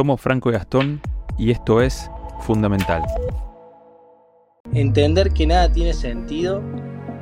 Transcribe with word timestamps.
Somos 0.00 0.18
Franco 0.18 0.48
y 0.48 0.54
Gastón 0.54 0.98
y 1.36 1.50
esto 1.50 1.82
es 1.82 2.10
Fundamental. 2.40 3.02
Entender 4.72 5.30
que 5.30 5.46
nada 5.46 5.70
tiene 5.70 5.92
sentido 5.92 6.62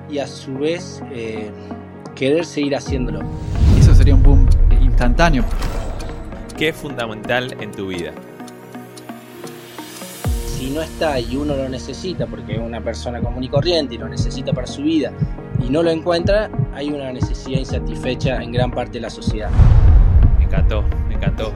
y 0.09 0.21
a 0.21 0.29
su 0.29 0.55
vez 0.59 1.03
eh, 1.11 1.51
querer 2.15 2.45
seguir 2.45 2.77
haciéndolo. 2.77 3.23
Eso 3.77 3.97
sería 3.97 4.15
un 4.15 4.23
boom 4.23 4.49
instantáneo. 4.81 5.45
¿Qué 6.57 6.69
es 6.69 6.77
fundamental 6.77 7.57
en 7.61 7.73
tu 7.73 7.89
vida? 7.89 8.13
Si 10.47 10.71
no 10.71 10.81
está 10.81 11.19
y 11.19 11.35
uno 11.35 11.57
lo 11.57 11.69
necesita, 11.69 12.29
porque 12.29 12.53
es 12.53 12.61
una 12.61 12.81
persona 12.81 13.21
común 13.21 13.43
y 13.43 13.49
corriente 13.49 13.97
y 13.97 13.99
lo 13.99 14.09
necesita 14.09 14.53
para 14.53 14.69
su 14.69 14.83
vida, 14.83 15.11
y 15.59 15.69
no 15.69 15.83
lo 15.83 15.91
encuentra, 15.91 16.49
hay 16.73 16.91
una 16.91 17.13
necesidad 17.13 17.59
insatisfecha 17.59 18.41
en 18.41 18.53
gran 18.53 18.71
parte 18.71 18.93
de 18.93 19.01
la 19.01 19.11
sociedad. 19.11 19.51
Me 20.39 20.45
encantó, 20.45 20.85
me 21.09 21.17
encantó. 21.17 21.53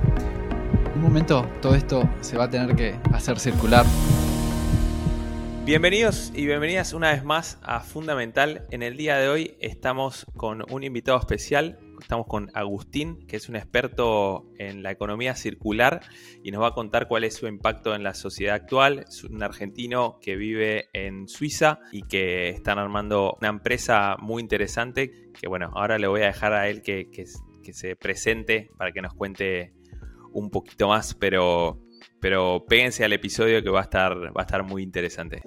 Momento 1.02 1.44
todo 1.60 1.74
esto 1.74 2.08
se 2.20 2.38
va 2.38 2.44
a 2.44 2.50
tener 2.50 2.76
que 2.76 2.94
hacer 3.12 3.40
circular. 3.40 3.84
Bienvenidos 5.64 6.30
y 6.32 6.46
bienvenidas 6.46 6.92
una 6.92 7.10
vez 7.10 7.24
más 7.24 7.58
a 7.62 7.80
Fundamental. 7.80 8.68
En 8.70 8.84
el 8.84 8.96
día 8.96 9.16
de 9.16 9.28
hoy 9.28 9.56
estamos 9.58 10.24
con 10.36 10.64
un 10.70 10.84
invitado 10.84 11.18
especial. 11.18 11.80
Estamos 12.00 12.28
con 12.28 12.52
Agustín, 12.54 13.26
que 13.26 13.34
es 13.34 13.48
un 13.48 13.56
experto 13.56 14.46
en 14.58 14.84
la 14.84 14.92
economía 14.92 15.34
circular 15.34 16.02
y 16.44 16.52
nos 16.52 16.62
va 16.62 16.68
a 16.68 16.74
contar 16.74 17.08
cuál 17.08 17.24
es 17.24 17.34
su 17.34 17.48
impacto 17.48 17.96
en 17.96 18.04
la 18.04 18.14
sociedad 18.14 18.54
actual. 18.54 19.00
Es 19.08 19.24
un 19.24 19.42
argentino 19.42 20.20
que 20.22 20.36
vive 20.36 20.88
en 20.92 21.26
Suiza 21.26 21.80
y 21.90 22.02
que 22.02 22.48
están 22.50 22.78
armando 22.78 23.36
una 23.40 23.48
empresa 23.48 24.16
muy 24.20 24.40
interesante. 24.40 25.32
Que 25.38 25.48
bueno, 25.48 25.72
ahora 25.74 25.98
le 25.98 26.06
voy 26.06 26.22
a 26.22 26.26
dejar 26.26 26.52
a 26.52 26.68
él 26.68 26.80
que, 26.80 27.10
que 27.10 27.72
se 27.72 27.96
presente 27.96 28.70
para 28.76 28.92
que 28.92 29.02
nos 29.02 29.14
cuente 29.14 29.72
un 30.32 30.50
poquito 30.50 30.88
más, 30.88 31.14
pero 31.14 31.80
pero 32.22 32.64
péguense 32.68 33.04
al 33.04 33.12
episodio 33.12 33.64
que 33.64 33.68
va 33.68 33.80
a 33.80 33.82
estar, 33.82 34.16
va 34.16 34.42
a 34.42 34.42
estar 34.42 34.62
muy 34.62 34.84
interesante. 34.84 35.42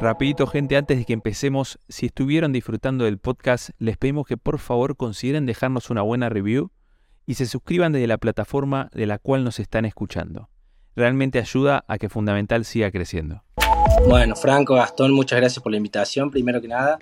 Rapidito 0.00 0.46
gente, 0.46 0.76
antes 0.78 0.96
de 0.96 1.04
que 1.04 1.12
empecemos, 1.12 1.78
si 1.86 2.06
estuvieron 2.06 2.50
disfrutando 2.50 3.04
del 3.04 3.18
podcast, 3.18 3.70
les 3.78 3.98
pedimos 3.98 4.26
que 4.26 4.38
por 4.38 4.58
favor 4.58 4.96
consideren 4.96 5.44
dejarnos 5.44 5.90
una 5.90 6.00
buena 6.00 6.30
review 6.30 6.70
y 7.26 7.34
se 7.34 7.44
suscriban 7.44 7.92
desde 7.92 8.06
la 8.06 8.16
plataforma 8.16 8.88
de 8.94 9.06
la 9.06 9.18
cual 9.18 9.44
nos 9.44 9.60
están 9.60 9.84
escuchando. 9.84 10.48
Realmente 10.96 11.38
ayuda 11.38 11.84
a 11.86 11.98
que 11.98 12.08
Fundamental 12.08 12.64
siga 12.64 12.90
creciendo. 12.90 13.42
Bueno, 14.08 14.34
Franco, 14.34 14.76
Gastón, 14.76 15.12
muchas 15.12 15.40
gracias 15.40 15.62
por 15.62 15.72
la 15.72 15.76
invitación, 15.76 16.30
primero 16.30 16.62
que 16.62 16.68
nada. 16.68 16.98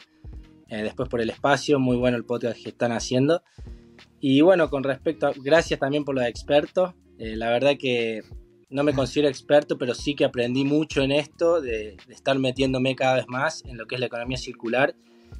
Eh, 0.69 0.83
después 0.83 1.09
por 1.09 1.21
el 1.21 1.31
espacio, 1.31 1.79
muy 1.79 1.97
bueno 1.97 2.17
el 2.17 2.25
podcast 2.25 2.61
que 2.61 2.71
están 2.71 2.91
haciendo. 2.91 3.43
Y 4.21 4.41
bueno, 4.41 4.71
con 4.71 4.83
respecto 4.83 5.27
a, 5.27 5.33
gracias 5.37 5.81
también 5.81 6.05
por 6.05 6.15
los 6.15 6.25
expertos. 6.25 6.95
Eh, 7.19 7.37
la 7.37 7.51
verdad 7.51 7.77
que 7.79 8.23
no 8.71 8.85
me 8.85 8.95
considero 8.95 9.29
experto, 9.29 9.77
pero 9.77 9.95
sí 9.95 10.15
que 10.15 10.25
aprendí 10.25 10.65
mucho 10.65 11.03
en 11.03 11.13
esto, 11.13 11.61
de, 11.61 11.97
estar 12.09 12.39
metiéndome 12.39 12.95
cada 12.95 13.17
vez 13.17 13.27
más 13.29 13.65
en 13.67 13.77
lo 13.77 13.87
que 13.87 13.97
es 13.97 14.01
la 14.01 14.07
economía 14.07 14.39
circular 14.39 14.95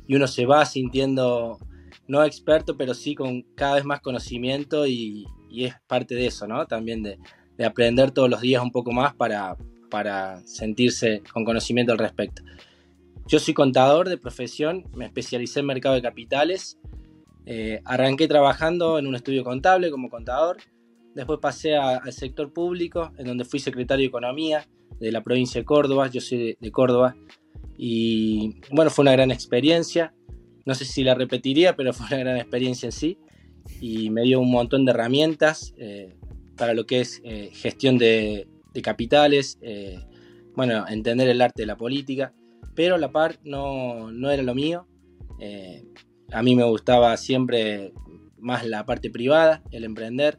y 0.07 0.17
uno 0.17 0.27
se 0.27 0.45
va 0.45 0.67
sintiendo, 0.67 1.59
no 2.09 2.25
experto, 2.25 2.77
pero 2.77 2.95
sí 2.95 3.15
con 3.15 3.43
cada 3.55 3.77
vez 3.77 3.85
más 3.85 4.01
conocimiento 4.01 4.87
y, 4.87 5.27
es 5.53 5.75
parte 5.87 6.15
de 6.15 6.27
eso, 6.27 6.47
¿no? 6.47 6.67
También 6.67 7.03
de, 7.03 7.19
aprender 7.65 8.11
todos 8.11 8.31
los 8.31 8.41
días 8.41 8.63
un 8.63 8.73
poco 8.73 8.91
más 8.91 9.15
para, 9.15 9.55
para 9.91 10.41
sentirse 10.47 11.23
con 11.33 11.45
conocimiento 11.45 11.93
al 11.93 11.99
respecto. 11.99 12.43
Yo 13.27 13.39
soy 13.39 13.53
contador 13.53 14.09
de 14.09 14.17
profesión, 14.17 14.87
me 14.95 15.05
especialicé 15.05 15.61
en 15.61 15.67
mercado 15.67 15.95
de 15.95 16.03
capitales, 16.03 16.79
eh, 17.47 17.81
arranqué 17.85 18.29
trabajando 18.29 18.99
en 18.99 19.07
un 19.07 19.15
estudio 19.15 19.45
contable 19.45 19.91
como 19.91 20.09
contador, 20.09 20.59
Después 21.15 21.41
pasé 21.41 21.77
al 21.77 22.13
sector 22.13 22.53
público, 22.53 23.13
en 23.19 23.27
donde 23.27 23.45
fui 23.45 23.59
secretario 23.59 24.05
de 24.05 24.09
Economía 24.09 24.69
de 25.01 25.11
la 25.11 25.23
provincia 25.23 25.61
de 25.61 25.65
Córdoba. 25.65 26.09
Yo 26.09 26.21
soy 26.21 26.57
de, 26.61 26.71
Córdoba. 26.71 27.17
Y 27.77 28.61
bueno, 28.71 28.91
fue 28.91 29.03
una 29.03 29.13
gran 29.13 29.31
experiencia. 29.31 30.15
No 30.67 30.75
sé 30.75 30.85
si 30.85 31.03
la 31.03 31.15
repetiría, 31.15 31.75
pero 31.75 31.93
fue 31.95 32.07
una 32.07 32.19
gran 32.19 32.37
experiencia 32.37 32.87
en 32.87 32.93
sí. 32.93 33.19
Y 33.81 34.11
me 34.11 34.23
dio 34.23 34.41
un 34.41 34.51
montón 34.51 34.85
de 34.85 34.93
herramientas 34.93 35.75
eh, 35.79 36.17
para 36.57 36.75
lo 36.75 36.87
que 36.87 37.01
es 37.01 37.21
eh, 37.25 37.51
gestión 37.53 37.99
de, 37.99 38.49
capitales, 38.83 39.59
eh, 39.63 39.99
bueno, 40.55 40.87
entender 40.89 41.29
el 41.29 41.43
arte 41.43 41.63
de 41.63 41.67
la 41.67 41.77
política. 41.77 42.33
Pero 42.75 42.99
la 42.99 43.11
par 43.11 43.41
no, 43.43 44.13
no 44.13 44.31
era 44.31 44.43
lo 44.43 44.55
mío. 44.55 44.87
A 46.33 46.43
mí 46.43 46.57
me 46.57 46.65
gustaba 46.65 47.17
siempre 47.17 47.93
más 48.39 48.67
la 48.67 48.85
parte 48.85 49.11
privada, 49.11 49.63
el 49.71 49.85
emprender 49.85 50.39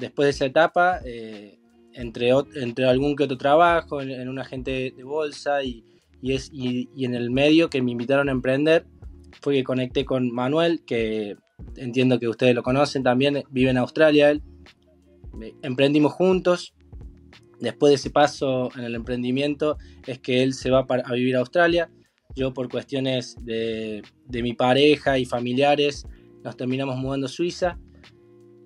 después 0.00 0.26
de 0.26 0.30
esa 0.30 0.46
etapa, 0.46 1.00
eh, 1.04 1.58
entre, 1.92 2.30
entre 2.54 2.86
algún 2.86 3.16
que 3.16 3.24
otro 3.24 3.36
trabajo, 3.36 4.00
en, 4.00 4.28
un 4.28 4.38
agente 4.38 4.92
de 4.96 5.04
bolsa 5.04 5.62
y, 5.62 5.84
en 6.22 7.14
el 7.14 7.30
medio 7.30 7.70
que 7.70 7.82
me 7.82 7.92
invitaron 7.92 8.28
a 8.28 8.32
emprender, 8.32 8.86
fue 9.40 9.54
que 9.54 9.64
conecté 9.64 10.04
con 10.04 10.32
Manuel, 10.32 10.82
que 10.84 11.36
entiendo 11.76 12.18
que 12.18 12.28
ustedes 12.28 12.54
lo 12.54 12.62
conocen 12.62 13.02
también, 13.02 13.42
vive 13.50 13.70
en 13.70 13.78
Australia 13.78 14.30
él. 14.30 14.42
Emprendimos 15.62 16.12
juntos. 16.12 16.74
Después 17.60 17.90
de 17.90 17.96
ese 17.96 18.10
paso 18.10 18.70
en 18.74 18.84
el 18.84 18.94
emprendimiento 18.94 19.76
es 20.06 20.18
que 20.18 20.42
él 20.42 20.54
se 20.54 20.70
va 20.70 20.86
a 20.88 21.12
vivir 21.12 21.36
a 21.36 21.40
Australia. 21.40 21.90
Yo 22.40 22.54
por 22.54 22.70
cuestiones 22.70 23.36
de, 23.44 24.02
de 24.26 24.42
mi 24.42 24.54
pareja 24.54 25.18
y 25.18 25.26
familiares 25.26 26.06
nos 26.42 26.56
terminamos 26.56 26.96
mudando 26.96 27.26
a 27.26 27.28
Suiza 27.28 27.78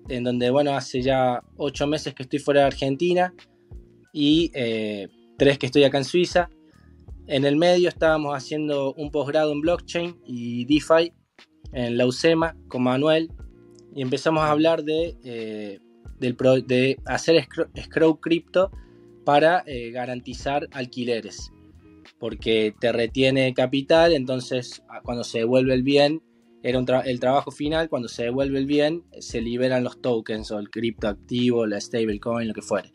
en 0.07 0.23
donde, 0.23 0.49
bueno, 0.49 0.71
hace 0.71 1.01
ya 1.01 1.43
ocho 1.57 1.85
meses 1.85 2.13
que 2.13 2.23
estoy 2.23 2.39
fuera 2.39 2.61
de 2.61 2.67
Argentina 2.67 3.33
y 4.13 4.49
eh, 4.53 5.09
tres 5.37 5.57
que 5.57 5.65
estoy 5.65 5.83
acá 5.83 5.97
en 5.97 6.05
Suiza. 6.05 6.49
En 7.27 7.43
el 7.43 7.57
medio 7.57 7.89
estábamos 7.89 8.33
haciendo 8.33 8.93
un 8.93 9.11
posgrado 9.11 9.51
en 9.51 9.59
blockchain 9.59 10.21
y 10.25 10.63
DeFi 10.63 11.11
en 11.73 11.97
la 11.97 12.05
UCEMA 12.05 12.55
con 12.69 12.83
Manuel 12.83 13.29
y 13.93 14.01
empezamos 14.01 14.43
a 14.43 14.51
hablar 14.51 14.85
de, 14.85 15.17
eh, 15.25 15.79
de 16.21 16.97
hacer 17.03 17.45
scroll 17.83 18.21
crypto 18.21 18.71
para 19.25 19.65
eh, 19.65 19.91
garantizar 19.91 20.69
alquileres, 20.71 21.51
porque 22.19 22.73
te 22.79 22.91
retiene 22.91 23.53
capital, 23.53 24.13
entonces 24.13 24.83
cuando 25.03 25.23
se 25.23 25.39
devuelve 25.39 25.73
el 25.73 25.83
bien 25.83 26.21
era 26.63 26.79
el 27.05 27.19
trabajo 27.19 27.51
final, 27.51 27.89
cuando 27.89 28.07
se 28.07 28.23
devuelve 28.23 28.57
el 28.57 28.65
bien, 28.65 29.03
se 29.19 29.39
liberan 29.39 29.83
los 29.83 30.01
tokens 30.01 30.49
o 30.49 30.57
el 30.57 30.71
criptoactivo, 30.71 31.67
la 31.67 31.79
stablecoin, 31.79 32.47
lo 32.47 32.55
que 32.55 32.63
fuere. 32.63 32.91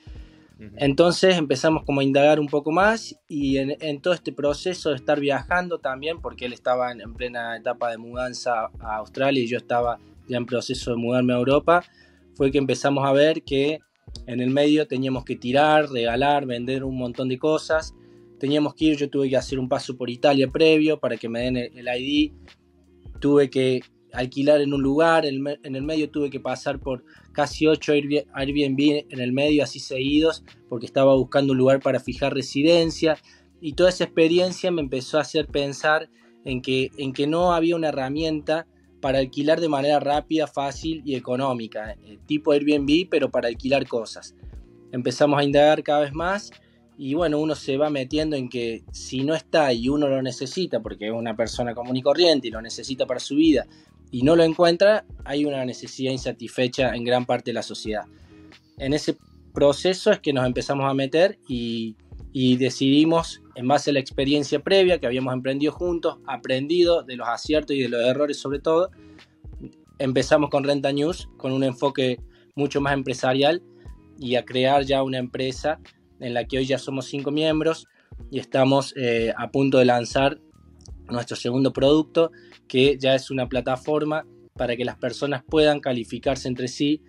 Entonces 0.76 1.38
empezamos 1.38 1.84
como 1.84 2.00
a 2.00 2.04
indagar 2.04 2.38
un 2.38 2.48
poco 2.48 2.70
más 2.70 3.16
y 3.28 3.56
en, 3.56 4.00
todo 4.03 4.12
este 4.12 4.32
proceso 4.32 4.91
de 4.91 4.97
estar 4.97 5.19
viajando 5.19 5.78
también, 5.78 6.20
porque 6.20 6.47
él 6.47 6.52
estaba 6.52 6.92
en, 6.92 7.14
plena 7.14 7.56
etapa 7.56 7.91
de 7.91 7.97
mudanza 7.97 8.70
a 8.81 8.97
Australia 8.97 9.42
y 9.42 9.47
yo 9.47 9.56
estaba 9.56 9.98
ya 10.28 10.37
en 10.37 10.47
proceso 10.47 10.91
de 10.91 10.97
mudarme 10.97 11.32
a 11.32 11.38
Europa, 11.38 11.84
fue 12.34 12.50
que 12.50 12.58
empezamos 12.58 13.06
a 13.06 13.12
ver 13.12 13.42
que 13.42 13.78
en 14.26 14.41
el 14.41 14.50
medio 14.50 14.87
teníamos 14.87 15.25
que 15.25 15.37
tirar, 15.37 15.88
regalar, 15.91 16.44
vender 16.44 16.84
un 16.84 16.98
montón 16.98 17.28
de 17.28 17.38
cosas. 17.38 17.94
Teníamos 18.40 18.74
que 18.74 18.86
ir, 18.86 18.96
yo 18.96 19.08
tuve 19.08 19.28
que 19.28 19.36
hacer 19.36 19.60
un 19.60 19.68
paso 19.68 19.96
por 19.96 20.10
Italia 20.10 20.48
previo 20.48 20.98
para 20.98 21.16
que 21.16 21.28
me 21.28 21.42
den 21.42 21.56
el 21.56 21.86
ID 21.86 22.32
tuve 23.20 23.50
que 23.50 23.82
alquilar 24.12 24.60
en 24.60 24.72
un 24.72 24.82
lugar, 24.82 25.24
en 25.24 25.76
el 25.76 25.82
medio 25.82 26.10
tuve 26.10 26.30
que 26.30 26.40
pasar 26.40 26.80
por 26.80 27.04
casi 27.32 27.66
8 27.66 27.92
Airbnb 28.34 29.04
en 29.08 29.20
el 29.20 29.32
medio, 29.32 29.62
así 29.62 29.78
seguidos, 29.78 30.42
porque 30.68 30.86
estaba 30.86 31.14
buscando 31.14 31.52
un 31.52 31.58
lugar 31.58 31.80
para 31.80 32.00
fijar 32.00 32.34
residencia. 32.34 33.18
Y 33.60 33.74
toda 33.74 33.90
esa 33.90 34.04
experiencia 34.04 34.70
me 34.70 34.80
empezó 34.80 35.18
a 35.18 35.20
hacer 35.20 35.46
pensar 35.46 36.08
en 36.44 36.62
que, 36.62 36.90
en 36.96 37.12
que 37.12 37.26
no 37.26 37.52
había 37.52 37.76
una 37.76 37.88
herramienta 37.88 38.66
para 39.00 39.18
alquilar 39.18 39.60
de 39.60 39.68
manera 39.68 40.00
rápida, 40.00 40.46
fácil 40.46 41.02
y 41.04 41.14
económica, 41.14 41.92
eh, 42.04 42.18
tipo 42.26 42.52
Airbnb, 42.52 43.08
pero 43.08 43.30
para 43.30 43.48
alquilar 43.48 43.86
cosas. 43.86 44.34
Empezamos 44.92 45.38
a 45.38 45.44
indagar 45.44 45.82
cada 45.82 46.00
vez 46.00 46.12
más 46.12 46.50
y 47.02 47.14
bueno, 47.14 47.38
uno 47.38 47.55
se 47.55 47.79
va 47.79 47.88
metiendo 47.88 48.37
en 48.37 48.50
que 48.50 48.85
si 48.93 49.25
no 49.25 49.35
está 49.35 49.73
y 49.73 49.88
uno 49.88 50.06
lo 50.06 50.20
necesita, 50.20 50.81
porque 50.81 51.06
es 51.06 51.12
una 51.14 51.35
persona 51.35 51.75
común 51.75 51.97
y 51.97 52.02
corriente 52.02 52.49
y 52.49 52.50
lo 52.50 52.61
necesita 52.61 53.06
para 53.06 53.19
su 53.19 53.37
vida, 53.37 53.67
y 54.11 54.23
no 54.23 54.37
lo 54.37 54.44
encuentra, 54.44 55.06
hay 55.25 55.47
una 55.47 55.64
necesidad 55.64 56.12
insatisfecha 56.12 56.94
en 56.94 57.02
gran 57.05 57.25
parte 57.25 57.52
de 57.52 57.55
la 57.55 57.62
sociedad. 57.62 58.02
En 58.76 58.93
ese 58.93 59.17
proceso 59.55 60.11
es 60.11 60.19
que 60.19 60.35
nos 60.35 60.44
empezamos 60.44 60.91
a 60.91 60.93
meter 60.93 61.38
y, 61.49 61.97
decidimos, 62.58 63.41
en 63.55 63.67
base 63.67 63.88
a 63.88 63.93
la 63.94 64.00
experiencia 64.00 64.58
previa 64.58 65.00
que 65.00 65.06
habíamos 65.06 65.32
emprendido 65.32 65.73
juntos, 65.73 66.19
aprendido 66.26 67.03
de 67.03 67.17
los 67.17 67.26
aciertos 67.26 67.76
y 67.76 67.81
de 67.81 67.88
los 67.88 68.05
errores 68.05 68.37
sobre 68.37 68.58
todo, 68.58 68.91
empezamos 69.99 70.50
con 70.50 70.64
Renta 70.64 70.93
News 70.93 71.31
con 71.38 71.53
un 71.53 71.64
enfoque 71.64 72.20
mucho 72.56 72.82
más 72.82 72.93
empresarial 72.93 73.62
y 74.19 74.35
a 74.35 74.44
crear 74.44 74.85
ya 74.85 75.03
una 75.03 75.17
empresa 75.17 75.81
en 76.20 76.34
la 76.34 76.44
que 76.44 76.58
hoy 76.58 76.67
ya 76.67 76.78
somos 76.78 77.06
cinco 77.06 77.31
miembros 77.31 77.87
y 78.31 78.38
estamos 78.38 78.94
eh, 78.96 79.32
a 79.37 79.50
punto 79.50 79.78
de 79.78 79.84
lanzar 79.84 80.38
nuestro 81.08 81.37
segundo 81.37 81.72
producto, 81.72 82.31
que 82.69 82.96
ya 82.99 83.14
es 83.14 83.31
una 83.31 83.49
plataforma 83.49 84.26
para 84.55 84.76
que 84.76 84.84
las 84.84 84.96
personas 84.96 85.43
puedan 85.43 85.81
calificarse 85.81 86.49
entre 86.49 86.69
sí 86.69 87.02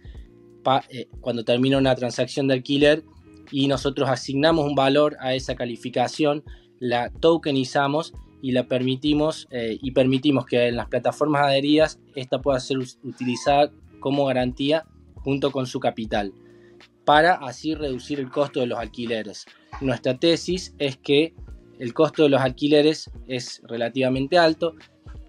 eh, 0.89 1.07
cuando 1.19 1.43
termina 1.43 1.77
una 1.77 1.95
transacción 1.95 2.47
de 2.47 2.55
alquiler 2.55 3.03
y 3.51 3.67
nosotros 3.67 4.09
asignamos 4.09 4.65
un 4.65 4.75
valor 4.75 5.17
a 5.19 5.35
esa 5.35 5.55
calificación, 5.55 6.43
la 6.79 7.09
tokenizamos 7.09 8.13
y 8.41 8.53
la 8.53 8.67
permitimos 8.67 9.47
eh, 9.51 9.77
y 9.81 9.91
permitimos 9.91 10.45
que 10.45 10.67
en 10.67 10.77
las 10.77 10.87
plataformas 10.87 11.43
adheridas 11.43 11.99
esta 12.15 12.41
pueda 12.41 12.59
ser 12.59 12.77
utilizada 13.03 13.71
como 13.99 14.25
garantía 14.25 14.85
junto 15.15 15.51
con 15.51 15.67
su 15.67 15.79
capital 15.79 16.33
para 17.05 17.35
así 17.35 17.75
reducir 17.75 18.19
el 18.19 18.29
costo 18.29 18.59
de 18.59 18.67
los 18.67 18.79
alquileres. 18.79 19.45
Nuestra 19.81 20.17
tesis 20.17 20.73
es 20.77 20.97
que 20.97 21.33
el 21.79 21.93
costo 21.93 22.23
de 22.23 22.29
los 22.29 22.41
alquileres 22.41 23.09
es 23.27 23.61
relativamente 23.67 24.37
alto 24.37 24.75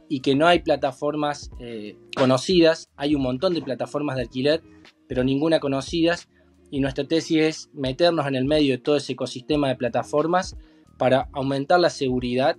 y 0.08 0.20
que 0.20 0.34
no 0.34 0.46
hay 0.46 0.58
plataformas 0.58 1.50
eh, 1.60 1.96
conocidas, 2.14 2.90
hay 2.96 3.14
un 3.14 3.22
montón 3.22 3.54
de 3.54 3.62
plataformas 3.62 4.16
de 4.16 4.22
alquiler, 4.22 4.62
pero 5.08 5.24
ninguna 5.24 5.60
conocidas 5.60 6.28
y 6.70 6.80
nuestra 6.80 7.04
tesis 7.04 7.38
es 7.38 7.70
meternos 7.72 8.26
en 8.26 8.34
el 8.34 8.44
medio 8.44 8.72
de 8.72 8.78
todo 8.78 8.96
ese 8.96 9.14
ecosistema 9.14 9.68
de 9.68 9.76
plataformas 9.76 10.56
para 10.98 11.28
aumentar 11.32 11.80
la 11.80 11.90
seguridad 11.90 12.56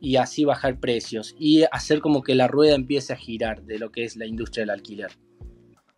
y 0.00 0.16
así 0.16 0.44
bajar 0.44 0.78
precios 0.80 1.34
y 1.38 1.64
hacer 1.70 2.00
como 2.00 2.22
que 2.22 2.34
la 2.34 2.48
rueda 2.48 2.74
empiece 2.74 3.12
a 3.12 3.16
girar 3.16 3.62
de 3.62 3.78
lo 3.78 3.90
que 3.90 4.04
es 4.04 4.16
la 4.16 4.26
industria 4.26 4.62
del 4.62 4.70
alquiler. 4.70 5.12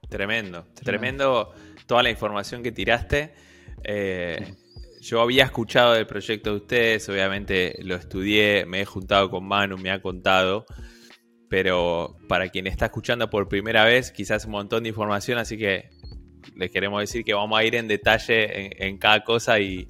Tremendo, 0.09 0.67
tremendo 0.75 1.55
toda 1.91 2.05
la 2.05 2.11
información 2.11 2.63
que 2.63 2.71
tiraste. 2.71 3.35
Eh, 3.83 4.55
yo 5.01 5.21
había 5.21 5.43
escuchado 5.43 5.95
del 5.95 6.07
proyecto 6.07 6.51
de 6.51 6.57
ustedes, 6.59 7.09
obviamente 7.09 7.81
lo 7.83 7.97
estudié, 7.97 8.65
me 8.65 8.81
he 8.81 8.85
juntado 8.85 9.29
con 9.29 9.45
Manu, 9.45 9.77
me 9.77 9.91
ha 9.91 10.01
contado, 10.01 10.67
pero 11.49 12.17
para 12.29 12.49
quien 12.49 12.69
está 12.69 12.85
escuchando 12.85 13.29
por 13.29 13.49
primera 13.49 13.85
vez, 13.85 14.13
quizás 14.13 14.45
un 14.45 14.53
montón 14.53 14.85
de 14.85 14.91
información, 14.91 15.39
así 15.39 15.59
que 15.59 15.91
les 16.55 16.71
queremos 16.71 17.01
decir 17.01 17.25
que 17.25 17.35
vamos 17.35 17.59
a 17.59 17.65
ir 17.65 17.75
en 17.75 17.89
detalle 17.89 18.87
en, 18.87 18.97
cada 18.97 19.25
cosa 19.25 19.59
y, 19.59 19.89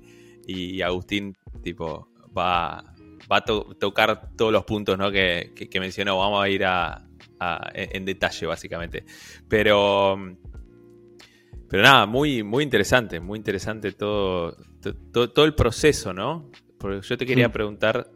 Agustín 0.83 1.37
tipo 1.63 2.09
va, 2.35 2.95
va 3.31 3.37
a 3.37 3.45
tocar 3.45 4.35
todos 4.39 4.51
los 4.51 4.65
puntos 4.65 4.97
que, 5.13 5.53
que 5.71 5.81
mencionó, 5.81 6.17
vamos 6.17 6.43
a 6.43 6.49
ir 6.49 6.65
a, 6.65 7.05
en 7.75 8.05
detalle, 8.05 8.47
básicamente. 8.47 9.05
Pero, 9.49 10.17
pero 11.71 11.85
nada, 11.85 12.05
muy, 12.05 12.43
muy 12.43 12.65
interesante, 12.65 13.21
muy 13.21 13.39
interesante 13.39 13.93
todo, 13.93 14.57
todo, 15.13 15.45
el 15.45 15.55
proceso, 15.55 16.13
¿no? 16.13 16.51
Porque 16.79 17.01
yo 17.07 17.17
te 17.17 17.25
quería 17.25 17.53
preguntar 17.53 18.11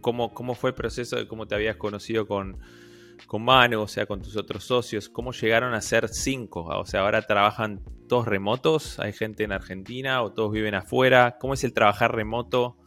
cómo, 0.00 0.34
cómo 0.34 0.56
fue 0.56 0.70
el 0.70 0.74
proceso 0.74 1.14
de 1.14 1.28
cómo 1.28 1.46
te 1.46 1.54
habías 1.54 1.76
conocido 1.76 2.26
con, 2.26 2.58
con 3.28 3.44
Manu, 3.44 3.82
o 3.82 3.86
sea, 3.86 4.06
con 4.06 4.20
tus 4.20 4.36
otros 4.36 4.64
socios, 4.64 5.08
cómo 5.08 5.30
llegaron 5.30 5.74
a 5.74 5.80
ser 5.80 6.08
cinco, 6.08 6.64
o 6.64 6.86
sea, 6.86 7.02
ahora 7.02 7.22
trabajan 7.22 7.80
todos 8.08 8.26
remotos, 8.26 8.98
hay 8.98 9.12
gente 9.12 9.44
en 9.44 9.52
Argentina 9.52 10.20
o 10.22 10.32
todos 10.32 10.50
viven 10.50 10.74
afuera, 10.74 11.36
¿cómo 11.38 11.54
es 11.54 11.62
el 11.62 11.72
trabajar 11.72 12.16
remoto 12.16 12.78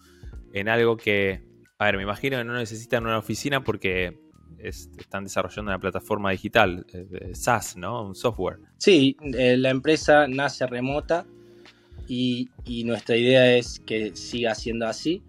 en 0.51 0.67
algo 0.67 0.97
que, 0.97 1.45
a 1.77 1.85
ver, 1.85 1.95
me 1.95 2.03
imagino 2.03 2.37
que 2.37 2.43
no 2.43 2.53
necesitan 2.53 3.05
una 3.05 3.17
oficina 3.17 3.63
porque 3.63 4.19
están 4.63 5.23
desarrollando 5.23 5.71
una 5.71 5.79
plataforma 5.79 6.31
digital, 6.31 6.85
eh, 6.93 7.31
SaaS, 7.33 7.75
¿no? 7.77 8.05
Un 8.05 8.15
software. 8.15 8.59
Sí, 8.77 9.17
eh, 9.33 9.57
la 9.57 9.69
empresa 9.69 10.27
nace 10.27 10.65
remota 10.67 11.25
y, 12.07 12.49
nuestra 12.85 13.15
idea 13.15 13.55
es 13.55 13.79
que 13.85 14.15
siga 14.15 14.55
siendo 14.55 14.87
así. 14.87 15.21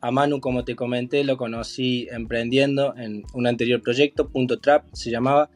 A 0.00 0.10
Manu, 0.10 0.40
como 0.40 0.64
te 0.64 0.76
comenté, 0.76 1.24
lo 1.24 1.36
conocí 1.36 2.08
emprendiendo 2.10 2.94
en 2.96 3.24
un 3.32 3.46
anterior 3.46 3.80
proyecto, 3.80 4.28
Punto 4.28 4.58
Trap 4.58 4.86
se 4.92 5.10
llamaba, 5.10 5.48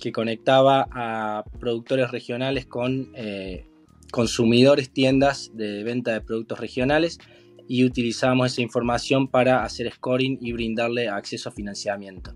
que 0.00 0.10
conectaba 0.10 0.88
a 0.90 1.44
productores 1.60 2.10
regionales 2.10 2.66
con 2.66 3.12
eh, 3.14 3.66
consumidores, 4.10 4.90
tiendas 4.90 5.50
de 5.54 5.84
venta 5.84 6.12
de 6.12 6.22
productos 6.22 6.58
regionales 6.58 7.18
y 7.68 7.84
utilizábamos 7.84 8.52
esa 8.52 8.62
información 8.62 9.28
para 9.28 9.64
hacer 9.64 9.92
scoring 9.92 10.38
y 10.40 10.52
brindarle 10.52 11.08
acceso 11.08 11.50
a 11.50 11.52
financiamiento 11.52 12.34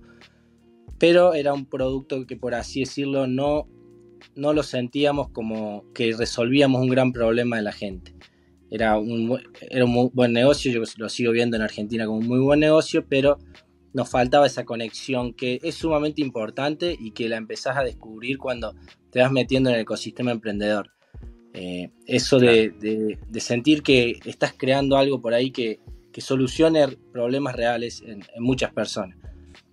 pero 0.98 1.34
era 1.34 1.52
un 1.52 1.66
producto 1.66 2.26
que 2.26 2.36
por 2.36 2.54
así 2.54 2.80
decirlo 2.80 3.26
no, 3.26 3.68
no 4.34 4.52
lo 4.52 4.62
sentíamos 4.62 5.28
como 5.30 5.84
que 5.92 6.14
resolvíamos 6.16 6.82
un 6.82 6.88
gran 6.88 7.12
problema 7.12 7.56
de 7.56 7.62
la 7.62 7.72
gente. 7.72 8.14
Era 8.70 8.98
un, 8.98 9.40
era 9.60 9.84
un 9.84 9.92
muy 9.92 10.10
buen 10.12 10.32
negocio, 10.32 10.72
yo 10.72 10.82
lo 10.96 11.08
sigo 11.08 11.32
viendo 11.32 11.56
en 11.56 11.62
Argentina 11.62 12.06
como 12.06 12.18
un 12.18 12.26
muy 12.26 12.40
buen 12.40 12.60
negocio, 12.60 13.04
pero 13.08 13.38
nos 13.92 14.10
faltaba 14.10 14.46
esa 14.46 14.64
conexión 14.64 15.32
que 15.32 15.60
es 15.62 15.76
sumamente 15.76 16.20
importante 16.20 16.96
y 16.98 17.12
que 17.12 17.28
la 17.28 17.36
empezás 17.36 17.76
a 17.76 17.84
descubrir 17.84 18.38
cuando 18.38 18.74
te 19.10 19.20
vas 19.20 19.32
metiendo 19.32 19.70
en 19.70 19.76
el 19.76 19.82
ecosistema 19.82 20.32
emprendedor. 20.32 20.90
Eh, 21.54 21.90
eso 22.06 22.38
de, 22.38 23.18
sentir 23.38 23.82
que 23.82 24.18
estás 24.26 24.52
creando 24.54 24.96
algo 24.96 25.22
por 25.22 25.32
ahí 25.32 25.50
que, 25.50 25.80
solucione 26.18 26.88
problemas 27.12 27.54
reales 27.54 28.02
en 28.02 28.22
muchas 28.38 28.72
personas. 28.72 29.18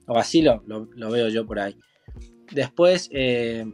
O 0.07 0.17
así 0.17 0.41
lo, 0.41 0.61
veo 1.11 1.29
yo 1.29 1.45
por 1.45 1.59
ahí. 1.59 1.75
Después, 2.51 3.09
eh, 3.11 3.65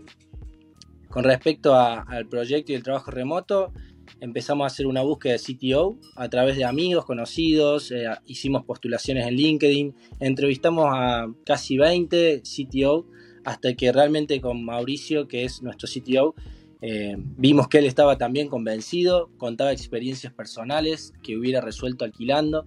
con 1.09 1.23
respecto 1.23 1.75
al 1.75 2.27
proyecto 2.27 2.71
y 2.71 2.75
el 2.75 2.83
trabajo 2.83 3.11
remoto, 3.11 3.73
empezamos 4.21 4.63
a 4.63 4.67
hacer 4.67 4.87
una 4.87 5.01
búsqueda 5.01 5.33
de 5.33 5.39
CTO 5.39 5.97
a 6.15 6.29
través 6.29 6.57
de 6.57 6.65
amigos, 6.65 7.05
conocidos, 7.05 7.91
eh, 7.91 8.05
hicimos 8.25 8.63
postulaciones 8.65 9.27
en 9.27 9.35
LinkedIn, 9.35 9.95
entrevistamos 10.19 10.87
a 10.89 11.27
casi 11.45 11.77
20 11.77 12.41
CTO 12.43 13.07
hasta 13.43 13.73
que 13.73 13.91
realmente 13.91 14.39
con 14.41 14.63
Mauricio, 14.63 15.27
que 15.27 15.45
es 15.45 15.61
nuestro 15.61 15.87
CTO, 15.87 16.35
eh, 16.81 17.15
vimos 17.17 17.67
que 17.67 17.79
él 17.79 17.85
estaba 17.85 18.17
también 18.17 18.47
convencido, 18.47 19.29
contaba 19.37 19.71
experiencias 19.71 20.33
personales 20.33 21.13
que 21.23 21.37
hubiera 21.37 21.59
resuelto 21.59 22.05
alquilando 22.05 22.65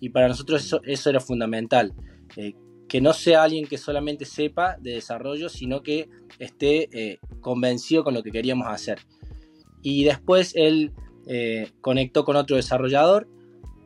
y 0.00 0.10
para 0.10 0.28
nosotros 0.28 0.64
eso, 0.64 0.80
eso 0.84 1.10
era 1.10 1.20
fundamental 1.20 1.94
que 2.88 3.00
no 3.00 3.12
sea 3.12 3.42
alguien 3.42 3.66
que 3.66 3.78
solamente 3.78 4.24
sepa 4.24 4.76
de 4.80 4.92
desarrollo, 4.92 5.48
sino 5.48 5.82
que 5.82 6.08
esté 6.38 6.88
eh, 6.92 7.18
convencido 7.40 8.04
con 8.04 8.14
lo 8.14 8.22
que 8.22 8.30
queríamos 8.30 8.66
hacer. 8.68 8.98
Y 9.82 10.04
después 10.04 10.52
él 10.54 10.92
eh, 11.26 11.70
conectó 11.80 12.24
con 12.24 12.36
otro 12.36 12.56
desarrollador 12.56 13.28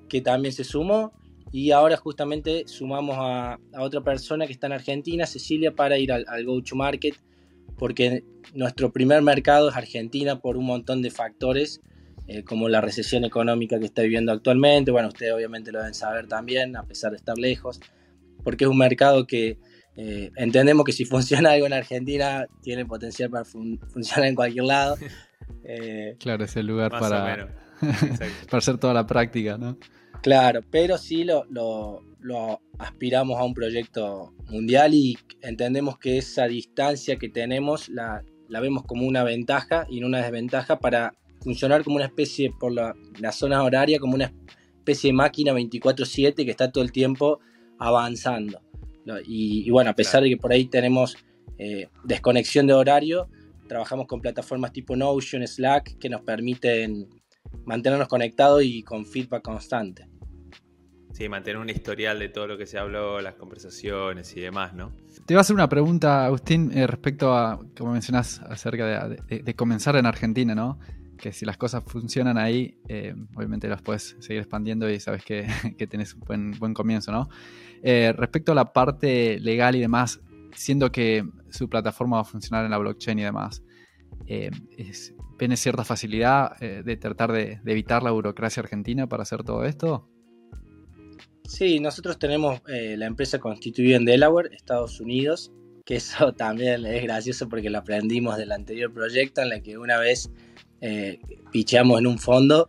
que 0.09 0.21
también 0.21 0.53
se 0.53 0.65
sumó 0.65 1.13
y 1.53 1.71
ahora 1.71 1.97
justamente 1.97 2.65
sumamos 2.67 3.17
a, 3.19 3.59
otra 3.79 4.03
persona 4.03 4.47
que 4.47 4.53
está 4.53 4.67
en 4.67 4.75
Argentina, 4.75 5.27
Cecilia, 5.27 5.75
para 5.75 5.99
ir 5.99 6.13
al, 6.13 6.45
go-to-market, 6.45 7.15
porque 7.79 8.25
nuestro 8.55 8.93
primer 8.93 9.23
mercado 9.23 9.71
es 9.71 9.77
Argentina 9.77 10.41
por 10.41 10.57
un 10.57 10.67
montón 10.67 11.01
de 11.01 11.11
factores, 11.11 11.81
eh, 12.27 12.43
como 12.45 12.69
la 12.69 12.83
recesión 12.83 13.25
económica 13.25 13.79
que 13.79 13.87
está 13.87 14.03
viviendo 14.03 14.33
actualmente, 14.33 14.91
bueno, 14.91 15.09
ustedes 15.09 15.33
obviamente 15.33 15.73
lo 15.73 15.79
deben 15.79 15.95
saber 15.95 16.27
también, 16.27 16.77
a 16.77 16.83
pesar 16.83 17.13
de 17.13 17.17
estar 17.17 17.39
lejos 17.39 17.81
porque 18.43 18.65
es 18.65 18.71
un 18.71 18.79
mercado 18.79 19.27
que 19.27 19.59
eh, 19.97 20.31
entendemos 20.37 20.85
que 20.85 20.93
si 20.93 21.05
funciona 21.05 21.51
algo 21.53 21.67
en 21.67 21.73
Argentina, 21.73 22.47
tiene 22.63 22.87
potencial 22.87 23.31
para 23.31 23.45
funcionar 23.45 24.29
en 24.29 24.35
cualquier 24.35 24.65
lado. 24.65 24.97
Eh, 25.65 26.17
claro, 26.19 26.45
es 26.45 26.57
el 26.57 26.67
lugar 26.67 26.91
para, 26.91 27.55
para 28.51 28.59
hacer 28.59 28.77
toda 28.77 28.93
la 28.93 29.07
práctica, 29.07 29.57
¿no? 29.57 29.79
Claro, 30.23 30.61
pero 30.71 30.99
sí 30.99 31.25
lo, 31.25 31.45
lo, 31.49 32.03
lo, 32.21 32.61
aspiramos 32.79 33.39
a 33.39 33.45
un 33.45 33.55
proyecto 33.55 34.35
mundial 34.51 34.95
y 34.95 35.17
entendemos 35.43 35.99
que 35.99 36.19
esa 36.19 36.47
distancia 36.47 37.17
que 37.17 37.29
tenemos 37.29 37.89
la, 37.89 38.23
la 38.49 38.61
vemos 38.61 38.85
como 38.85 39.07
una 39.07 39.25
ventaja 39.25 39.87
y 39.89 40.01
no 40.01 40.07
una 40.07 40.23
desventaja 40.23 40.79
para 40.81 41.15
funcionar 41.41 41.85
como 41.85 41.97
una 41.97 42.07
especie, 42.07 42.53
por 42.59 42.73
la, 42.73 42.95
la 43.19 43.33
zona 43.33 43.63
horaria, 43.63 43.99
como 43.99 44.15
una 44.15 44.33
especie 44.77 45.11
de 45.11 45.15
máquina 45.15 45.53
24/7 45.53 46.45
que 46.45 46.51
está 46.51 46.73
todo 46.73 46.83
el 46.83 46.93
tiempo 46.93 47.41
avanzando. 47.79 48.61
Y, 49.27 49.71
bueno, 49.71 49.91
a 49.91 49.95
pesar 49.95 50.23
de 50.23 50.29
que 50.29 50.37
por 50.37 50.53
ahí 50.53 50.67
tenemos 50.67 51.17
eh, 51.59 51.89
desconexión 52.05 52.67
de 52.67 52.75
horario, 52.75 53.29
trabajamos 53.67 54.07
con 54.07 54.21
plataformas 54.21 54.73
tipo 54.73 54.97
Notion, 54.97 55.47
Slack, 55.47 55.99
que 55.99 56.09
nos 56.09 56.23
permiten 56.23 57.09
mantenernos 57.65 58.09
conectados 58.09 58.63
y 58.63 58.83
con 58.83 59.07
feedback 59.07 59.43
constante. 59.43 60.09
Sí, 61.13 61.29
mantener 61.29 61.61
un 61.61 61.71
historial 61.71 62.19
de 62.19 62.29
todo 62.29 62.47
lo 62.47 62.59
que 62.59 62.67
se 62.67 62.79
habló, 62.79 63.21
las 63.21 63.35
conversaciones 63.35 64.37
y 64.37 64.41
demás, 64.41 64.75
¿no? 64.75 64.93
Te 65.27 65.35
iba 65.35 65.41
a 65.41 65.43
hacer 65.43 65.55
una 65.55 65.69
pregunta, 65.69 66.27
Agustín, 66.27 66.71
eh, 66.73 66.87
respecto 66.87 67.35
a, 67.35 67.59
como 67.77 67.93
mencionás, 67.93 68.41
acerca 68.41 69.09
de, 69.09 69.55
comenzar 69.55 69.97
en 69.97 70.07
Argentina, 70.07 70.55
¿no? 70.55 70.79
que 71.19 71.33
si 71.33 71.45
las 71.45 71.57
cosas 71.57 71.83
funcionan 71.85 72.39
ahí, 72.39 72.79
eh, 72.87 73.13
obviamente 73.35 73.67
las 73.67 73.83
puedes 73.83 74.17
seguir 74.21 74.39
expandiendo 74.39 74.89
y 74.89 75.01
sabes 75.01 75.25
que, 75.25 75.49
que 75.77 75.89
tenés 75.89 76.15
un 76.15 76.21
buen, 76.21 76.53
buen 76.53 76.75
comienzo, 76.75 77.11
¿no? 77.11 77.29
Eh, 77.83 78.13
respecto 78.17 78.53
a 78.53 78.55
la 78.55 78.73
parte 78.73 79.39
legal 79.41 79.77
y 79.77 79.81
demás, 79.81 80.21
siendo 80.55 80.91
que 80.91 81.25
su 81.51 81.69
plataforma 81.69 82.17
va 82.17 82.23
a 82.23 82.25
funcionar 82.25 82.65
en 82.65 82.71
la 82.71 82.79
blockchain 82.79 83.19
y 83.19 83.23
demás, 83.23 83.63
eh, 84.27 84.51
¿tiene 85.39 85.57
cierta 85.57 85.85
facilidad 85.85 86.59
de 86.59 86.97
tratar 86.97 87.33
de, 87.33 87.61
evitar 87.65 88.03
la 88.03 88.11
burocracia 88.11 88.63
argentina 88.63 89.09
para 89.09 89.23
hacer 89.23 89.45
todo 89.45 89.65
esto? 89.65 90.09
Sí, 91.45 91.81
nosotros 91.81 92.19
tenemos 92.19 92.61
la 92.67 93.07
empresa 93.07 93.39
constituida 93.39 93.97
en 93.97 94.05
Delaware, 94.05 94.51
Estados 94.55 95.01
Unidos, 95.01 95.53
que 95.89 95.97
eso 95.97 96.33
también 96.37 96.85
es 96.85 97.03
gracioso 97.03 97.49
porque 97.49 97.71
lo 97.71 97.79
aprendimos 97.79 98.37
del 98.37 98.53
anterior 98.53 98.93
proyecto 98.93 99.41
en 99.41 99.53
el 99.53 99.63
que 99.63 99.79
una 99.79 99.99
vez 99.99 100.31
eh, 100.83 101.19
picheamos 101.51 101.99
en 101.99 102.07
un 102.07 102.19
fondo 102.19 102.69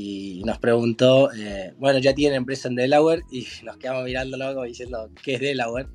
y 0.00 0.42
nos 0.44 0.58
preguntó, 0.58 1.32
eh, 1.32 1.74
bueno, 1.76 1.98
ya 1.98 2.14
tienen 2.14 2.36
empresa 2.36 2.68
en 2.68 2.76
Delaware 2.76 3.22
y 3.32 3.46
nos 3.64 3.76
quedamos 3.78 4.04
mirando 4.04 4.38
como 4.38 4.64
diciendo, 4.64 5.10
¿qué 5.24 5.34
es 5.34 5.40
Delaware? 5.40 5.88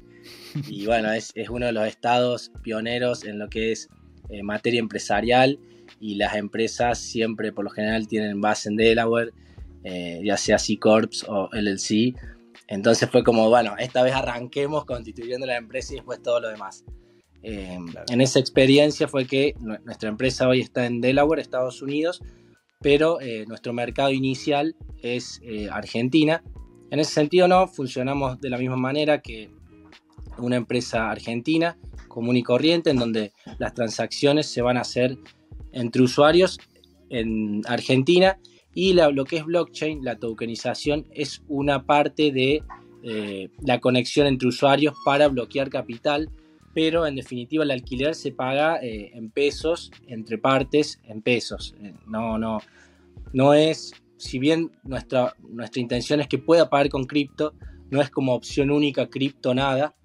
Y 0.68 0.86
bueno, 0.86 1.12
es, 1.12 1.32
es, 1.36 1.50
uno 1.50 1.68
de 1.68 1.72
los 1.72 1.88
estados 1.88 2.52
pioneros 2.62 3.24
en 3.24 3.40
lo 3.40 3.50
que 3.50 3.72
es 3.72 3.90
eh, 4.30 4.44
materia 4.44 4.80
empresarial 4.80 5.58
y 6.00 6.16
las 6.16 6.36
empresas 6.36 7.00
siempre 7.00 7.54
por 7.54 7.64
lo 7.64 7.70
general 7.72 8.08
tienen 8.08 8.42
base 8.42 8.70
en 8.70 8.76
Delaware, 8.76 9.32
eh, 9.84 10.22
ya 10.24 10.36
sea 10.38 10.60
C 10.60 10.78
Corps 10.78 11.26
o 11.30 11.50
LLC. 11.54 12.14
Entonces 12.68 13.10
fue 13.10 13.24
como, 13.24 13.50
bueno, 13.50 13.76
esta 13.80 14.04
vez 14.04 14.14
arranquemos 14.14 14.86
constituyendo 14.86 15.46
la 15.46 15.58
empresa 15.58 15.94
y 15.94 15.96
después 15.98 16.22
todo 16.22 16.42
lo 16.42 16.50
demás. 16.50 16.84
Eh, 17.42 17.78
en 18.10 18.22
esa 18.22 18.40
experiencia 18.40 19.08
fue 19.08 19.26
que 19.26 19.56
nuestra 19.60 20.10
empresa 20.10 20.48
hoy 20.48 20.62
está 20.62 20.86
en 20.86 21.02
Delaware, 21.02 21.42
Estados 21.42 21.82
Unidos, 21.82 22.22
pero 22.84 23.18
nuestro 23.48 23.74
mercado 23.74 24.12
inicial 24.12 24.76
es 25.02 25.42
Argentina. 25.72 26.44
En 26.92 27.00
ese 27.00 27.14
sentido 27.14 27.48
no, 27.48 27.68
funcionamos 27.68 28.40
de 28.40 28.52
la 28.52 28.60
misma 28.60 28.78
manera 28.78 29.22
que 29.22 29.50
una 30.38 30.58
empresa 30.58 31.10
argentina 31.10 31.78
común 32.14 32.38
y 32.38 32.44
corriente 32.44 32.92
en 32.92 32.98
donde 32.98 33.34
las 33.58 33.74
transacciones 33.74 34.46
se 34.46 34.62
van 34.62 34.78
a 34.78 34.82
hacer 34.82 35.18
entre 35.72 36.04
usuarios 36.04 36.60
en 37.10 37.62
Argentina 37.68 38.38
y 38.76 38.94
lo 38.94 39.26
que 39.26 39.38
es 39.38 39.46
blockchain, 39.46 40.04
la 40.04 40.18
tokenización, 40.18 41.08
es 41.12 41.44
una 41.48 41.86
parte 41.86 42.32
de 42.32 42.64
eh, 43.04 43.50
la 43.62 43.80
conexión 43.80 44.28
entre 44.28 44.48
usuarios 44.48 44.96
para 45.06 45.28
bloquear 45.28 45.70
capital, 45.70 46.30
pero 46.74 47.06
en 47.06 47.16
definitiva 47.16 47.64
el 47.64 47.72
alquiler 47.72 48.16
se 48.16 48.32
paga 48.32 48.78
eh, 48.82 49.12
en 49.14 49.30
pesos, 49.30 49.92
entre 50.08 50.38
partes, 50.38 51.00
en 51.06 51.22
pesos. 51.22 51.76
Eh, 51.82 51.94
no, 52.08 52.38
no, 52.38 52.60
no 53.32 53.54
es, 53.54 53.94
si 54.18 54.40
bien 54.40 54.72
nuestra, 54.84 55.36
nuestra 55.50 55.82
intención 55.82 56.20
es 56.20 56.28
que 56.28 56.40
pueda 56.40 56.70
pagar 56.70 56.90
con 56.90 57.06
cripto, 57.06 57.54
no 57.92 58.02
es 58.02 58.10
como 58.10 58.34
opción 58.34 58.72
única 58.72 59.10
cripto 59.10 59.54
nada, 59.54 59.96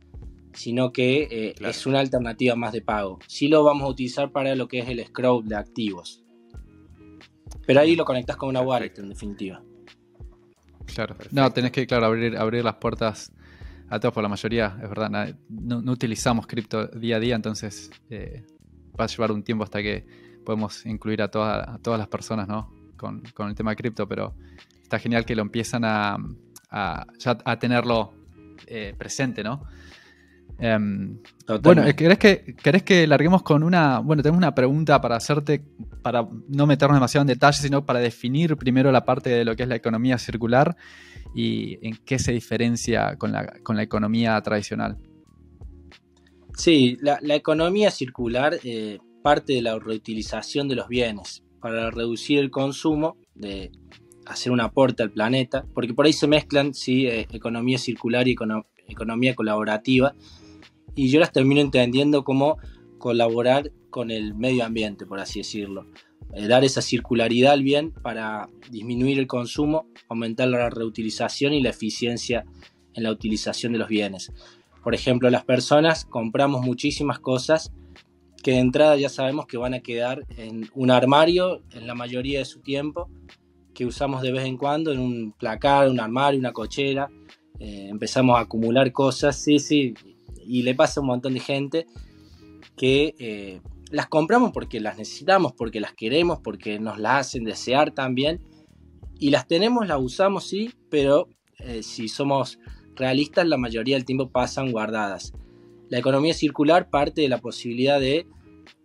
sino 0.52 0.92
que 0.92 1.28
eh, 1.30 1.54
es 1.60 1.86
una 1.86 2.00
alternativa 2.00 2.54
más 2.54 2.72
de 2.72 2.82
pago. 2.82 3.18
Sí 3.26 3.48
lo 3.48 3.64
vamos 3.64 3.84
a 3.84 3.88
utilizar 3.88 4.30
para 4.30 4.54
lo 4.54 4.68
que 4.68 4.80
es 4.80 4.88
el 4.88 5.04
scroll 5.06 5.46
de 5.46 5.56
activos. 5.56 6.22
Pero 7.66 7.80
ahí 7.80 7.96
lo 7.96 8.04
conectas 8.04 8.36
con 8.36 8.48
una 8.48 8.60
wallet, 8.60 8.92
en 8.98 9.08
definitiva. 9.08 9.62
Claro. 10.86 11.16
No, 11.30 11.50
tenés 11.52 11.70
que, 11.70 11.86
claro, 11.86 12.06
abrir, 12.06 12.36
abrir 12.36 12.64
las 12.64 12.76
puertas 12.76 13.32
a 13.90 14.00
todos, 14.00 14.14
por 14.14 14.22
la 14.22 14.28
mayoría, 14.28 14.78
es 14.82 14.88
verdad, 14.88 15.34
no, 15.48 15.92
utilizamos 15.92 16.46
cripto 16.46 16.86
día 16.88 17.16
a 17.16 17.20
día, 17.20 17.36
entonces 17.36 17.90
eh, 18.10 18.44
va 18.98 19.04
a 19.04 19.08
llevar 19.08 19.32
un 19.32 19.42
tiempo 19.42 19.64
hasta 19.64 19.80
que 19.82 20.06
podemos 20.44 20.84
incluir 20.86 21.22
a, 21.22 21.28
todas 21.28 21.98
las 21.98 22.08
personas, 22.08 22.48
¿no? 22.48 22.72
Con, 22.96 23.22
el 23.24 23.54
tema 23.54 23.74
cripto, 23.76 24.08
pero 24.08 24.34
está 24.82 24.98
genial 24.98 25.24
que 25.24 25.36
lo 25.36 25.42
empiezan 25.42 25.84
a, 25.84 26.16
a 26.70 27.58
tenerlo 27.58 28.12
eh, 28.66 28.94
presente, 28.98 29.42
¿no? 29.42 29.64
Em, 30.60 31.18
bueno, 31.62 31.84
¿querés 31.96 32.18
que, 32.18 32.56
¿querés 32.62 32.82
que 32.82 33.06
larguemos 33.06 33.42
con 33.42 33.62
una... 33.62 34.00
Bueno, 34.00 34.22
tenemos 34.22 34.38
una 34.38 34.54
pregunta 34.54 35.00
para 35.00 35.16
hacerte, 35.16 35.62
para 36.02 36.26
no 36.48 36.66
meternos 36.66 36.96
demasiado 36.96 37.22
en 37.22 37.28
detalle, 37.28 37.58
sino 37.58 37.86
para 37.86 38.00
definir 38.00 38.56
primero 38.56 38.90
la 38.90 39.04
parte 39.04 39.30
de 39.30 39.44
lo 39.44 39.54
que 39.54 39.62
es 39.62 39.68
la 39.68 39.76
economía 39.76 40.18
circular 40.18 40.76
y 41.34 41.78
en 41.86 41.96
qué 42.04 42.18
se 42.18 42.32
diferencia 42.32 43.16
con 43.16 43.32
la, 43.32 43.46
con 43.62 43.76
la 43.76 43.82
economía 43.82 44.40
tradicional. 44.40 44.98
Sí, 46.56 46.98
la, 47.00 47.20
economía 47.36 47.92
circular 47.92 48.58
eh, 48.64 48.98
parte 49.22 49.52
de 49.52 49.62
la 49.62 49.78
reutilización 49.78 50.66
de 50.66 50.74
los 50.74 50.88
bienes 50.88 51.44
para 51.60 51.90
reducir 51.92 52.40
el 52.40 52.50
consumo, 52.50 53.16
de 53.36 53.70
hacer 54.26 54.50
un 54.50 54.60
aporte 54.60 55.04
al 55.04 55.12
planeta, 55.12 55.64
porque 55.72 55.94
por 55.94 56.06
ahí 56.06 56.12
se 56.12 56.26
mezclan 56.26 56.74
sí, 56.74 57.06
eh, 57.06 57.28
economía 57.30 57.78
circular 57.78 58.26
y 58.26 58.36
economía 58.88 59.36
colaborativa, 59.36 60.14
y 60.98 61.10
yo 61.10 61.20
las 61.20 61.30
termino 61.30 61.60
entendiendo 61.60 62.24
como 62.24 62.58
colaborar 62.98 63.70
con 63.88 64.10
el 64.10 64.34
medio 64.34 64.64
ambiente, 64.64 65.06
por 65.06 65.20
así 65.20 65.38
decirlo. 65.38 65.86
Eh, 66.32 66.48
dar 66.48 66.64
esa 66.64 66.82
circularidad 66.82 67.52
al 67.52 67.62
bien 67.62 67.92
para 67.92 68.48
disminuir 68.68 69.20
el 69.20 69.28
consumo, 69.28 69.86
aumentar 70.08 70.48
la 70.48 70.68
reutilización 70.70 71.52
y 71.54 71.62
la 71.62 71.70
eficiencia 71.70 72.44
en 72.94 73.04
la 73.04 73.12
utilización 73.12 73.72
de 73.74 73.78
los 73.78 73.88
bienes. 73.88 74.32
Por 74.82 74.92
ejemplo, 74.92 75.30
las 75.30 75.44
personas 75.44 76.04
compramos 76.04 76.62
muchísimas 76.62 77.20
cosas 77.20 77.72
que 78.42 78.50
de 78.50 78.58
entrada 78.58 78.96
ya 78.96 79.08
sabemos 79.08 79.46
que 79.46 79.56
van 79.56 79.74
a 79.74 79.80
quedar 79.80 80.26
en 80.36 80.68
un 80.74 80.90
armario 80.90 81.62
en 81.74 81.86
la 81.86 81.94
mayoría 81.94 82.40
de 82.40 82.44
su 82.44 82.58
tiempo, 82.58 83.08
que 83.72 83.86
usamos 83.86 84.20
de 84.22 84.32
vez 84.32 84.46
en 84.46 84.56
cuando 84.56 84.90
en 84.90 84.98
un 84.98 85.30
placar, 85.30 85.88
un 85.88 86.00
armario, 86.00 86.40
una 86.40 86.52
cochera. 86.52 87.08
Eh, 87.60 87.86
empezamos 87.88 88.36
a 88.36 88.40
acumular 88.40 88.90
cosas, 88.90 89.36
sí, 89.36 89.60
sí, 89.60 89.94
y 90.48 90.62
le 90.62 90.74
pasa 90.74 90.98
a 90.98 91.02
un 91.02 91.08
montón 91.08 91.34
de 91.34 91.40
gente 91.40 91.86
que 92.76 93.14
eh, 93.18 93.60
las 93.90 94.06
compramos 94.06 94.52
porque 94.52 94.80
las 94.80 94.96
necesitamos, 94.96 95.52
porque 95.52 95.80
las 95.80 95.92
queremos, 95.92 96.40
porque 96.42 96.78
nos 96.78 96.98
las 96.98 97.26
hacen 97.26 97.44
desear 97.44 97.92
también. 97.92 98.40
Y 99.18 99.30
las 99.30 99.46
tenemos, 99.46 99.86
las 99.86 100.00
usamos, 100.00 100.48
sí, 100.48 100.72
pero 100.90 101.28
eh, 101.58 101.82
si 101.82 102.08
somos 102.08 102.58
realistas, 102.94 103.46
la 103.46 103.56
mayoría 103.56 103.96
del 103.96 104.04
tiempo 104.04 104.30
pasan 104.30 104.72
guardadas. 104.72 105.32
La 105.88 105.98
economía 105.98 106.34
circular 106.34 106.90
parte 106.90 107.22
de 107.22 107.28
la 107.28 107.38
posibilidad 107.38 108.00
de 108.00 108.26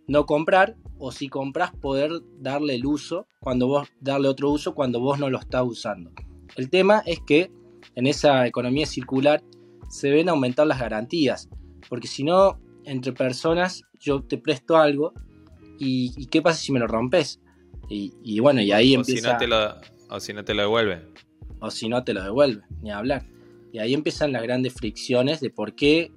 no 0.06 0.26
comprar 0.26 0.76
o 0.98 1.12
si 1.12 1.28
compras 1.28 1.72
poder 1.72 2.10
darle 2.38 2.74
el 2.74 2.86
uso 2.86 3.26
cuando 3.40 3.66
vos 3.66 3.88
darle 4.00 4.28
otro 4.28 4.50
uso 4.50 4.74
cuando 4.74 5.00
vos 5.00 5.18
no 5.18 5.30
lo 5.30 5.38
estás 5.38 5.62
usando. 5.64 6.12
El 6.56 6.70
tema 6.70 7.02
es 7.06 7.20
que 7.20 7.50
en 7.94 8.06
esa 8.06 8.46
economía 8.46 8.86
circular 8.86 9.42
se 9.94 10.10
ven 10.10 10.28
aumentar 10.28 10.66
las 10.66 10.80
garantías, 10.80 11.48
porque 11.88 12.08
si 12.08 12.24
no, 12.24 12.58
entre 12.84 13.12
personas 13.12 13.84
yo 14.00 14.24
te 14.24 14.38
presto 14.38 14.76
algo 14.76 15.14
y, 15.78 16.26
¿qué 16.26 16.42
pasa 16.42 16.58
si 16.58 16.72
me 16.72 16.80
lo 16.80 16.88
rompes? 16.88 17.40
Y, 17.88 18.40
bueno, 18.40 18.60
y 18.60 18.72
ahí 18.72 18.94
empieza... 18.94 19.28
Si 19.28 19.32
no 19.32 19.38
te 19.38 19.46
lo, 19.46 19.74
o 20.10 20.18
si 20.18 20.32
no 20.32 20.44
te 20.44 20.52
lo 20.52 20.62
devuelven. 20.62 21.14
O 21.60 21.70
si 21.70 21.88
no 21.88 22.02
te 22.02 22.12
lo 22.12 22.24
devuelven, 22.24 22.64
ni 22.82 22.90
hablar. 22.90 23.24
Y 23.72 23.78
ahí 23.78 23.94
empiezan 23.94 24.32
las 24.32 24.42
grandes 24.42 24.74
fricciones 24.74 25.40
de 25.40 25.50
por 25.50 25.76
qué, 25.76 26.10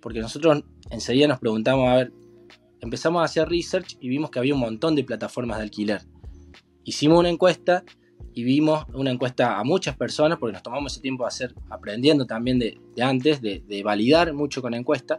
porque 0.00 0.20
nosotros 0.20 0.64
enseguida 0.90 1.28
nos 1.28 1.38
preguntamos, 1.38 1.86
a 1.86 1.96
ver, 1.96 2.12
empezamos 2.80 3.20
a 3.20 3.26
hacer 3.26 3.46
research 3.46 3.98
y 4.00 4.08
vimos 4.08 4.30
que 4.30 4.38
había 4.38 4.54
un 4.54 4.60
montón 4.60 4.94
de 4.94 5.04
plataformas 5.04 5.58
de 5.58 5.64
alquiler. 5.64 6.00
Hicimos 6.84 7.18
una 7.18 7.28
encuesta 7.28 7.84
y 8.34 8.44
vimos 8.44 8.84
una 8.94 9.10
encuesta 9.10 9.58
a 9.58 9.64
muchas 9.64 9.96
personas, 9.96 10.38
porque 10.38 10.52
nos 10.52 10.62
tomamos 10.62 10.92
ese 10.92 11.00
tiempo 11.00 11.24
de 11.24 11.28
hacer, 11.28 11.54
aprendiendo 11.70 12.26
también 12.26 12.58
de, 12.58 12.78
antes, 13.00 13.40
de, 13.40 13.82
validar 13.84 14.32
mucho 14.32 14.62
con 14.62 14.74
encuesta, 14.74 15.18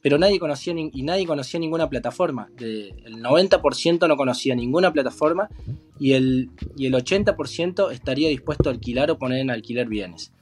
pero 0.00 0.18
nadie 0.18 0.40
conocía 0.40 0.74
y 0.76 1.02
nadie 1.02 1.26
conocía 1.26 1.60
ninguna 1.60 1.88
plataforma. 1.88 2.48
el 2.58 3.22
90% 3.22 4.08
no 4.08 4.16
conocía 4.16 4.54
ninguna 4.54 4.92
plataforma 4.92 5.48
y 5.98 6.12
el, 6.14 6.50
y 6.76 6.86
el 6.86 6.94
80% 6.94 7.92
estaría 7.92 8.28
dispuesto 8.28 8.68
a 8.68 8.72
alquilar 8.72 9.10
o 9.10 9.18
poner 9.18 9.38
en 9.38 9.50
alquiler 9.50 9.88
bienes. 9.88 10.32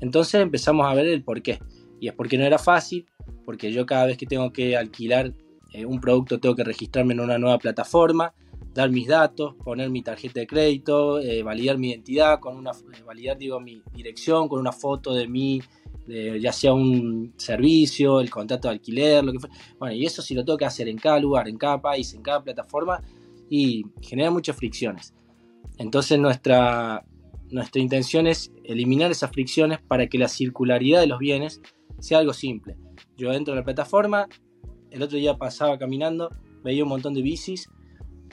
Entonces 0.00 0.40
empezamos 0.40 0.86
a 0.86 0.94
ver 0.94 1.06
el 1.06 1.22
por 1.22 1.42
qué. 1.42 1.58
Y 2.00 2.08
es 2.08 2.14
porque 2.14 2.38
no 2.38 2.44
era 2.44 2.58
fácil, 2.58 3.06
porque 3.44 3.72
yo 3.72 3.86
cada 3.86 4.06
vez 4.06 4.16
que 4.16 4.26
tengo 4.26 4.52
que 4.52 4.76
alquilar 4.76 5.34
eh, 5.74 5.84
un 5.84 6.00
producto 6.00 6.38
tengo 6.38 6.54
que 6.54 6.64
registrarme 6.64 7.14
en 7.14 7.20
una 7.20 7.36
nueva 7.36 7.58
plataforma, 7.58 8.32
dar 8.74 8.90
mis 8.90 9.06
datos, 9.06 9.54
poner 9.64 9.88
mi 9.88 10.02
tarjeta 10.02 10.40
de 10.40 10.46
crédito, 10.46 11.20
eh, 11.20 11.42
validar 11.42 11.78
mi 11.78 11.90
identidad, 11.90 12.40
con 12.40 12.56
una, 12.56 12.72
eh, 12.72 13.02
validar 13.06 13.38
digo, 13.38 13.60
mi 13.60 13.82
dirección 13.94 14.48
con 14.48 14.60
una 14.60 14.72
foto 14.72 15.14
de 15.14 15.28
mí, 15.28 15.62
ya 16.06 16.52
sea 16.52 16.74
un 16.74 17.32
servicio, 17.38 18.20
el 18.20 18.28
contrato 18.28 18.68
de 18.68 18.74
alquiler, 18.74 19.24
lo 19.24 19.32
que 19.32 19.38
fuera. 19.38 19.54
Bueno, 19.78 19.94
y 19.94 20.04
eso 20.04 20.20
sí 20.20 20.34
lo 20.34 20.44
tengo 20.44 20.58
que 20.58 20.66
hacer 20.66 20.86
en 20.86 20.98
cada 20.98 21.18
lugar, 21.18 21.48
en 21.48 21.56
cada 21.56 21.80
país, 21.80 22.12
en 22.12 22.20
cada 22.20 22.44
plataforma 22.44 23.00
y 23.48 23.84
genera 24.02 24.30
muchas 24.30 24.56
fricciones. 24.56 25.14
Entonces 25.78 26.18
nuestra, 26.18 27.04
nuestra 27.50 27.80
intención 27.80 28.26
es 28.26 28.52
eliminar 28.64 29.10
esas 29.10 29.30
fricciones 29.30 29.80
para 29.80 30.06
que 30.08 30.18
la 30.18 30.28
circularidad 30.28 31.00
de 31.00 31.06
los 31.06 31.18
bienes 31.18 31.60
sea 32.00 32.18
algo 32.18 32.32
simple. 32.32 32.76
Yo 33.16 33.32
entro 33.32 33.54
a 33.54 33.56
la 33.56 33.64
plataforma, 33.64 34.28
el 34.90 35.02
otro 35.02 35.18
día 35.18 35.36
pasaba 35.36 35.78
caminando, 35.78 36.30
veía 36.62 36.82
un 36.82 36.88
montón 36.90 37.14
de 37.14 37.22
bicis 37.22 37.68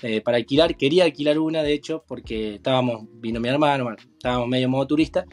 eh, 0.02 0.22
para 0.22 0.38
alquilar. 0.38 0.76
Quería 0.76 1.06
alquilar 1.06 1.40
una, 1.40 1.64
de 1.64 1.74
hecho, 1.74 2.04
porque 2.08 2.56
estábamos, 2.56 3.08
vino 3.14 3.40
mi 3.40 3.50
hermano, 3.50 3.96
estábamos 4.00 4.48
medio 4.48 4.70
modo 4.70 4.88
turista. 4.88 5.26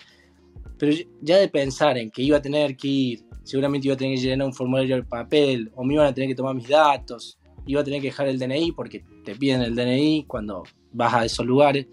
Pero 0.79 0.93
ya 1.21 1.39
de 1.39 1.49
pensar 1.49 1.99
en 1.99 2.11
que 2.11 2.23
iba 2.23 2.37
a 2.37 2.43
tener 2.43 2.77
que 2.77 2.89
ir, 2.89 3.25
seguramente 3.43 3.89
iba 3.89 3.95
a 3.95 3.97
tener 3.97 4.17
que 4.17 4.23
llenar 4.23 4.47
un 4.47 4.53
formulario 4.53 4.97
de 4.97 5.03
papel, 5.03 5.71
o 5.75 5.85
me 5.85 5.95
iban 5.95 6.07
a 6.07 6.15
tener 6.15 6.29
que 6.29 6.35
tomar 6.35 6.55
mis 6.55 6.69
datos, 6.69 7.39
iba 7.67 7.81
a 7.81 7.85
tener 7.85 8.01
que 8.01 8.09
dejar 8.09 8.29
el 8.29 8.39
DNI, 8.39 8.73
porque 8.73 9.05
te 9.25 9.35
piden 9.35 9.63
el 9.63 9.75
DNI 9.75 10.25
cuando 10.27 10.65
vas 10.93 11.15
a 11.15 11.25
esos 11.25 11.45
lugares. 11.45 11.87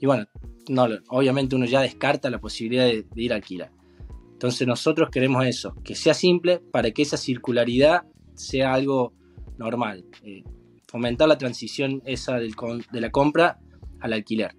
Y 0.00 0.06
bueno, 0.06 0.26
no, 0.68 0.86
obviamente 1.08 1.56
uno 1.56 1.64
ya 1.66 1.80
descarta 1.80 2.30
la 2.30 2.40
posibilidad 2.40 2.84
de, 2.86 3.04
ir 3.16 3.32
a 3.32 3.36
alquilar. 3.36 3.70
Entonces 4.32 4.66
nosotros 4.66 5.08
queremos 5.10 5.44
eso, 5.46 5.74
que 5.84 5.94
sea 5.94 6.14
simple 6.14 6.58
para 6.58 6.90
que 6.90 7.02
esa 7.02 7.16
circularidad 7.16 8.02
sea 8.34 8.72
algo 8.72 9.12
normal. 9.58 10.04
Eh, 10.24 10.42
fomentar 10.92 11.26
la 11.26 11.38
transición 11.38 12.02
esa 12.04 12.36
de 12.36 13.00
la 13.00 13.10
compra 13.10 13.58
al 14.00 14.12
alquiler. 14.12 14.54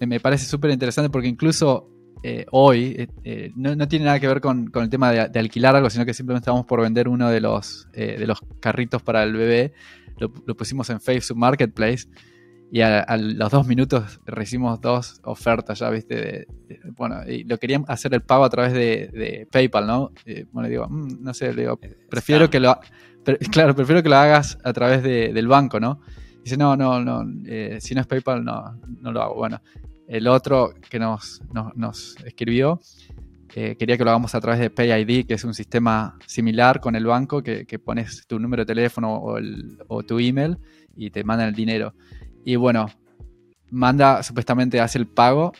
Eh, 0.00 0.06
me 0.06 0.20
parece 0.20 0.44
súper 0.44 0.72
interesante 0.72 1.08
porque 1.08 1.28
incluso 1.28 1.88
eh, 2.24 2.44
hoy 2.50 3.08
no, 3.54 3.88
tiene 3.88 4.04
nada 4.06 4.20
que 4.20 4.26
ver 4.26 4.40
con, 4.40 4.70
el 4.74 4.90
tema 4.90 5.12
de, 5.12 5.38
alquilar 5.38 5.76
algo, 5.76 5.88
sino 5.88 6.04
que 6.04 6.12
simplemente 6.12 6.42
estamos 6.42 6.66
por 6.66 6.82
vender 6.82 7.08
uno 7.08 7.30
de 7.30 7.40
los, 7.40 7.88
de 7.92 8.26
los 8.26 8.40
carritos 8.60 9.02
para 9.02 9.22
el 9.22 9.32
bebé. 9.32 9.72
Lo, 10.18 10.32
lo 10.44 10.56
pusimos 10.56 10.90
en 10.90 11.00
Facebook 11.00 11.38
Marketplace 11.38 12.08
y 12.74 12.80
a, 12.80 13.04
los 13.18 13.50
dos 13.50 13.66
minutos 13.66 14.18
recibimos 14.24 14.80
dos 14.80 15.20
ofertas 15.24 15.78
ya, 15.78 15.90
¿viste? 15.90 16.46
bueno, 16.96 17.20
y 17.28 17.44
lo 17.44 17.58
querían 17.58 17.84
hacer 17.86 18.14
el 18.14 18.22
pago 18.22 18.44
a 18.44 18.48
través 18.48 18.72
de, 18.72 19.46
PayPal, 19.52 19.86
¿no? 19.86 20.10
bueno, 20.52 20.70
digo, 20.70 20.88
mm, 20.88 21.22
no 21.22 21.34
sé, 21.34 21.52
digo, 21.52 21.78
prefiero 22.08 22.48
que 22.48 22.60
lo... 22.60 22.80
claro, 23.52 23.74
prefiero 23.74 24.02
que 24.02 24.08
lo 24.08 24.16
hagas 24.16 24.58
a 24.64 24.72
través 24.72 25.02
del 25.02 25.46
banco, 25.48 25.78
¿no? 25.80 26.00
Dice, 26.42 26.56
no, 26.56 26.76
no, 26.76 27.02
no, 27.04 27.24
eh, 27.46 27.78
si 27.80 27.94
no 27.94 28.00
es 28.00 28.06
PayPal, 28.06 28.44
no, 28.44 28.80
no 29.00 29.12
lo 29.12 29.22
hago. 29.22 29.34
Bueno, 29.36 29.60
el 30.08 30.26
otro 30.26 30.74
que 30.90 30.98
nos, 30.98 31.40
nos, 31.74 32.16
escribió 32.24 32.80
eh, 33.54 33.76
quería 33.76 33.96
que 33.96 34.04
lo 34.04 34.10
hagamos 34.10 34.34
a 34.34 34.40
través 34.40 34.60
de 34.60 34.70
PayID, 34.70 35.26
que 35.26 35.34
es 35.34 35.44
un 35.44 35.54
sistema 35.54 36.18
similar 36.26 36.80
con 36.80 36.96
el 36.96 37.06
banco, 37.06 37.42
que, 37.42 37.78
pones 37.78 38.26
tu 38.26 38.38
número 38.38 38.62
de 38.62 38.66
teléfono 38.66 39.22
o, 39.88 40.02
tu 40.02 40.18
email 40.18 40.56
y 40.96 41.10
te 41.10 41.22
mandan 41.22 41.48
el 41.48 41.54
dinero. 41.54 41.94
Y 42.44 42.56
bueno, 42.56 42.86
manda, 43.70 44.22
supuestamente 44.22 44.80
hace 44.80 44.98
el 44.98 45.06
pago, 45.06 45.52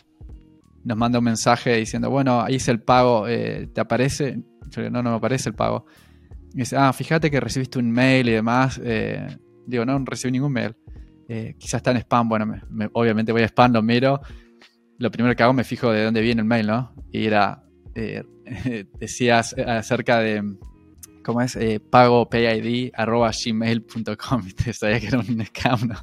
nos 0.83 0.97
manda 0.97 1.19
un 1.19 1.25
mensaje 1.25 1.77
diciendo, 1.77 2.09
bueno, 2.09 2.45
hice 2.49 2.71
el 2.71 2.81
pago, 2.81 3.27
eh, 3.27 3.69
¿te 3.73 3.79
aparece? 3.79 4.43
Yo 4.69 4.89
no, 4.89 5.01
no 5.01 5.11
me 5.11 5.15
aparece 5.17 5.49
el 5.49 5.55
pago. 5.55 5.85
Y 6.53 6.59
dice, 6.59 6.75
ah, 6.77 6.93
fíjate 6.93 7.31
que 7.31 7.39
recibiste 7.39 7.79
un 7.79 7.91
mail 7.91 8.29
y 8.29 8.31
demás. 8.31 8.79
Eh, 8.83 9.37
digo, 9.65 9.85
no, 9.85 9.97
no 9.97 10.05
recibí 10.05 10.31
ningún 10.31 10.53
mail. 10.53 10.75
Eh, 11.27 11.55
quizás 11.57 11.75
está 11.75 11.91
en 11.91 11.97
spam. 11.97 12.29
Bueno, 12.29 12.53
obviamente 12.93 13.31
voy 13.31 13.41
a 13.41 13.45
spam, 13.45 13.73
lo 13.73 13.81
miro. 13.81 14.21
Lo 14.99 15.09
primero 15.11 15.35
que 15.35 15.43
hago 15.43 15.53
me 15.53 15.63
fijo 15.63 15.91
de 15.91 16.03
dónde 16.03 16.21
viene 16.21 16.41
el 16.41 16.47
mail, 16.47 16.67
¿no? 16.67 16.95
Y 17.11 17.25
era, 17.25 17.63
decías 18.99 19.55
acerca 19.57 20.19
de 20.19 20.43
¿cómo 21.23 21.41
es? 21.41 21.55
Eh, 21.55 21.79
pago 21.79 22.29
gmail.com. 22.29 22.89
Sabía 24.73 24.99
que 24.99 25.07
era 25.07 25.19
un 25.19 25.45
scam, 25.45 25.87
¿no? 25.87 25.95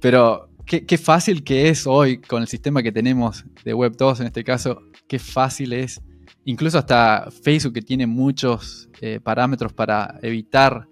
Pero 0.00 0.50
qué, 0.66 0.98
fácil 0.98 1.42
que 1.44 1.68
es 1.70 1.86
hoy 1.86 2.20
con 2.20 2.42
el 2.42 2.48
sistema 2.48 2.82
que 2.82 2.92
tenemos 2.92 3.46
de 3.64 3.72
Web 3.72 3.96
2 3.96 4.20
en 4.20 4.26
este 4.26 4.44
caso, 4.44 4.82
qué 5.06 5.18
fácil 5.18 5.72
es. 5.72 6.02
Incluso 6.48 6.78
hasta 6.78 7.28
Facebook 7.30 7.74
que 7.74 7.82
tiene 7.82 8.06
muchos 8.06 8.88
eh, 9.02 9.20
parámetros 9.22 9.74
para 9.74 10.18
evitar 10.22 10.88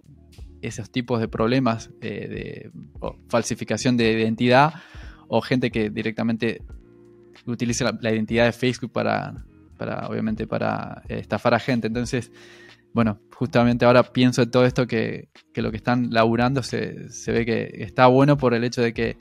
esos 0.61 0.91
tipos 0.91 1.19
de 1.19 1.29
problemas 1.29 1.89
eh, 2.03 2.29
de 2.29 2.71
falsificación 3.31 3.97
de 3.97 4.13
identidad 4.13 4.75
o 5.29 5.41
gente 5.41 5.71
que 5.71 5.89
directamente 5.89 6.61
utiliza 7.47 7.91
la, 8.03 8.13
identidad 8.13 8.45
de 8.45 8.53
Facebook 8.53 8.93
para, 8.93 9.47
para 9.79 10.07
obviamente, 10.09 10.47
para 10.47 11.03
eh, 11.09 11.21
estafar 11.21 11.55
a 11.55 11.59
gente. 11.59 11.87
Entonces, 11.87 12.31
bueno, 12.93 13.19
justamente 13.33 13.87
ahora 13.87 14.03
pienso 14.03 14.43
en 14.43 14.51
todo 14.51 14.67
esto 14.67 14.87
que, 14.87 15.31
lo 15.55 15.71
que 15.71 15.79
están 15.79 16.11
laburando 16.11 16.63
se, 16.63 17.09
ve 17.29 17.47
que 17.47 17.71
está 17.83 18.09
bueno 18.09 18.37
por 18.37 18.53
el 18.53 18.63
hecho 18.63 18.83
de 18.83 18.93
que 18.93 19.17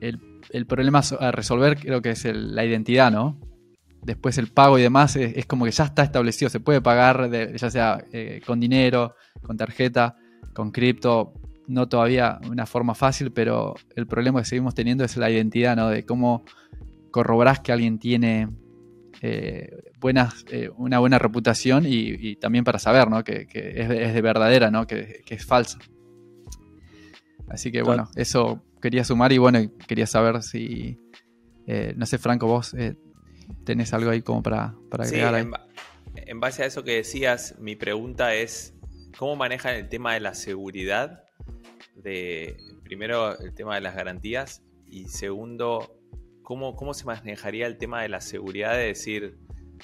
el, 0.00 0.66
problema 0.66 1.02
a 1.20 1.30
resolver 1.30 1.78
creo 1.78 2.02
que 2.02 2.10
es 2.10 2.24
la 2.24 2.64
identidad, 2.64 3.12
¿no? 3.12 3.38
Después 4.02 4.38
el 4.38 4.48
pago 4.48 4.78
y 4.78 4.82
demás 4.82 5.16
es, 5.16 5.44
como 5.46 5.66
que 5.66 5.70
ya 5.72 5.84
está 5.84 6.02
establecido, 6.02 6.48
se 6.48 6.60
puede 6.60 6.80
pagar 6.80 7.30
ya 7.30 7.70
sea 7.70 8.02
eh, 8.12 8.40
con 8.46 8.58
dinero, 8.58 9.14
con 9.42 9.58
tarjeta, 9.58 10.16
con 10.54 10.70
cripto, 10.70 11.34
no 11.68 11.86
todavía 11.88 12.40
una 12.50 12.64
forma 12.64 12.94
fácil, 12.94 13.30
pero 13.30 13.74
el 13.94 14.06
problema 14.06 14.40
que 14.40 14.46
seguimos 14.46 14.74
teniendo 14.74 15.04
es 15.04 15.16
la 15.18 15.30
identidad, 15.30 15.76
¿no? 15.76 15.88
De 15.90 16.04
cómo 16.04 16.44
corroborás 17.10 17.60
que 17.60 17.72
alguien 17.72 17.98
tiene 17.98 18.48
eh, 19.20 19.70
buenas, 20.00 20.46
eh, 20.50 20.70
una 20.76 20.98
buena 20.98 21.18
reputación 21.18 21.84
y, 21.86 22.36
también 22.36 22.64
para 22.64 22.78
saber 22.78 23.10
¿no? 23.10 23.22
que, 23.22 23.46
es, 23.52 24.14
de 24.14 24.22
verdadera, 24.22 24.70
¿no? 24.70 24.86
que, 24.86 25.22
es 25.28 25.44
falsa. 25.44 25.78
Así 27.48 27.70
que 27.70 27.82
bueno, 27.82 28.08
eso 28.14 28.62
quería 28.80 29.04
sumar 29.04 29.32
y 29.32 29.38
bueno, 29.38 29.58
quería 29.86 30.06
saber 30.06 30.42
si, 30.42 30.98
no 31.96 32.06
sé, 32.06 32.16
Franco, 32.16 32.46
vos 32.46 32.74
tenés 33.64 33.92
algo 33.92 34.10
ahí 34.10 34.22
como 34.22 34.42
para, 34.42 34.74
para 34.90 35.04
agregar. 35.04 35.34
En, 35.34 35.52
en, 36.14 36.40
base 36.40 36.62
a 36.62 36.66
eso 36.66 36.84
que 36.84 36.96
decías, 36.96 37.56
mi 37.58 37.76
pregunta 37.76 38.34
es, 38.34 38.74
¿cómo 39.16 39.36
manejan 39.36 39.74
el 39.74 39.88
tema 39.88 40.14
de 40.14 40.20
la 40.20 40.34
seguridad? 40.34 41.24
De, 41.94 42.56
primero, 42.82 43.38
el 43.38 43.54
tema 43.54 43.74
de 43.74 43.80
las 43.82 43.94
garantías 43.94 44.62
y 44.90 45.08
segundo, 45.08 45.96
¿cómo, 46.42 46.94
se 46.94 47.04
manejaría 47.04 47.66
el 47.66 47.78
tema 47.78 48.02
de 48.02 48.08
la 48.08 48.20
seguridad 48.20 48.72
de 48.72 48.86
decir, 48.86 49.38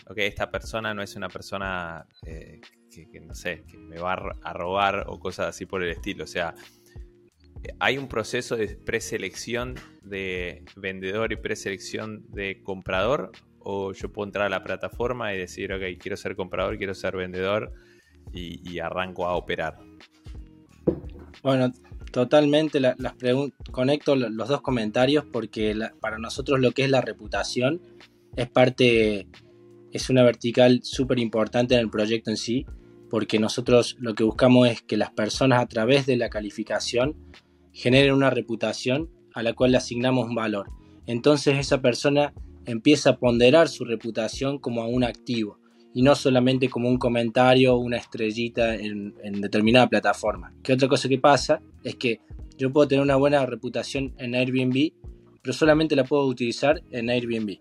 ok, 0.09 0.18
esta 0.18 0.50
persona 0.50 0.92
no 0.94 1.02
es 1.02 1.14
una 1.14 1.29
persona 1.29 2.07
eh, 2.24 2.61
que, 2.90 3.20
no 3.20 3.35
sé, 3.35 3.62
que 3.68 3.79
me 3.79 3.98
va 3.98 4.14
a 4.42 4.52
robar 4.52 5.05
o 5.07 5.20
cosas 5.20 5.48
así 5.48 5.66
por 5.66 5.83
el 5.83 5.90
estilo? 5.90 6.24
O 6.24 6.26
sea, 6.26 6.55
¿hay 7.79 7.98
un 7.98 8.09
proceso 8.09 8.57
de 8.57 8.68
preselección 8.76 9.76
de 10.02 10.64
vendedor 10.76 11.33
y 11.33 11.37
preselección 11.37 12.26
de 12.31 12.61
comprador? 12.62 13.33
¿O 13.68 13.92
yo 13.92 14.12
puedo 14.12 14.29
entrar 14.29 14.46
a 14.46 14.48
la 14.48 14.62
plataforma 14.62 15.35
y 15.35 15.38
decir, 15.38 15.72
ok, 15.72 15.83
quiero 15.98 16.16
ser 16.16 16.37
comprador, 16.37 16.79
quiero 16.79 16.94
ser 16.94 17.16
vendedor 17.16 17.72
y 18.33 18.79
arranco 18.79 19.26
a 19.26 19.35
operar? 19.35 19.79
Bueno, 21.42 21.72
Totalmente, 22.16 22.81
conecto 23.70 24.16
los 24.16 24.48
dos 24.48 24.62
comentarios 24.62 25.26
porque 25.31 25.76
para 26.00 26.16
nosotros 26.16 26.61
lo 26.61 26.72
que 26.72 26.85
es 26.85 26.90
la 26.90 27.02
reputación 27.02 27.83
es 28.37 28.48
parte, 28.48 29.29
es 29.92 30.09
una 30.09 30.22
vertical 30.22 30.81
súper 30.83 31.18
importante 31.18 31.74
en 31.74 31.81
el 31.81 31.90
proyecto 31.90 32.31
en 32.31 32.38
sí, 32.38 32.64
porque 33.11 33.38
nosotros 33.38 33.98
lo 34.00 34.14
que 34.14 34.24
buscamos 34.24 34.66
es 34.66 34.81
que 34.81 34.96
las 34.96 35.11
personas 35.11 35.61
a 35.61 35.66
través 35.66 36.07
de 36.07 36.16
la 36.16 36.31
calificación 36.31 37.16
generen 37.72 38.14
una 38.14 38.31
reputación 38.31 39.11
a 39.35 39.42
la 39.42 39.52
cual 39.52 39.72
le 39.72 39.76
asignamos 39.76 40.26
un 40.26 40.37
valor. 40.37 40.70
Entonces 41.05 41.59
esa 41.59 41.83
persona 41.83 42.33
empieza 42.66 43.11
a 43.11 43.16
ponderar 43.18 43.68
su 43.68 43.85
reputación 43.85 44.59
como 44.59 44.83
a 44.83 44.87
un 44.87 45.05
activo 45.05 45.59
y 45.94 46.02
no 46.02 46.14
solamente 46.14 46.68
como 46.68 46.88
un 46.88 46.98
comentario 46.98 47.74
o 47.74 47.79
una 47.79 47.96
estrellita 47.96 48.74
en, 48.74 49.14
determinada 49.40 49.88
plataforma. 49.88 50.52
Que 50.62 50.74
otra 50.74 50.88
cosa 50.88 51.09
que 51.09 51.18
pasa 51.18 51.62
es 51.85 51.96
que 51.96 52.20
yo 52.59 52.70
puedo 52.70 52.87
tener 52.87 53.02
una 53.02 53.16
buena 53.16 53.46
reputación 53.46 54.12
en 54.18 54.35
Airbnb, 54.35 54.92
pero 55.42 55.55
solamente 55.55 55.96
la 55.96 56.05
puedo 56.05 56.26
utilizar 56.26 56.83
en 56.90 57.09
Airbnb. 57.09 57.59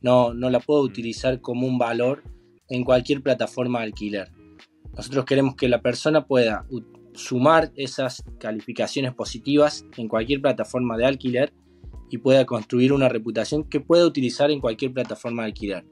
No, 0.00 0.32
no 0.32 0.48
la 0.48 0.60
puedo 0.60 0.80
utilizar 0.80 1.40
como 1.42 1.66
un 1.66 1.76
valor 1.76 2.22
en 2.68 2.84
cualquier 2.84 3.22
plataforma 3.22 3.80
de 3.80 3.84
alquiler. 3.86 4.32
Nosotros 4.96 5.24
queremos 5.24 5.56
que 5.56 5.68
la 5.68 5.82
persona 5.82 6.26
pueda 6.26 6.66
sumar 7.14 7.72
esas 7.76 8.24
calificaciones 8.38 9.12
positivas 9.12 9.84
en 9.96 10.08
cualquier 10.08 10.40
plataforma 10.40 10.96
de 10.96 11.06
alquiler 11.06 11.52
y 12.14 12.18
pueda 12.18 12.46
construir 12.46 12.92
una 12.92 13.08
reputación 13.08 13.64
que 13.64 13.80
pueda 13.80 14.06
utilizar 14.06 14.50
en 14.50 14.60
cualquier 14.60 14.92
plataforma 14.92 15.42
de 15.42 15.48
alquiler 15.48 15.84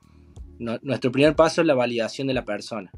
nuestro 0.59 1.11
primer 1.11 1.35
paso 1.35 1.61
es 1.61 1.67
la 1.67 1.75
validación 1.75 2.27
de 2.27 2.35
la 2.35 2.45
persona, 2.45 2.91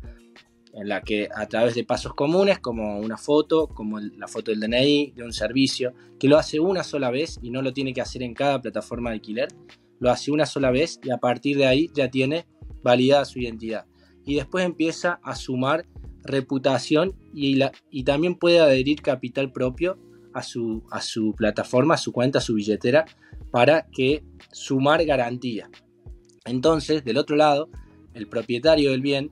en 0.73 0.89
la 0.89 1.03
que 1.03 1.29
a 1.35 1.47
través 1.47 1.75
de 1.75 1.85
pasos 1.85 2.15
comunes, 2.15 2.59
como 2.59 2.99
una 2.99 3.17
foto, 3.17 3.69
como 3.69 4.01
la 4.01 4.29
foto 4.29 4.51
del 4.51 4.61
DNI, 4.61 5.13
de 5.17 5.25
un 5.25 5.33
servicio, 5.33 5.95
que 6.19 6.29
lo 6.29 6.39
hace 6.39 6.61
una 6.61 6.83
sola 6.85 7.11
vez 7.11 7.39
y 7.43 7.51
no 7.51 7.63
lo 7.63 7.73
tiene 7.73 7.93
que 7.93 8.01
hacer 8.01 8.23
en 8.23 8.35
cada 8.35 8.61
plataforma 8.61 9.11
de 9.11 9.17
alquiler, 9.17 9.49
lo 10.01 10.11
hace 10.11 10.31
una 10.31 10.47
sola 10.47 10.71
vez 10.71 11.01
y 11.03 11.11
a 11.11 11.19
partir 11.19 11.57
de 11.57 11.67
ahí 11.67 11.91
ya 11.95 12.11
tiene 12.11 12.47
validada 12.83 13.25
su 13.25 13.39
identidad. 13.39 13.87
Y 14.27 14.35
después 14.37 14.65
empieza 14.65 15.21
a 15.23 15.37
sumar 15.37 15.87
reputación 16.23 17.15
y, 17.35 17.61
y 17.91 18.05
también 18.05 18.35
puede 18.35 18.61
adherir 18.61 19.03
capital 19.03 19.53
propio 19.53 19.99
a 20.35 20.43
su, 20.43 20.83
a 20.91 21.01
su 21.01 21.35
plataforma, 21.35 21.95
a 21.95 21.99
su 21.99 22.13
cuenta, 22.13 22.39
a 22.39 22.43
su 22.43 22.55
billetera, 22.55 23.05
para 23.51 23.87
que 23.87 24.25
sumar 24.53 25.05
garantía. 25.05 25.71
Entonces, 26.45 27.05
del 27.05 27.17
otro 27.17 27.37
lado, 27.37 27.71
el 28.13 28.29
propietario 28.29 28.91
del 28.91 29.01
bien 29.01 29.31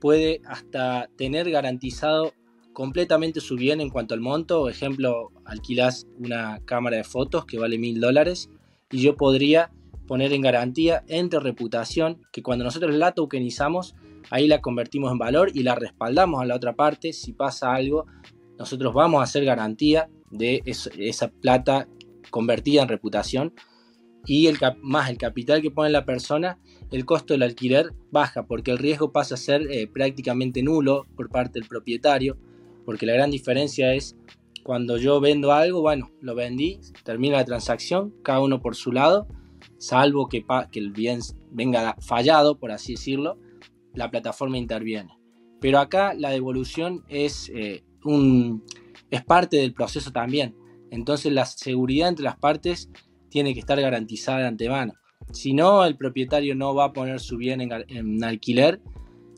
puede 0.00 0.40
hasta 0.46 1.08
tener 1.16 1.50
garantizado 1.50 2.32
completamente 2.72 3.40
su 3.40 3.56
bien 3.56 3.80
en 3.80 3.90
cuanto 3.90 4.14
al 4.14 4.20
monto. 4.20 4.68
Ejemplo, 4.68 5.32
alquilas 5.44 6.06
una 6.18 6.60
cámara 6.64 6.96
de 6.96 7.04
fotos 7.04 7.44
que 7.44 7.58
vale 7.58 7.78
mil 7.78 8.00
dólares 8.00 8.50
y 8.90 8.98
yo 8.98 9.16
podría 9.16 9.72
poner 10.06 10.32
en 10.32 10.42
garantía 10.42 11.04
entre 11.08 11.40
reputación 11.40 12.22
que 12.32 12.42
cuando 12.42 12.64
nosotros 12.64 12.94
la 12.94 13.12
tokenizamos, 13.12 13.94
ahí 14.30 14.46
la 14.46 14.60
convertimos 14.60 15.12
en 15.12 15.18
valor 15.18 15.50
y 15.54 15.62
la 15.62 15.74
respaldamos 15.74 16.40
a 16.40 16.46
la 16.46 16.54
otra 16.54 16.74
parte. 16.74 17.12
Si 17.12 17.32
pasa 17.32 17.74
algo, 17.74 18.06
nosotros 18.58 18.92
vamos 18.92 19.20
a 19.20 19.24
hacer 19.24 19.44
garantía 19.44 20.08
de 20.30 20.62
esa 20.64 21.28
plata 21.28 21.88
convertida 22.30 22.82
en 22.82 22.88
reputación 22.88 23.54
y 24.26 24.46
el 24.48 24.58
más 24.82 25.08
el 25.08 25.16
capital 25.16 25.62
que 25.62 25.70
pone 25.70 25.90
la 25.90 26.04
persona, 26.04 26.58
el 26.90 27.04
costo 27.04 27.34
del 27.34 27.42
alquiler 27.44 27.94
baja 28.10 28.46
porque 28.46 28.70
el 28.70 28.78
riesgo 28.78 29.12
pasa 29.12 29.36
a 29.36 29.38
ser 29.38 29.62
eh, 29.70 29.86
prácticamente 29.86 30.62
nulo 30.62 31.06
por 31.16 31.30
parte 31.30 31.58
del 31.58 31.68
propietario, 31.68 32.36
porque 32.84 33.06
la 33.06 33.14
gran 33.14 33.30
diferencia 33.30 33.94
es 33.94 34.16
cuando 34.64 34.98
yo 34.98 35.20
vendo 35.20 35.52
algo, 35.52 35.80
bueno, 35.80 36.10
lo 36.20 36.34
vendí, 36.34 36.78
termina 37.04 37.38
la 37.38 37.44
transacción, 37.44 38.14
cada 38.22 38.40
uno 38.40 38.60
por 38.60 38.76
su 38.76 38.92
lado, 38.92 39.26
salvo 39.78 40.28
que, 40.28 40.44
que 40.70 40.78
el 40.78 40.90
bien 40.90 41.20
venga 41.50 41.96
fallado, 42.00 42.58
por 42.58 42.70
así 42.70 42.92
decirlo, 42.92 43.38
la 43.94 44.10
plataforma 44.10 44.58
interviene. 44.58 45.18
Pero 45.60 45.78
acá 45.78 46.12
la 46.14 46.30
devolución 46.30 47.04
es, 47.08 47.50
eh, 47.54 47.82
es 49.10 49.24
parte 49.24 49.58
del 49.58 49.72
proceso 49.72 50.12
también. 50.12 50.54
Entonces 50.90 51.32
la 51.32 51.44
seguridad 51.44 52.08
entre 52.08 52.24
las 52.24 52.36
partes 52.36 52.90
tiene 53.28 53.54
que 53.54 53.60
estar 53.60 53.80
garantizada 53.80 54.38
de 54.38 54.46
antemano. 54.46 54.94
Si 55.32 55.52
no, 55.52 55.84
el 55.84 55.96
propietario 55.96 56.54
no 56.54 56.74
va 56.74 56.86
a 56.86 56.92
poner 56.92 57.20
su 57.20 57.36
bien 57.36 57.60
en, 57.60 58.24
alquiler 58.24 58.80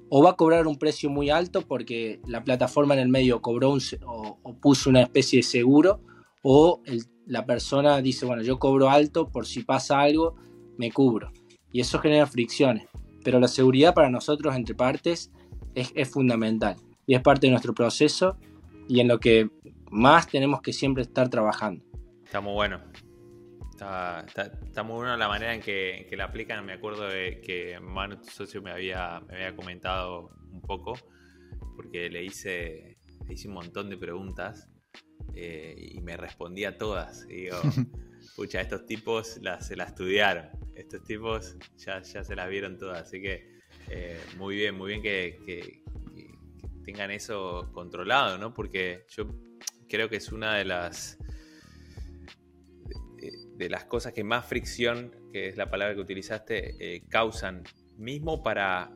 o 0.09 0.23
va 0.23 0.31
a 0.31 0.37
cobrar 0.37 0.67
un 0.67 0.77
precio 0.77 1.11
muy 1.11 1.31
alto 1.31 1.63
porque 1.63 2.21
la 2.27 2.45
plataforma 2.45 2.95
en 2.95 3.01
el 3.01 3.09
medio 3.09 3.41
cobró 3.43 3.71
un, 3.71 3.81
o, 4.07 4.39
puso 4.61 4.91
una 4.91 5.03
especie 5.03 5.39
de 5.39 5.43
seguro 5.43 6.01
o 6.43 6.83
la 7.27 7.47
persona 7.47 8.01
dice, 8.01 8.27
bueno, 8.27 8.43
yo 8.43 8.59
cobro 8.59 8.91
alto 8.91 9.29
por 9.29 9.47
si 9.47 9.63
pasa 9.63 10.01
algo, 10.01 10.37
me 10.79 10.91
cubro. 10.91 11.33
Y 11.73 11.81
eso 11.81 11.99
genera 11.99 12.27
fricciones. 12.27 12.89
Pero 13.23 13.39
la 13.39 13.49
seguridad 13.49 13.95
para 13.95 14.11
nosotros 14.11 14.55
entre 14.57 14.75
partes 14.75 15.31
es, 15.75 15.93
es 15.95 16.09
fundamental 16.09 16.77
y 17.07 17.15
es 17.15 17.21
parte 17.21 17.47
de 17.47 17.51
nuestro 17.53 17.75
proceso 17.75 18.37
y 18.91 18.99
en 18.99 19.07
lo 19.07 19.21
que 19.21 19.49
más 19.91 20.27
tenemos 20.27 20.61
que 20.63 20.73
siempre 20.73 21.05
estar 21.05 21.29
trabajando. 21.29 21.85
Está 22.25 22.41
muy 22.41 22.55
bueno. 22.55 22.83
Está, 23.73 24.83
muy 24.83 24.97
bueno 24.97 25.17
la 25.17 25.29
manera 25.29 25.55
en 25.55 25.61
que, 25.61 26.09
la 26.17 26.25
aplican. 26.25 26.67
Me 26.67 26.73
acuerdo 26.73 27.07
de 27.09 27.41
que 27.41 27.79
Manu, 27.81 28.17
tu 28.17 28.29
socio, 28.29 28.61
me 28.61 28.73
había, 28.73 29.21
me 29.29 29.37
había 29.37 29.55
comentado 29.55 30.33
un 30.53 30.61
poco, 30.61 30.99
porque 31.77 32.11
le 32.11 32.25
hice, 32.25 32.99
hice 33.29 33.47
un 33.47 33.55
montón 33.55 33.91
de 33.91 33.97
preguntas 33.97 34.69
eh, 35.35 35.77
y 35.79 36.01
me 36.01 36.17
respondía 36.17 36.77
todas. 36.77 37.27
Y 37.31 37.45
digo, 37.45 37.59
pucha, 38.37 38.61
estos 38.61 38.87
tipos 38.87 39.39
la, 39.41 39.61
se 39.61 39.77
la 39.77 39.85
estudiaron. 39.85 40.49
Estos 40.75 41.05
tipos 41.05 41.57
ya, 41.77 42.03
ya 42.03 42.25
se 42.25 42.35
las 42.35 42.51
vieron 42.51 42.77
todas. 42.77 43.03
Así 43.03 43.23
que 43.23 43.61
eh, 43.89 44.21
muy 44.37 44.57
bien, 44.57 44.77
muy 44.77 44.89
bien 44.89 45.03
que, 45.03 45.81
tengan 46.91 47.13
eso 47.13 47.71
controlado, 47.73 48.37
¿no? 48.37 48.53
Porque 48.53 49.05
yo 49.09 49.29
creo 49.89 50.09
que 50.09 50.17
es 50.17 50.33
una 50.33 50.57
de 50.57 50.65
las 50.65 51.19
de 53.57 53.69
las 53.69 53.85
cosas 53.85 54.15
que 54.15 54.25
más 54.25 54.47
fricción, 54.47 55.15
que 55.33 55.49
es 55.49 55.57
la 55.57 55.71
palabra 55.71 55.95
que 55.95 56.01
utilizaste, 56.01 56.77
eh, 56.81 57.03
causan, 57.09 57.63
mismo 57.99 58.43
para, 58.43 58.91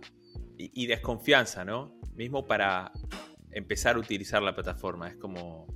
y, 0.57 0.87
desconfianza, 0.87 1.67
¿no? 1.67 2.01
Mismo 2.15 2.47
para 2.47 2.91
empezar 3.53 3.97
a 3.97 3.99
utilizar 3.99 4.43
la 4.43 4.55
plataforma. 4.55 5.09
Es 5.09 5.17
como, 5.17 5.67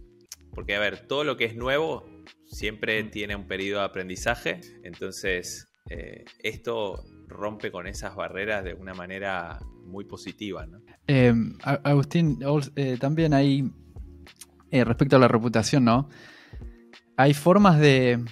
porque 0.55 0.75
a 0.75 0.81
ver, 0.81 1.07
todo 1.07 1.23
lo 1.23 1.37
que 1.37 1.45
es 1.45 1.55
nuevo 1.55 2.09
siempre 2.47 3.05
mm. 3.05 3.11
tiene 3.11 3.37
un 3.37 3.47
periodo 3.47 3.81
de 3.81 3.87
aprendizaje, 3.87 4.61
entonces 4.83 5.69
eh, 5.91 6.25
esto 6.39 7.05
rompe 7.27 7.71
con 7.71 7.87
esas 7.87 8.17
barreras 8.17 8.65
de 8.65 8.73
una 8.73 8.95
manera 8.95 9.59
muy 9.85 10.07
positiva, 10.07 10.65
¿no? 10.67 10.81
Eh, 11.09 11.35
Agustín, 11.63 12.39
también 13.01 13.35
hay, 13.35 13.71
respecto 14.71 15.17
a 15.17 15.19
la 15.19 15.29
reputación, 15.29 15.85
¿no? 15.85 16.09
Hay 17.17 17.35
formas 17.35 17.81
de, 17.81 18.23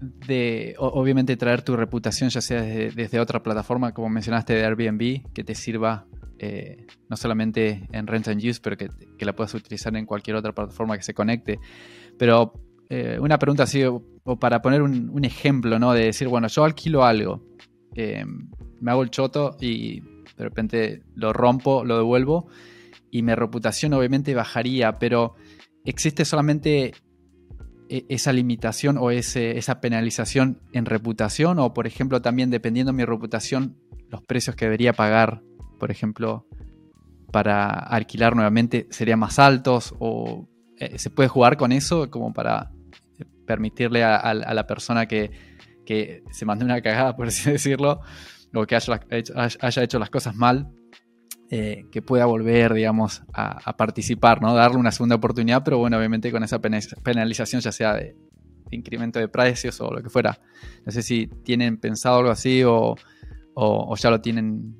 de 0.00 0.74
obviamente 0.78 1.36
traer 1.36 1.62
tu 1.62 1.76
reputación 1.76 2.30
ya 2.30 2.40
sea 2.40 2.62
desde, 2.62 3.20
otra 3.20 3.42
plataforma, 3.42 3.92
como 3.92 4.08
mencionaste 4.08 4.54
de 4.54 4.64
Airbnb, 4.64 5.32
que 5.32 5.44
te 5.44 5.54
sirva 5.54 6.06
eh, 6.38 6.86
no 7.08 7.16
solamente 7.16 7.86
en 7.92 8.06
Rent 8.06 8.28
and 8.28 8.42
Use, 8.42 8.60
pero 8.62 8.76
que, 8.76 8.88
la 9.18 9.34
puedas 9.34 9.52
utilizar 9.54 9.94
en 9.96 10.06
cualquier 10.06 10.36
otra 10.36 10.52
plataforma 10.52 10.96
que 10.96 11.02
se 11.02 11.12
conecte. 11.12 11.60
Pero 12.18 12.54
eh, 12.88 13.18
una 13.20 13.38
pregunta 13.38 13.64
así, 13.64 13.84
o, 13.84 14.02
para 14.38 14.62
poner 14.62 14.80
un, 14.80 15.24
ejemplo, 15.24 15.78
¿no? 15.78 15.92
De 15.92 16.06
decir, 16.06 16.28
bueno, 16.28 16.48
yo 16.48 16.64
alquilo 16.64 17.04
algo, 17.04 17.44
eh, 17.94 18.24
me 18.80 18.90
hago 18.90 19.02
el 19.02 19.10
choto 19.10 19.56
y 19.60 20.02
de 20.40 20.44
repente 20.44 21.02
lo 21.14 21.32
rompo, 21.32 21.84
lo 21.84 21.98
devuelvo 21.98 22.48
y 23.10 23.22
mi 23.22 23.34
reputación 23.34 23.92
obviamente 23.92 24.34
bajaría, 24.34 24.98
pero 24.98 25.34
existe 25.84 26.24
solamente 26.24 26.94
e, 27.88 28.06
esa 28.08 28.32
limitación 28.32 28.96
o 28.98 29.10
esa 29.10 29.80
penalización 29.80 30.62
en 30.72 30.86
reputación 30.86 31.58
o 31.58 31.74
por 31.74 31.86
ejemplo 31.86 32.22
también 32.22 32.50
dependiendo 32.50 32.92
de 32.92 32.96
mi 32.96 33.04
reputación 33.04 33.76
los 34.08 34.22
precios 34.22 34.56
que 34.56 34.64
debería 34.64 34.92
pagar 34.92 35.42
por 35.78 35.90
ejemplo 35.90 36.46
para 37.32 37.68
alquilar 37.68 38.34
nuevamente 38.34 38.86
serían 38.90 39.18
más 39.18 39.38
altos 39.38 39.94
o 39.98 40.48
eh, 40.78 40.98
se 40.98 41.10
puede 41.10 41.28
jugar 41.28 41.56
con 41.56 41.72
eso 41.72 42.10
como 42.10 42.32
para 42.32 42.70
permitirle 43.46 44.04
a, 44.04 44.32
la 44.32 44.66
persona 44.66 45.06
que, 45.06 45.30
se 46.30 46.44
mande 46.46 46.64
una 46.64 46.80
cagada 46.80 47.16
por 47.16 47.26
así 47.26 47.50
decirlo 47.50 48.00
o 48.54 48.66
que 48.66 48.76
haya, 48.76 49.82
hecho 49.82 49.98
las 49.98 50.10
cosas 50.10 50.34
mal 50.34 50.68
eh, 51.50 51.86
que 51.90 52.02
pueda 52.02 52.26
volver, 52.26 52.74
digamos, 52.74 53.22
a, 53.32 53.76
participar, 53.76 54.40
¿no? 54.40 54.54
Darle 54.54 54.78
una 54.78 54.92
segunda 54.92 55.16
oportunidad, 55.16 55.62
pero 55.64 55.78
bueno, 55.78 55.98
obviamente 55.98 56.30
con 56.30 56.42
esa 56.44 56.60
penalización, 56.60 57.60
ya 57.60 57.72
sea 57.72 57.94
de, 57.94 58.16
incremento 58.70 59.18
de 59.18 59.28
precios 59.28 59.80
o 59.80 59.90
lo 59.90 60.02
que 60.02 60.10
fuera. 60.10 60.38
No 60.84 60.92
sé 60.92 61.02
si 61.02 61.26
tienen 61.44 61.78
pensado 61.78 62.18
algo 62.18 62.30
así 62.30 62.62
o, 62.64 62.96
ya 63.96 64.10
lo 64.10 64.20
tienen 64.20 64.76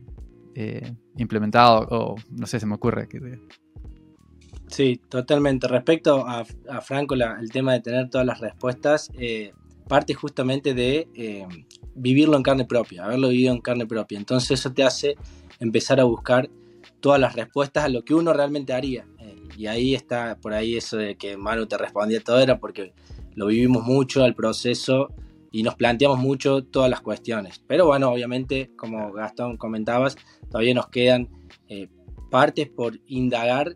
eh, 0.55 0.95
implementado 1.17 1.87
o 1.91 2.17
no 2.31 2.47
sé, 2.47 2.61
se 2.61 2.67
me 2.67 2.75
ocurre. 2.75 3.09
Sí, 4.69 5.01
totalmente. 5.09 5.67
Respecto 5.67 6.25
a, 6.27 6.45
Franco, 6.83 7.15
el 7.15 7.51
tema 7.51 7.73
de 7.73 7.81
tener 7.81 8.09
todas 8.09 8.27
las 8.27 8.41
respuestas, 8.41 9.11
eh, 9.19 9.53
parte 9.89 10.15
justamente 10.15 10.73
de 10.73 11.09
vivirlo 11.95 12.37
en 12.37 12.43
carne 12.43 12.65
propia, 12.65 13.05
haberlo 13.05 13.29
vivido 13.29 13.53
en 13.53 13.61
carne 13.61 13.87
propia. 13.87 14.19
Entonces 14.19 14.59
eso 14.59 14.73
te 14.73 14.83
hace 14.83 15.17
empezar 15.59 16.01
a 16.01 16.05
buscar 16.05 16.51
todas 17.01 17.21
las 17.21 17.35
respuestas 17.35 17.85
a 17.85 17.89
lo 17.89 18.05
que 18.05 18.15
uno 18.15 18.33
realmente 18.33 18.73
haría. 18.73 19.07
Eh, 19.19 19.37
y 19.57 19.67
ahí 19.67 19.95
está, 19.95 20.39
por 20.41 20.53
ahí 20.53 20.77
eso 20.77 20.97
de 20.97 21.17
que 21.17 21.37
Manu 21.37 21.67
te 21.67 21.79
respondía 21.79 22.21
todo 22.21 22.39
era 22.39 22.59
porque 22.59 22.93
lo 23.35 23.47
vivimos 23.47 23.85
mucho 23.85 24.23
al 24.23 24.35
proceso 24.35 25.13
y 25.53 25.63
nos 25.63 25.75
planteamos 25.75 26.19
mucho 26.19 26.65
todas 26.65 26.91
las 26.91 27.01
cuestiones. 27.01 27.63
Pero 27.67 27.87
bueno, 27.87 28.11
obviamente, 28.11 28.71
como 28.77 29.13
Gastón 29.13 29.57
comentabas, 29.57 30.17
todavía 30.49 30.75
nos 30.75 30.89
quedan 30.89 31.29
eh, 31.69 31.89
partes 32.31 32.69
por 32.69 33.01
indagar 33.07 33.75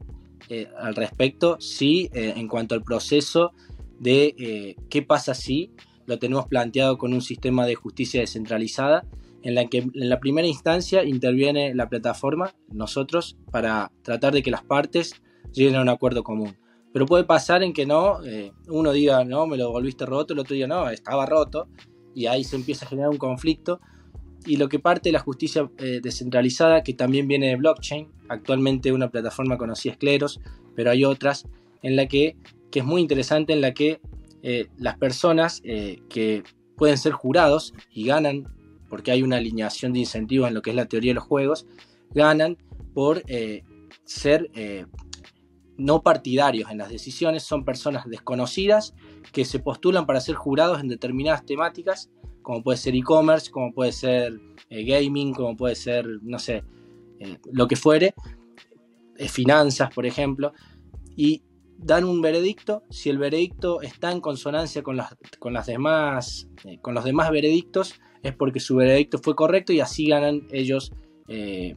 eh, 0.48 0.68
al 0.78 0.94
respecto, 0.94 1.56
sí, 1.58 2.10
en 2.12 2.46
cuanto 2.48 2.74
al 2.74 2.82
proceso 2.82 3.52
de 3.98 4.76
qué 4.90 5.02
pasa 5.02 5.34
si 5.34 5.72
lo 6.06 6.18
tenemos 6.18 6.46
planteado 6.46 6.98
con 6.98 7.12
un 7.12 7.20
sistema 7.20 7.66
de 7.66 7.74
justicia 7.74 8.20
descentralizada 8.20 9.04
en 9.44 9.54
la 9.54 9.66
que 9.66 9.78
en 9.78 10.08
la 10.08 10.20
primera 10.20 10.48
instancia 10.48 11.04
interviene 11.04 11.74
la 11.74 11.88
plataforma, 11.88 12.54
nosotros, 12.72 13.36
para 13.50 13.92
tratar 14.02 14.32
de 14.32 14.42
que 14.42 14.50
las 14.50 14.64
partes 14.64 15.22
lleguen 15.52 15.76
a 15.76 15.82
un 15.82 15.90
acuerdo 15.90 16.24
común. 16.24 16.56
Pero 16.94 17.04
puede 17.04 17.24
pasar 17.24 17.62
en 17.62 17.74
que 17.74 17.84
no, 17.84 18.24
eh, 18.24 18.52
uno 18.68 18.92
diga, 18.92 19.22
no, 19.24 19.46
me 19.46 19.58
lo 19.58 19.70
volviste 19.70 20.06
roto, 20.06 20.32
el 20.32 20.38
otro 20.38 20.54
diga, 20.54 20.66
no, 20.66 20.88
estaba 20.88 21.26
roto, 21.26 21.68
y 22.14 22.26
ahí 22.26 22.42
se 22.42 22.56
empieza 22.56 22.86
a 22.86 22.88
generar 22.88 23.10
un 23.10 23.18
conflicto. 23.18 23.80
Y 24.46 24.56
lo 24.56 24.68
que 24.68 24.78
parte 24.78 25.10
de 25.10 25.12
la 25.12 25.20
justicia 25.20 25.70
eh, 25.76 26.00
descentralizada, 26.02 26.82
que 26.82 26.94
también 26.94 27.28
viene 27.28 27.48
de 27.48 27.56
blockchain, 27.56 28.08
actualmente 28.28 28.92
una 28.92 29.10
plataforma 29.10 29.58
conocida 29.58 29.92
es 29.92 29.98
Cleros, 29.98 30.40
pero 30.74 30.90
hay 30.90 31.04
otras, 31.04 31.46
en 31.82 31.96
la 31.96 32.06
que, 32.06 32.36
que 32.70 32.78
es 32.78 32.84
muy 32.84 33.02
interesante, 33.02 33.52
en 33.52 33.60
la 33.60 33.74
que 33.74 34.00
eh, 34.44 34.68
las 34.76 34.96
personas 34.98 35.60
que 35.62 36.44
pueden 36.76 36.98
ser 36.98 37.12
jurados 37.12 37.74
y 37.90 38.06
ganan 38.06 38.54
porque 38.94 39.10
hay 39.10 39.24
una 39.24 39.38
alineación 39.38 39.92
de 39.92 39.98
incentivos 39.98 40.46
en 40.46 40.54
lo 40.54 40.62
que 40.62 40.70
es 40.70 40.76
la 40.76 40.86
teoría 40.86 41.10
de 41.10 41.14
los 41.16 41.24
juegos, 41.24 41.66
ganan 42.12 42.56
por 42.94 43.24
eh, 43.26 43.64
ser 44.04 44.52
eh, 44.54 44.86
no 45.76 46.00
partidarios 46.02 46.70
en 46.70 46.78
las 46.78 46.90
decisiones, 46.90 47.42
son 47.42 47.64
personas 47.64 48.08
desconocidas 48.08 48.94
que 49.32 49.44
se 49.44 49.58
postulan 49.58 50.06
para 50.06 50.20
ser 50.20 50.36
jurados 50.36 50.80
en 50.80 50.86
determinadas 50.86 51.44
temáticas, 51.44 52.08
como 52.40 52.62
puede 52.62 52.78
ser 52.78 52.94
e-commerce, 52.94 53.50
como 53.50 53.72
puede 53.72 53.90
ser 53.90 54.40
eh, 54.70 54.84
gaming, 54.84 55.34
como 55.34 55.56
puede 55.56 55.74
ser, 55.74 56.06
no 56.22 56.38
sé, 56.38 56.62
lo 57.50 57.66
que 57.66 57.74
fuere, 57.74 58.14
finanzas, 59.28 59.92
por 59.92 60.06
ejemplo, 60.06 60.52
y 61.16 61.42
dan 61.78 62.04
un 62.04 62.20
veredicto, 62.22 62.82
si 62.90 63.10
el 63.10 63.18
veredicto 63.18 63.82
está 63.82 64.12
en 64.12 64.20
consonancia 64.20 64.82
con, 64.82 64.96
las, 64.96 65.16
con, 65.38 65.52
las 65.52 65.66
demás, 65.66 66.48
con 66.80 66.94
los 66.94 67.04
demás 67.04 67.30
veredictos, 67.30 67.94
es 68.22 68.34
porque 68.34 68.60
su 68.60 68.76
veredicto 68.76 69.18
fue 69.18 69.34
correcto 69.34 69.72
y 69.72 69.80
así 69.80 70.08
ganan 70.08 70.46
ellos 70.50 70.92
eh, 71.28 71.76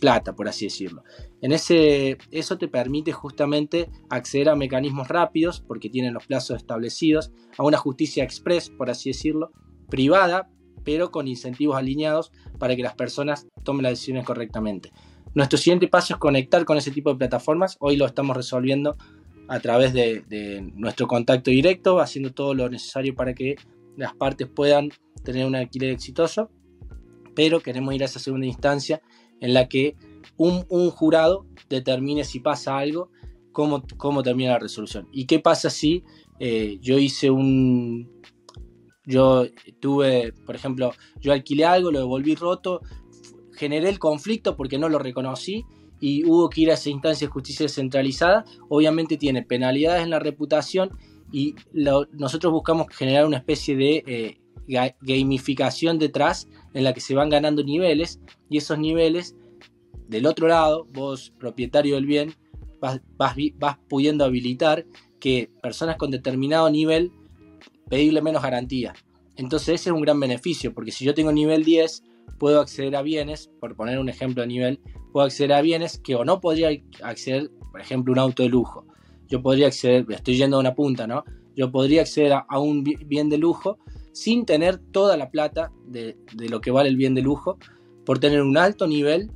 plata, 0.00 0.34
por 0.34 0.48
así 0.48 0.66
decirlo. 0.66 1.02
En 1.40 1.52
ese, 1.52 2.18
eso 2.30 2.58
te 2.58 2.68
permite 2.68 3.12
justamente 3.12 3.90
acceder 4.10 4.48
a 4.48 4.56
mecanismos 4.56 5.08
rápidos, 5.08 5.60
porque 5.60 5.88
tienen 5.90 6.14
los 6.14 6.26
plazos 6.26 6.56
establecidos, 6.56 7.32
a 7.56 7.64
una 7.64 7.78
justicia 7.78 8.24
express, 8.24 8.70
por 8.70 8.90
así 8.90 9.10
decirlo, 9.10 9.52
privada, 9.88 10.50
pero 10.84 11.10
con 11.10 11.28
incentivos 11.28 11.76
alineados 11.76 12.32
para 12.58 12.76
que 12.76 12.82
las 12.82 12.94
personas 12.94 13.48
tomen 13.64 13.84
las 13.84 13.92
decisiones 13.92 14.24
correctamente. 14.24 14.92
Nuestro 15.34 15.58
siguiente 15.58 15.88
paso 15.88 16.14
es 16.14 16.20
conectar 16.20 16.64
con 16.64 16.78
ese 16.78 16.90
tipo 16.90 17.10
de 17.10 17.16
plataformas. 17.16 17.76
Hoy 17.80 17.96
lo 17.96 18.06
estamos 18.06 18.36
resolviendo 18.36 18.96
a 19.48 19.60
través 19.60 19.92
de, 19.92 20.72
nuestro 20.74 21.06
contacto 21.06 21.50
directo, 21.50 22.00
haciendo 22.00 22.32
todo 22.32 22.54
lo 22.54 22.68
necesario 22.68 23.14
para 23.14 23.34
que 23.34 23.56
las 23.96 24.14
partes 24.14 24.48
puedan 24.48 24.90
tener 25.24 25.46
un 25.46 25.54
alquiler 25.54 25.90
exitoso, 25.90 26.50
pero 27.34 27.60
queremos 27.60 27.94
ir 27.94 28.02
a 28.02 28.06
esa 28.06 28.18
segunda 28.18 28.46
instancia 28.46 29.00
en 29.40 29.54
la 29.54 29.68
que 29.68 29.96
un, 30.36 30.64
jurado 30.90 31.46
determine 31.68 32.24
si 32.24 32.40
pasa 32.40 32.78
algo, 32.78 33.10
cómo, 33.52 33.82
cómo, 33.96 34.22
termina 34.22 34.52
la 34.52 34.58
resolución. 34.58 35.08
¿Y 35.12 35.26
qué 35.26 35.38
pasa 35.38 35.70
si 35.70 36.04
eh, 36.38 36.78
yo 36.80 36.98
hice 36.98 37.30
un... 37.30 38.10
Yo 39.08 39.46
tuve, 39.78 40.32
por 40.44 40.56
ejemplo, 40.56 40.92
yo 41.20 41.32
alquilé 41.32 41.64
algo, 41.64 41.92
lo 41.92 42.00
devolví 42.00 42.34
roto, 42.34 42.80
generé 43.52 43.88
el 43.88 44.00
conflicto 44.00 44.56
porque 44.56 44.78
no 44.78 44.88
lo 44.88 44.98
reconocí 44.98 45.64
y 46.00 46.24
hubo 46.24 46.48
que 46.50 46.62
ir 46.62 46.70
a 46.70 46.74
esa 46.74 46.90
instancia 46.90 47.26
de 47.26 47.32
justicia 47.32 47.68
centralizada, 47.68 48.44
obviamente 48.68 49.16
tiene 49.16 49.42
penalidades 49.42 50.02
en 50.02 50.10
la 50.10 50.18
reputación 50.18 50.90
y 51.32 51.54
nosotros 52.12 52.52
buscamos 52.52 52.86
generar 52.90 53.26
una 53.26 53.38
especie 53.38 53.76
de 53.76 54.04
eh, 54.06 54.92
gamificación 55.00 55.98
detrás 55.98 56.48
en 56.74 56.84
la 56.84 56.92
que 56.92 57.00
se 57.00 57.14
van 57.14 57.30
ganando 57.30 57.64
niveles 57.64 58.20
y 58.48 58.58
esos 58.58 58.78
niveles 58.78 59.34
del 60.08 60.26
otro 60.26 60.48
lado, 60.48 60.86
vos 60.92 61.32
propietario 61.38 61.96
del 61.96 62.06
bien, 62.06 62.34
vas, 62.80 63.00
vas, 63.18 63.78
pudiendo 63.88 64.24
habilitar 64.24 64.86
que 65.18 65.50
personas 65.62 65.96
con 65.96 66.10
determinado 66.10 66.70
nivel 66.70 67.10
pedirle 67.88 68.22
menos 68.22 68.42
garantía. 68.42 68.94
Entonces 69.36 69.80
ese 69.80 69.90
es 69.90 69.94
un 69.94 70.02
gran 70.02 70.20
beneficio, 70.20 70.72
porque 70.72 70.92
si 70.92 71.04
yo 71.04 71.14
tengo 71.14 71.32
nivel 71.32 71.64
10, 71.64 72.04
puedo 72.38 72.60
acceder 72.60 72.96
a 72.96 73.02
bienes, 73.02 73.50
por 73.60 73.76
poner 73.76 73.98
un 73.98 74.08
ejemplo 74.08 74.42
de 74.42 74.48
nivel, 74.48 74.80
puedo 75.16 75.28
acceder 75.28 75.54
a 75.54 75.62
bienes 75.62 75.98
que 75.98 76.14
o 76.14 76.26
no 76.26 76.42
podría 76.42 76.68
acceder, 77.02 77.50
por 77.72 77.80
ejemplo, 77.80 78.12
un 78.12 78.18
auto 78.18 78.42
de 78.42 78.50
lujo. 78.50 78.84
Yo 79.28 79.40
podría 79.40 79.68
acceder, 79.68 80.04
estoy 80.10 80.36
yendo 80.36 80.58
a 80.58 80.60
una 80.60 80.74
punta, 80.74 81.06
¿no? 81.06 81.24
Yo 81.56 81.72
podría 81.72 82.02
acceder 82.02 82.34
a, 82.34 82.58
un 82.58 82.84
bien 82.84 83.30
de 83.30 83.38
lujo 83.38 83.78
sin 84.12 84.44
tener 84.44 84.76
toda 84.76 85.16
la 85.16 85.30
plata 85.30 85.72
de, 85.86 86.18
lo 86.36 86.60
que 86.60 86.70
vale 86.70 86.90
el 86.90 86.98
bien 86.98 87.14
de 87.14 87.22
lujo, 87.22 87.56
por 88.04 88.18
tener 88.18 88.42
un 88.42 88.58
alto 88.58 88.86
nivel, 88.86 89.30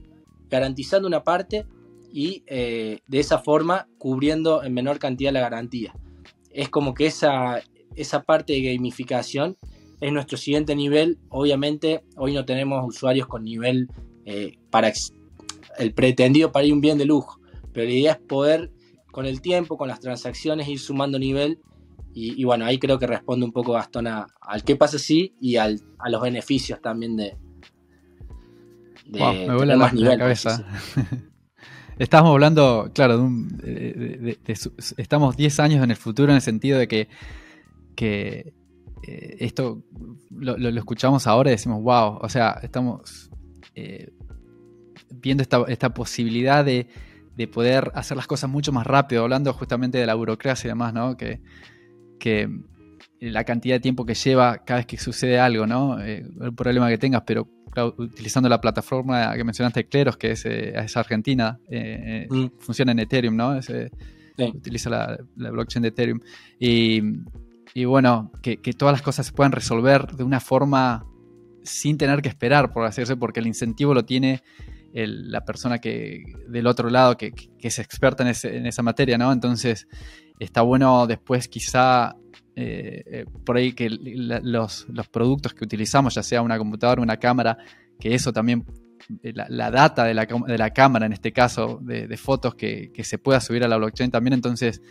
garantizando 0.50 1.08
una 1.08 1.24
parte 1.24 1.64
y 2.12 2.44
eh, 2.46 2.98
de 3.08 3.18
esa 3.18 3.38
forma 3.38 3.88
cubriendo 3.96 4.62
en 4.62 4.74
menor 4.74 4.98
cantidad 4.98 5.32
la 5.32 5.40
garantía. 5.40 5.94
Es 6.50 6.68
como 6.68 6.92
que 6.92 7.06
esa, 7.06 7.62
esa 7.96 8.22
parte 8.24 8.52
de 8.52 8.74
gamificación 8.74 9.56
es 10.02 10.12
nuestro 10.12 10.36
siguiente 10.36 10.76
nivel. 10.76 11.16
Obviamente, 11.30 12.02
hoy 12.16 12.34
no 12.34 12.44
tenemos 12.44 12.86
usuarios 12.86 13.26
con 13.26 13.44
nivel 13.44 13.88
eh, 14.26 14.58
para 14.68 14.88
el 15.78 15.94
pretendido 15.94 16.52
para 16.52 16.66
ir 16.66 16.72
un 16.72 16.80
bien 16.80 16.98
de 16.98 17.04
lujo, 17.04 17.40
pero 17.72 17.86
la 17.86 17.92
idea 17.92 18.12
es 18.12 18.18
poder 18.18 18.70
con 19.10 19.26
el 19.26 19.40
tiempo, 19.40 19.76
con 19.76 19.88
las 19.88 20.00
transacciones, 20.00 20.68
ir 20.68 20.78
sumando 20.78 21.18
nivel. 21.18 21.58
Y, 22.12 22.42
bueno, 22.42 22.64
ahí 22.64 22.78
creo 22.80 22.98
que 22.98 23.06
responde 23.06 23.46
un 23.46 23.52
poco 23.52 23.72
Gastón 23.72 24.08
al 24.08 24.64
qué 24.64 24.74
pasa 24.74 24.98
si 24.98 25.36
y 25.40 25.56
a 25.56 25.68
los 25.68 26.20
beneficios 26.20 26.80
también 26.82 27.16
de, 27.16 27.36
me 29.10 29.54
vuela 29.54 29.76
más 29.76 29.92
nivel, 29.92 30.18
cabeza. 30.18 30.64
Estamos 31.98 32.30
hablando, 32.30 32.90
claro, 32.94 33.30
estamos 34.96 35.36
10 35.36 35.60
años 35.60 35.84
en 35.84 35.90
el 35.90 35.98
futuro 35.98 36.32
en 36.32 36.36
el 36.36 36.40
sentido 36.40 36.78
de 36.78 36.88
que, 36.88 37.08
que 37.94 38.54
eh, 39.06 39.36
esto 39.40 39.82
lo, 40.30 40.56
escuchamos 40.70 41.26
ahora 41.26 41.50
y 41.50 41.52
decimos, 41.52 41.82
wow, 41.82 42.18
o 42.22 42.28
sea, 42.30 42.58
estamos 42.62 43.30
eh, 43.74 44.12
viendo 45.10 45.42
esta, 45.42 45.94
posibilidad 45.94 46.64
de, 46.64 46.86
poder 47.52 47.90
hacer 47.94 48.16
las 48.16 48.26
cosas 48.26 48.50
mucho 48.50 48.70
más 48.70 48.86
rápido, 48.86 49.22
hablando 49.22 49.52
justamente 49.54 49.96
de 49.96 50.06
la 50.06 50.14
burocracia 50.14 50.68
y 50.68 50.70
demás, 50.70 50.92
¿no? 50.92 51.16
Que, 51.16 51.40
que 52.18 52.48
la 53.18 53.44
cantidad 53.44 53.76
de 53.76 53.80
tiempo 53.80 54.04
que 54.04 54.14
lleva 54.14 54.58
cada 54.58 54.80
vez 54.80 54.86
que 54.86 54.98
sucede 54.98 55.38
algo, 55.38 55.66
¿no? 55.66 56.00
Eh, 56.00 56.22
el 56.40 56.54
problema 56.54 56.88
que 56.90 56.98
tengas, 56.98 57.22
pero 57.26 57.48
utilizando 57.96 58.48
la 58.48 58.60
plataforma 58.60 59.34
que 59.34 59.44
mencionaste, 59.44 59.86
Cleros, 59.86 60.16
que 60.16 60.32
es, 60.32 60.44
es 60.44 60.96
argentina, 60.96 61.58
mm. 61.70 62.58
funciona 62.58 62.92
en 62.92 62.98
Ethereum, 62.98 63.36
¿no? 63.36 63.58
Utiliza 64.38 64.90
la, 64.90 65.18
la, 65.36 65.50
blockchain 65.50 65.82
de 65.82 65.88
Ethereum. 65.88 66.20
Y 66.58 67.00
y 67.74 67.84
bueno, 67.84 68.32
que, 68.42 68.56
todas 68.76 68.92
las 68.92 69.02
cosas 69.02 69.26
se 69.26 69.32
puedan 69.32 69.52
resolver 69.52 70.08
de 70.08 70.24
una 70.24 70.40
forma 70.40 71.06
sin 71.62 71.98
tener 71.98 72.22
que 72.22 72.28
esperar, 72.28 72.72
por 72.72 72.84
hacerse, 72.84 73.16
porque 73.16 73.40
el 73.40 73.46
incentivo 73.46 73.94
lo 73.94 74.04
tiene 74.04 74.42
la 74.92 75.44
persona 75.44 75.78
que 75.78 76.24
del 76.48 76.66
otro 76.66 76.90
lado 76.90 77.16
que, 77.16 77.32
es 77.60 77.78
experta 77.78 78.22
en, 78.22 78.66
esa 78.66 78.82
materia, 78.82 79.18
¿no? 79.18 79.32
Entonces 79.32 79.86
está 80.38 80.62
bueno 80.62 81.06
después 81.06 81.48
quizá 81.48 82.16
eh, 82.56 83.02
eh, 83.06 83.24
por 83.44 83.56
ahí 83.56 83.72
que 83.72 83.88
los, 83.90 84.86
los, 84.88 85.08
productos 85.08 85.54
que 85.54 85.64
utilizamos, 85.64 86.14
ya 86.14 86.22
sea 86.22 86.42
una 86.42 86.58
computadora, 86.58 87.00
una 87.00 87.16
cámara, 87.16 87.56
que 87.98 88.14
eso 88.14 88.32
también 88.32 88.64
la, 89.22 89.70
data 89.70 90.04
de 90.04 90.14
la, 90.14 90.26
de 90.26 90.58
la, 90.58 90.70
cámara, 90.70 91.06
en 91.06 91.12
este 91.12 91.32
caso, 91.32 91.78
de, 91.82 92.16
fotos 92.16 92.54
que, 92.54 92.92
se 93.02 93.18
pueda 93.18 93.40
subir 93.40 93.64
a 93.64 93.68
la 93.68 93.76
blockchain 93.76 94.10
también, 94.10 94.34
entonces 94.34 94.82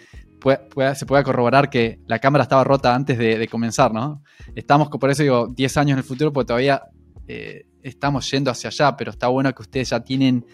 se 0.95 1.05
pueda 1.05 1.23
corroborar 1.23 1.69
que 1.69 1.99
la 2.07 2.19
cámara 2.19 2.43
estaba 2.43 2.63
rota 2.63 2.95
antes 2.95 3.17
de, 3.17 3.47
comenzar, 3.47 3.93
¿no? 3.93 4.23
Estamos, 4.55 4.89
por 4.89 5.09
eso 5.09 5.23
digo, 5.23 5.47
10 5.47 5.77
años 5.77 5.91
en 5.93 5.97
el 5.99 6.03
futuro, 6.03 6.33
porque 6.33 6.47
todavía 6.47 6.81
eh, 7.31 7.67
estamos 7.83 8.29
yendo 8.31 8.49
hacia 8.49 8.69
allá, 8.69 8.97
pero 8.97 9.11
está 9.11 9.27
bueno 9.27 9.53
que 9.53 9.61
ustedes 9.61 9.91
ya 9.91 10.03
tienen, 10.03 10.47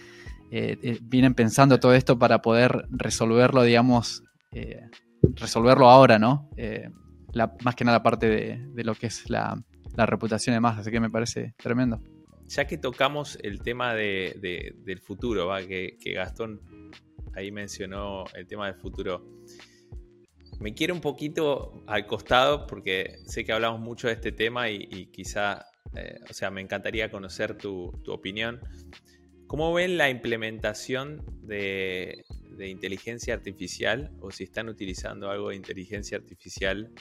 eh, 0.51 0.77
eh, 0.83 0.99
vienen 1.01 1.33
pensando 1.33 1.79
todo 1.79 1.93
esto 1.93 2.19
para 2.19 2.41
poder 2.41 2.85
resolverlo, 2.89 3.63
digamos, 3.63 4.23
resolverlo 5.21 5.89
ahora, 5.89 6.19
¿no? 6.19 6.49
más 7.63 7.75
que 7.75 7.85
nada 7.85 8.03
parte 8.03 8.27
de, 8.27 8.83
lo 8.83 8.93
que 8.93 9.07
es 9.07 9.29
la, 9.29 9.57
reputación 9.95 10.53
de 10.53 10.59
más, 10.59 10.77
así 10.77 10.91
que 10.91 10.99
me 10.99 11.09
parece 11.09 11.53
tremendo 11.57 12.01
ya 12.47 12.67
que 12.67 12.77
tocamos 12.77 13.39
el 13.41 13.61
tema 13.61 13.95
del 13.95 15.01
futuro, 15.01 15.49
Que, 15.67 15.97
Gastón 16.13 16.59
ahí 17.35 17.51
mencionó 17.51 18.25
el 18.33 18.47
tema 18.47 18.67
del 18.67 18.75
futuro, 18.75 19.25
me 20.59 20.73
quiero 20.73 20.93
un 20.93 21.01
poquito 21.01 21.83
al 21.87 22.05
costado 22.05 22.67
porque 22.67 23.17
sé 23.25 23.45
que 23.45 23.53
hablamos 23.53 23.79
mucho 23.79 24.07
de 24.07 24.13
este 24.13 24.33
tema 24.33 24.69
y, 24.69 25.07
quizá, 25.07 25.65
eh, 25.95 26.19
o 26.29 26.33
sea, 26.33 26.51
me 26.51 26.61
encantaría 26.61 27.09
conocer 27.09 27.57
tu, 27.57 27.91
opinión. 28.07 28.59
¿Cómo 29.47 29.73
ven 29.73 29.97
la 29.97 30.09
implementación 30.09 31.23
de, 31.43 32.25
de, 32.57 32.69
inteligencia 32.69 33.33
artificial 33.33 34.11
o 34.19 34.31
si 34.31 34.43
están 34.43 34.69
utilizando 34.69 35.29
algo 35.29 35.49
de 35.49 35.55
inteligencia 35.55 36.17
artificial 36.17 36.91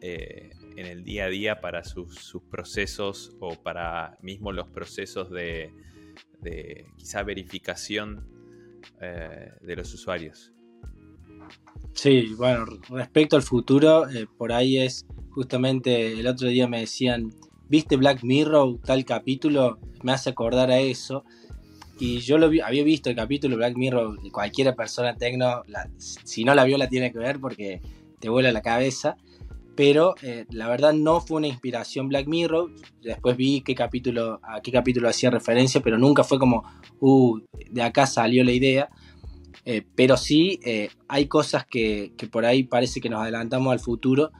eh, 0.00 0.50
en 0.76 0.86
el 0.86 1.02
día 1.02 1.24
a 1.24 1.28
día 1.28 1.60
para 1.60 1.82
sus, 1.82 2.38
procesos 2.48 3.36
o 3.40 3.56
para 3.56 4.16
mismo 4.22 4.52
los 4.52 4.68
procesos 4.68 5.28
de, 5.30 5.72
quizá 6.96 7.24
verificación 7.24 8.28
eh, 9.00 9.50
de 9.60 9.76
los 9.76 9.92
usuarios. 9.92 10.52
Sí, 11.94 12.32
bueno, 12.36 12.64
respecto 12.90 13.34
al 13.34 13.42
futuro, 13.42 14.04
por 14.36 14.52
ahí 14.52 14.78
es 14.78 15.04
justamente 15.30 16.12
el 16.12 16.28
otro 16.28 16.46
día 16.46 16.68
me 16.68 16.80
decían, 16.80 17.32
¿viste 17.68 17.96
Black 17.96 18.22
Mirror 18.22 18.80
tal 18.84 19.04
capítulo? 19.04 19.78
Me 20.02 20.12
hace 20.12 20.30
acordar 20.30 20.70
a 20.70 20.78
eso. 20.78 21.24
Y 22.00 22.20
yo 22.20 22.38
lo 22.38 22.46
había 22.46 22.84
visto 22.84 23.10
el 23.10 23.16
capítulo 23.16 23.56
Black 23.56 23.76
Mirror, 23.76 24.30
cualquier 24.30 24.74
persona 24.76 25.16
tecno, 25.16 25.62
si 25.98 26.44
no 26.44 26.54
la 26.54 26.64
vio 26.64 26.78
la 26.78 26.88
tiene 26.88 27.10
que 27.12 27.18
ver 27.18 27.40
porque 27.40 27.80
te 28.20 28.28
vuela 28.28 28.52
la 28.52 28.62
cabeza 28.62 29.16
pero 29.78 30.16
eh, 30.22 30.44
la 30.50 30.68
verdad 30.68 30.92
no 30.92 31.20
fue 31.20 31.36
una 31.36 31.46
inspiración 31.46 32.08
Black 32.08 32.26
Mirror. 32.26 32.72
Después 33.00 33.36
vi 33.36 33.60
qué 33.60 33.76
capítulo, 33.76 34.40
a 34.42 34.60
qué 34.60 34.72
capítulo 34.72 35.08
hacía 35.08 35.30
referencia, 35.30 35.80
pero 35.80 35.96
nunca 35.96 36.24
fue 36.24 36.40
como, 36.40 36.64
uh, 36.98 37.38
de 37.70 37.82
acá 37.82 38.04
salió 38.08 38.42
la 38.42 38.50
idea. 38.50 38.88
Eh, 39.64 39.84
pero 39.94 40.16
sí 40.16 40.58
eh, 40.64 40.88
hay 41.06 41.26
cosas 41.26 41.64
que, 41.64 42.12
por 42.32 42.44
ahí 42.44 42.64
parece 42.64 43.00
que 43.00 43.08
nos 43.08 43.22
adelantamos 43.22 43.72
al 43.72 43.78
futuro, 43.78 44.32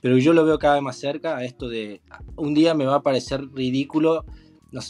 pero 0.00 0.18
yo 0.18 0.32
lo 0.32 0.44
veo 0.44 0.58
cada 0.58 0.74
vez 0.74 0.82
más 0.82 0.96
cerca 0.96 1.36
a 1.36 1.44
esto 1.44 1.68
de 1.68 2.02
un 2.36 2.54
día 2.54 2.74
me 2.74 2.86
va 2.86 2.96
a 2.96 3.02
parecer 3.02 3.48
ridículo. 3.52 4.24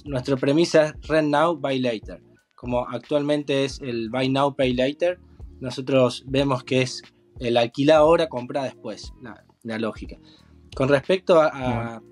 nuestra 0.04 0.36
premisa 0.36 0.86
es 0.86 1.08
Rent 1.08 1.28
Now, 1.28 1.56
Buy 1.56 1.78
Later. 1.78 2.22
Como 2.54 2.88
actualmente 2.88 3.64
es 3.64 3.80
el 3.80 4.10
Buy 4.10 4.28
Now, 4.28 4.54
Pay 4.56 4.74
Later, 4.74 5.18
nosotros 5.60 6.24
vemos 6.26 6.64
que 6.64 6.82
es 6.82 7.02
el 7.38 7.56
alquila 7.56 7.96
ahora, 7.96 8.28
compra 8.28 8.64
después 8.64 9.12
la 9.62 9.78
lógica. 9.78 10.16
Con 10.74 10.88
respecto 10.88 11.40
a, 11.40 12.02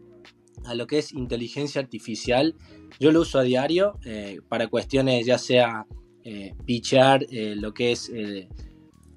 lo 0.74 0.86
que 0.86 0.98
es 0.98 1.12
inteligencia 1.12 1.80
artificial, 1.80 2.54
yo 3.00 3.10
lo 3.10 3.20
uso 3.20 3.38
a 3.38 3.42
diario 3.42 3.98
eh, 4.04 4.40
para 4.48 4.68
cuestiones 4.68 5.26
ya 5.26 5.38
sea 5.38 5.86
eh, 6.24 6.54
pitchar, 6.64 7.26
eh, 7.30 7.56
lo 7.56 7.74
que 7.74 7.92
es, 7.92 8.08
eh, 8.14 8.48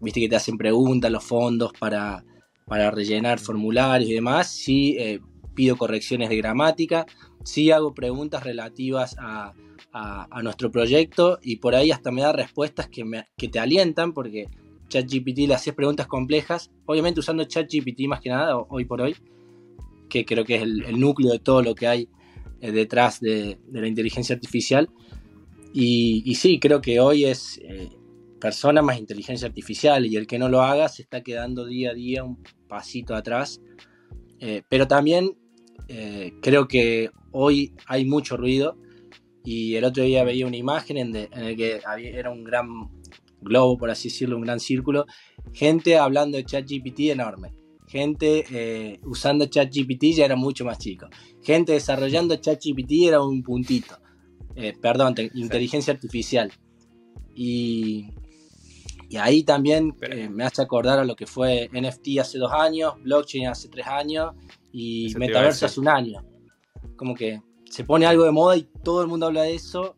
viste 0.01 0.19
que 0.19 0.29
te 0.29 0.35
hacen 0.35 0.57
preguntas, 0.57 1.11
los 1.11 1.23
fondos 1.23 1.71
para, 1.79 2.25
para 2.65 2.91
rellenar 2.91 3.39
formularios 3.39 4.09
y 4.09 4.13
demás. 4.13 4.49
Sí, 4.51 4.97
pido 5.55 5.77
correcciones 5.77 6.29
de 6.29 6.37
gramática, 6.37 7.05
sí 7.43 7.71
hago 7.71 7.93
preguntas 7.93 8.43
relativas 8.43 9.15
a, 9.17 9.53
nuestro 10.43 10.69
proyecto 10.71 11.39
y 11.41 11.55
por 11.55 11.73
ahí 11.73 11.89
hasta 11.89 12.11
me 12.11 12.21
da 12.21 12.33
respuestas 12.33 12.89
que, 12.89 13.05
me, 13.05 13.29
que 13.37 13.47
te 13.47 13.59
alientan 13.59 14.11
porque 14.11 14.49
ChatGPT 14.89 15.47
le 15.47 15.53
haces 15.53 15.73
preguntas 15.73 16.05
complejas, 16.07 16.69
obviamente 16.85 17.21
usando 17.21 17.45
ChatGPT 17.45 18.01
más 18.07 18.19
que 18.19 18.29
nada 18.29 18.57
hoy 18.57 18.83
por 18.83 19.01
hoy, 19.01 19.15
que 20.09 20.25
creo 20.25 20.43
que 20.43 20.55
es 20.55 20.61
el, 20.63 20.99
núcleo 20.99 21.31
de 21.31 21.39
todo 21.39 21.61
lo 21.61 21.75
que 21.75 21.87
hay 21.87 22.09
eh, 22.59 22.71
detrás 22.71 23.21
de, 23.21 23.57
la 23.71 23.87
inteligencia 23.87 24.35
artificial. 24.35 24.89
Y, 25.73 26.35
sí, 26.35 26.59
creo 26.59 26.81
que 26.81 26.99
hoy 26.99 27.25
es 27.25 27.59
eh, 27.63 27.89
persona 28.45 28.81
más 28.81 28.99
inteligencia 28.99 29.47
artificial 29.47 30.05
y 30.05 30.15
el 30.17 30.27
que 30.27 30.37
no 30.37 30.49
lo 30.49 30.61
haga 30.61 30.87
se 30.87 31.01
está 31.01 31.23
quedando 31.23 31.65
día 31.65 31.91
a 31.91 31.93
día 31.95 32.23
un 32.23 32.43
pasito 32.67 33.15
atrás. 33.15 33.59
Eh, 34.39 34.61
pero 34.69 34.87
también 34.87 35.37
creo 36.41 36.67
que 36.67 37.11
hoy 37.31 37.73
hay 37.85 38.05
mucho 38.05 38.37
ruido 38.37 38.77
y 39.43 39.75
el 39.75 39.83
otro 39.83 40.03
día 40.03 40.23
veía 40.23 40.47
una 40.47 40.57
imagen 40.57 40.97
en, 40.97 41.15
en 41.15 41.33
el 41.33 41.55
que 41.55 41.79
había, 41.85 42.09
era 42.09 42.31
un 42.31 42.43
gran 42.43 42.67
globo, 43.41 43.77
por 43.77 43.89
así 43.89 44.09
decirlo, 44.09 44.35
un 44.35 44.43
gran 44.43 44.59
círculo, 44.59 45.05
gente 45.53 45.97
hablando 45.97 46.37
de 46.37 46.43
ChatGPT 46.43 47.11
enorme. 47.11 47.53
Gente 47.87 48.43
eh, 48.51 48.99
usando 49.05 49.45
ChatGPT 49.45 50.15
ya 50.15 50.25
era 50.25 50.35
mucho 50.35 50.65
más 50.65 50.79
chico. 50.79 51.07
Gente 51.41 51.73
desarrollando 51.73 52.35
ChatGPT 52.35 53.07
era 53.07 53.21
un 53.21 53.43
puntito. 53.43 53.97
Eh, 54.55 54.73
perdón, 54.81 55.15
inteligencia 55.35 55.93
artificial. 55.93 56.51
Y, 57.35 58.09
y 59.15 59.17
ahí 59.17 59.43
también 59.43 59.95
eh, 60.01 60.27
me 60.27 60.43
hace 60.43 60.61
acordar 60.61 60.99
a 60.99 61.05
lo 61.05 61.15
que 61.15 61.25
fue 61.25 61.69
NFT 61.71 62.19
hace 62.19 62.37
dos 62.37 62.51
años, 62.51 62.95
blockchain 63.01 63.47
hace 63.47 63.69
tres 63.69 63.87
años 63.87 64.33
y 64.73 65.13
metaverso 65.15 65.67
hace 65.67 65.79
un 65.79 65.87
año. 65.87 66.21
Como 66.97 67.15
que 67.15 67.41
se 67.63 67.85
pone 67.85 68.05
algo 68.05 68.25
de 68.25 68.31
moda 68.31 68.57
y 68.57 68.63
todo 68.83 69.01
el 69.01 69.07
mundo 69.07 69.27
habla 69.27 69.43
de 69.43 69.55
eso, 69.55 69.95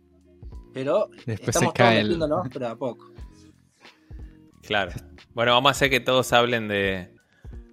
pero 0.71 1.09
Después 1.25 1.47
estamos 1.47 1.69
se 1.69 1.73
cae 1.73 2.05
todos 2.07 2.47
pero 2.53 2.67
a 2.67 2.77
poco. 2.77 3.11
Claro. 4.61 4.91
Bueno, 5.33 5.53
vamos 5.53 5.69
a 5.69 5.71
hacer 5.71 5.89
que 5.89 5.99
todos 5.99 6.31
hablen 6.31 6.67
de, 6.67 7.11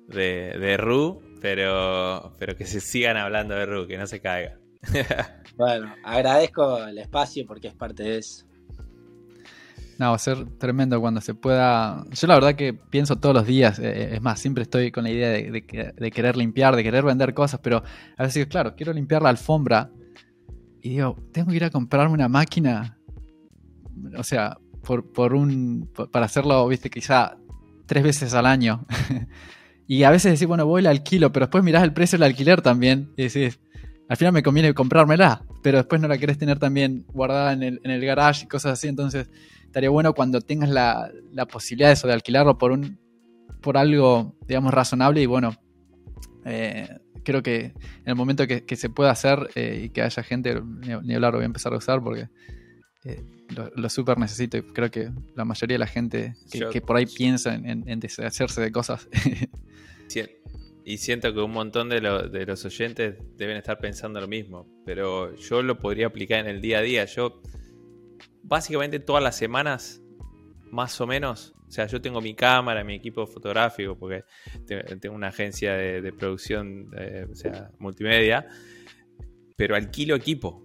de, 0.09 0.57
de 0.59 0.76
Ru, 0.78 1.20
pero, 1.42 2.35
pero 2.38 2.57
que 2.57 2.64
se 2.64 2.80
sigan 2.80 3.18
hablando 3.18 3.54
de 3.54 3.66
Ru, 3.66 3.87
que 3.87 3.98
no 3.98 4.07
se 4.07 4.22
caiga. 4.22 4.59
bueno, 5.57 5.94
agradezco 6.04 6.78
el 6.85 6.96
espacio 6.96 7.44
porque 7.46 7.68
es 7.68 7.74
parte 7.74 8.02
de 8.02 8.16
eso. 8.16 8.46
No, 9.98 10.11
va 10.11 10.16
a 10.16 10.18
ser 10.18 10.44
tremendo 10.59 11.00
cuando 11.00 11.20
se 11.20 11.35
pueda. 11.35 12.04
Yo 12.11 12.26
la 12.26 12.35
verdad 12.35 12.54
que 12.54 12.72
pienso 12.74 13.16
todos 13.16 13.35
los 13.35 13.46
días, 13.46 13.78
eh, 13.78 14.14
es 14.14 14.22
más, 14.22 14.40
siempre 14.40 14.62
estoy 14.62 14.90
con 14.90 15.04
la 15.04 15.11
idea 15.11 15.28
de, 15.28 16.11
querer 16.12 16.37
limpiar, 16.37 16.74
de 16.74 16.83
querer 16.83 17.04
vender 17.04 17.33
cosas, 17.33 17.61
pero 17.62 17.83
a 18.16 18.22
veces 18.22 18.35
digo, 18.35 18.48
claro, 18.48 18.74
quiero 18.76 18.92
limpiar 18.92 19.22
la 19.22 19.28
alfombra 19.28 19.90
y 20.83 20.90
digo, 20.90 21.16
tengo 21.33 21.50
que 21.50 21.57
ir 21.57 21.64
a 21.64 21.70
comprarme 21.70 22.14
una 22.14 22.28
máquina. 22.28 22.98
O 24.18 24.24
sea, 24.24 24.59
por, 24.83 25.35
un, 25.35 25.90
para 26.11 26.26
hacerlo, 26.26 26.66
viste, 26.68 26.90
quizá 26.90 27.37
tres 27.87 28.02
veces 28.02 28.35
al 28.35 28.46
año. 28.46 28.85
y 29.87 30.02
a 30.02 30.11
veces 30.11 30.33
decís, 30.33 30.46
bueno, 30.46 30.66
voy 30.66 30.80
al 30.80 30.88
alquilo, 30.88 31.33
pero 31.33 31.46
después 31.46 31.62
mirás 31.62 31.85
el 31.85 31.92
precio 31.92 32.18
del 32.18 32.24
alquiler 32.24 32.62
también 32.62 33.12
y 33.16 33.24
decís, 33.24 33.61
al 34.09 34.16
final 34.16 34.33
me 34.33 34.42
conviene 34.42 34.74
comprármela, 34.74 35.42
pero 35.62 35.78
después 35.78 36.00
no 36.00 36.09
la 36.09 36.18
querés 36.18 36.37
tener 36.37 36.59
también 36.59 37.07
guardada 37.12 37.52
en 37.52 37.62
el, 37.62 37.80
en 37.85 37.90
el 37.90 38.04
garage 38.04 38.44
y 38.44 38.48
cosas 38.48 38.72
así. 38.72 38.88
Entonces, 38.88 39.30
estaría 39.75 39.91
bueno 39.91 40.15
cuando 40.15 40.41
tengas 40.41 40.71
la, 40.71 41.11
posibilidad 41.51 41.89
de 41.89 41.95
eso, 41.95 42.07
de 42.07 42.13
alquilarlo 42.13 42.59
por 42.59 42.71
un 42.71 42.97
por 43.61 43.77
algo, 43.77 44.37
digamos, 44.47 44.73
razonable 44.73 45.21
y 45.21 45.27
bueno, 45.27 45.57
eh, 46.45 46.89
creo 47.25 47.43
que 47.43 47.59
en 47.65 47.75
el 48.05 48.15
momento 48.15 48.47
que, 48.47 48.77
se 48.77 48.89
pueda 48.89 49.11
hacer 49.11 49.49
eh, 49.57 49.83
y 49.87 49.89
que 49.89 50.03
haya 50.03 50.23
gente, 50.23 50.61
ni, 51.03 51.15
hablar, 51.15 51.33
voy 51.33 51.43
a 51.43 51.47
empezar 51.47 51.73
a 51.73 51.79
usar 51.79 52.01
porque 52.05 52.29
eh, 53.05 53.25
lo, 53.49 53.73
lo 53.75 53.89
súper 53.89 54.17
necesito 54.17 54.59
y 54.59 54.63
creo 54.63 54.93
que 54.93 55.11
la 55.35 55.45
mayoría 55.45 55.75
de 55.75 55.79
la 55.81 55.89
gente 55.89 56.37
que, 56.53 56.81
por 56.81 56.95
ahí 56.95 57.07
piensa 57.07 57.55
en, 57.55 57.99
deshacerse 57.99 58.61
de 58.61 58.71
cosas. 58.71 59.09
y 60.85 60.99
siento 60.99 61.35
que 61.35 61.41
un 61.41 61.51
montón 61.51 61.89
de, 61.89 62.01
de, 62.01 62.47
los 62.47 62.65
oyentes 62.65 63.17
deben 63.37 63.57
estar 63.57 63.79
pensando 63.79 64.21
lo 64.21 64.29
mismo, 64.29 64.69
pero 64.87 65.35
yo 65.35 65.63
lo 65.63 65.81
podría 65.81 66.07
aplicar 66.07 66.39
en 66.39 66.47
el 66.47 66.61
día 66.61 66.79
a 66.79 66.83
día. 66.83 67.05
Yo, 67.07 67.41
básicamente 68.44 69.00
todas 69.00 69.22
las 69.22 69.37
semanas, 69.37 70.00
más 70.70 71.00
o 71.00 71.07
menos, 71.07 71.54
o 71.66 71.70
sea, 71.70 71.87
yo 71.87 72.00
tengo 72.00 72.20
mi 72.20 72.35
cámara, 72.35 72.85
mi 72.85 72.94
equipo 72.94 73.26
fotográfico, 73.26 73.98
porque 73.98 74.24
tengo 75.00 75.14
una 75.14 75.28
agencia 75.28 75.74
de, 75.74 76.12
producción, 76.12 76.90
eh, 76.96 77.26
o 77.30 77.35
sea, 77.35 77.70
multimedia, 77.78 78.46
pero 79.57 79.74
alquilo 79.74 80.14
equipo. 80.14 80.62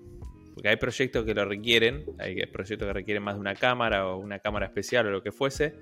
Porque 0.53 0.69
hay 0.69 0.75
proyectos 0.75 1.25
que 1.25 1.33
lo 1.33 1.45
requieren, 1.45 2.05
hay 2.19 2.45
proyectos 2.47 2.85
que 2.87 2.93
requieren 2.93 3.23
más 3.23 3.35
de 3.35 3.39
una 3.39 3.55
cámara 3.55 4.07
o 4.07 4.17
una 4.17 4.39
cámara 4.39 4.65
especial 4.65 5.07
o 5.07 5.11
lo 5.11 5.23
que 5.23 5.31
fuese, 5.31 5.79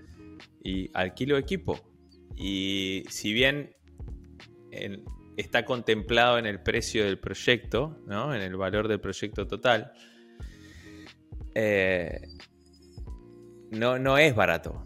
y 0.64 0.90
alquilo 0.94 1.38
equipo. 1.38 1.80
Y 2.36 3.04
si 3.10 3.34
bien 3.34 3.76
está 5.36 5.66
contemplado 5.66 6.38
en 6.38 6.46
el 6.46 6.62
precio 6.62 7.06
del 7.06 7.20
proyecto, 7.20 8.00
¿no? 8.06 8.34
en 8.34 8.42
el 8.42 8.56
valor 8.56 8.88
del 8.88 9.00
proyecto 9.00 9.48
total, 9.48 9.92
eh, 11.58 12.22
no, 13.72 14.00
no 14.00 14.18
es 14.18 14.36
barato. 14.36 14.86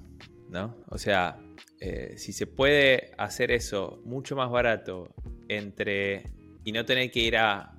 ¿no? 0.50 0.78
O 0.90 0.98
sea, 0.98 1.40
eh, 1.80 2.16
si 2.18 2.34
se 2.34 2.48
puede 2.48 3.12
hacer 3.18 3.52
eso 3.52 4.02
mucho 4.06 4.36
más 4.36 4.50
barato 4.50 5.14
entre 5.48 6.24
y 6.64 6.72
no 6.72 6.86
tener 6.86 7.10
que 7.10 7.20
ir 7.22 7.38
a 7.38 7.78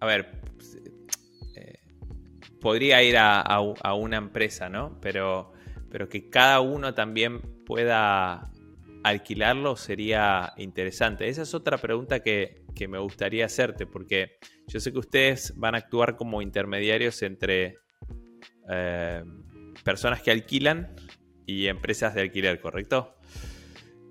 a 0.00 0.06
ver 0.06 0.42
podría 2.62 3.02
ir 3.02 3.16
a, 3.18 3.60
una 3.60 4.16
empresa, 4.16 4.70
¿no? 4.70 4.98
Pero, 5.02 5.52
pero 5.90 6.08
que 6.08 6.30
cada 6.30 6.60
uno 6.60 6.94
también 6.94 7.40
pueda 7.66 8.50
alquilarlo 9.02 9.76
sería 9.76 10.52
interesante. 10.56 11.28
Esa 11.28 11.42
es 11.42 11.52
otra 11.54 11.76
pregunta 11.76 12.20
que, 12.20 12.62
me 12.88 12.98
gustaría 12.98 13.44
hacerte, 13.44 13.86
porque 13.86 14.38
yo 14.66 14.80
sé 14.80 14.92
que 14.92 14.98
ustedes 14.98 15.56
van 15.56 15.74
a 15.76 15.78
actuar 15.78 16.16
como 16.16 16.42
intermediarios 16.42 17.22
entre 17.22 17.78
eh, 18.70 19.24
personas 19.84 20.22
que 20.22 20.30
alquilan 20.30 20.94
y 21.46 21.66
empresas 21.66 22.14
de 22.14 22.22
alquiler, 22.22 22.60
¿correcto? 22.60 23.16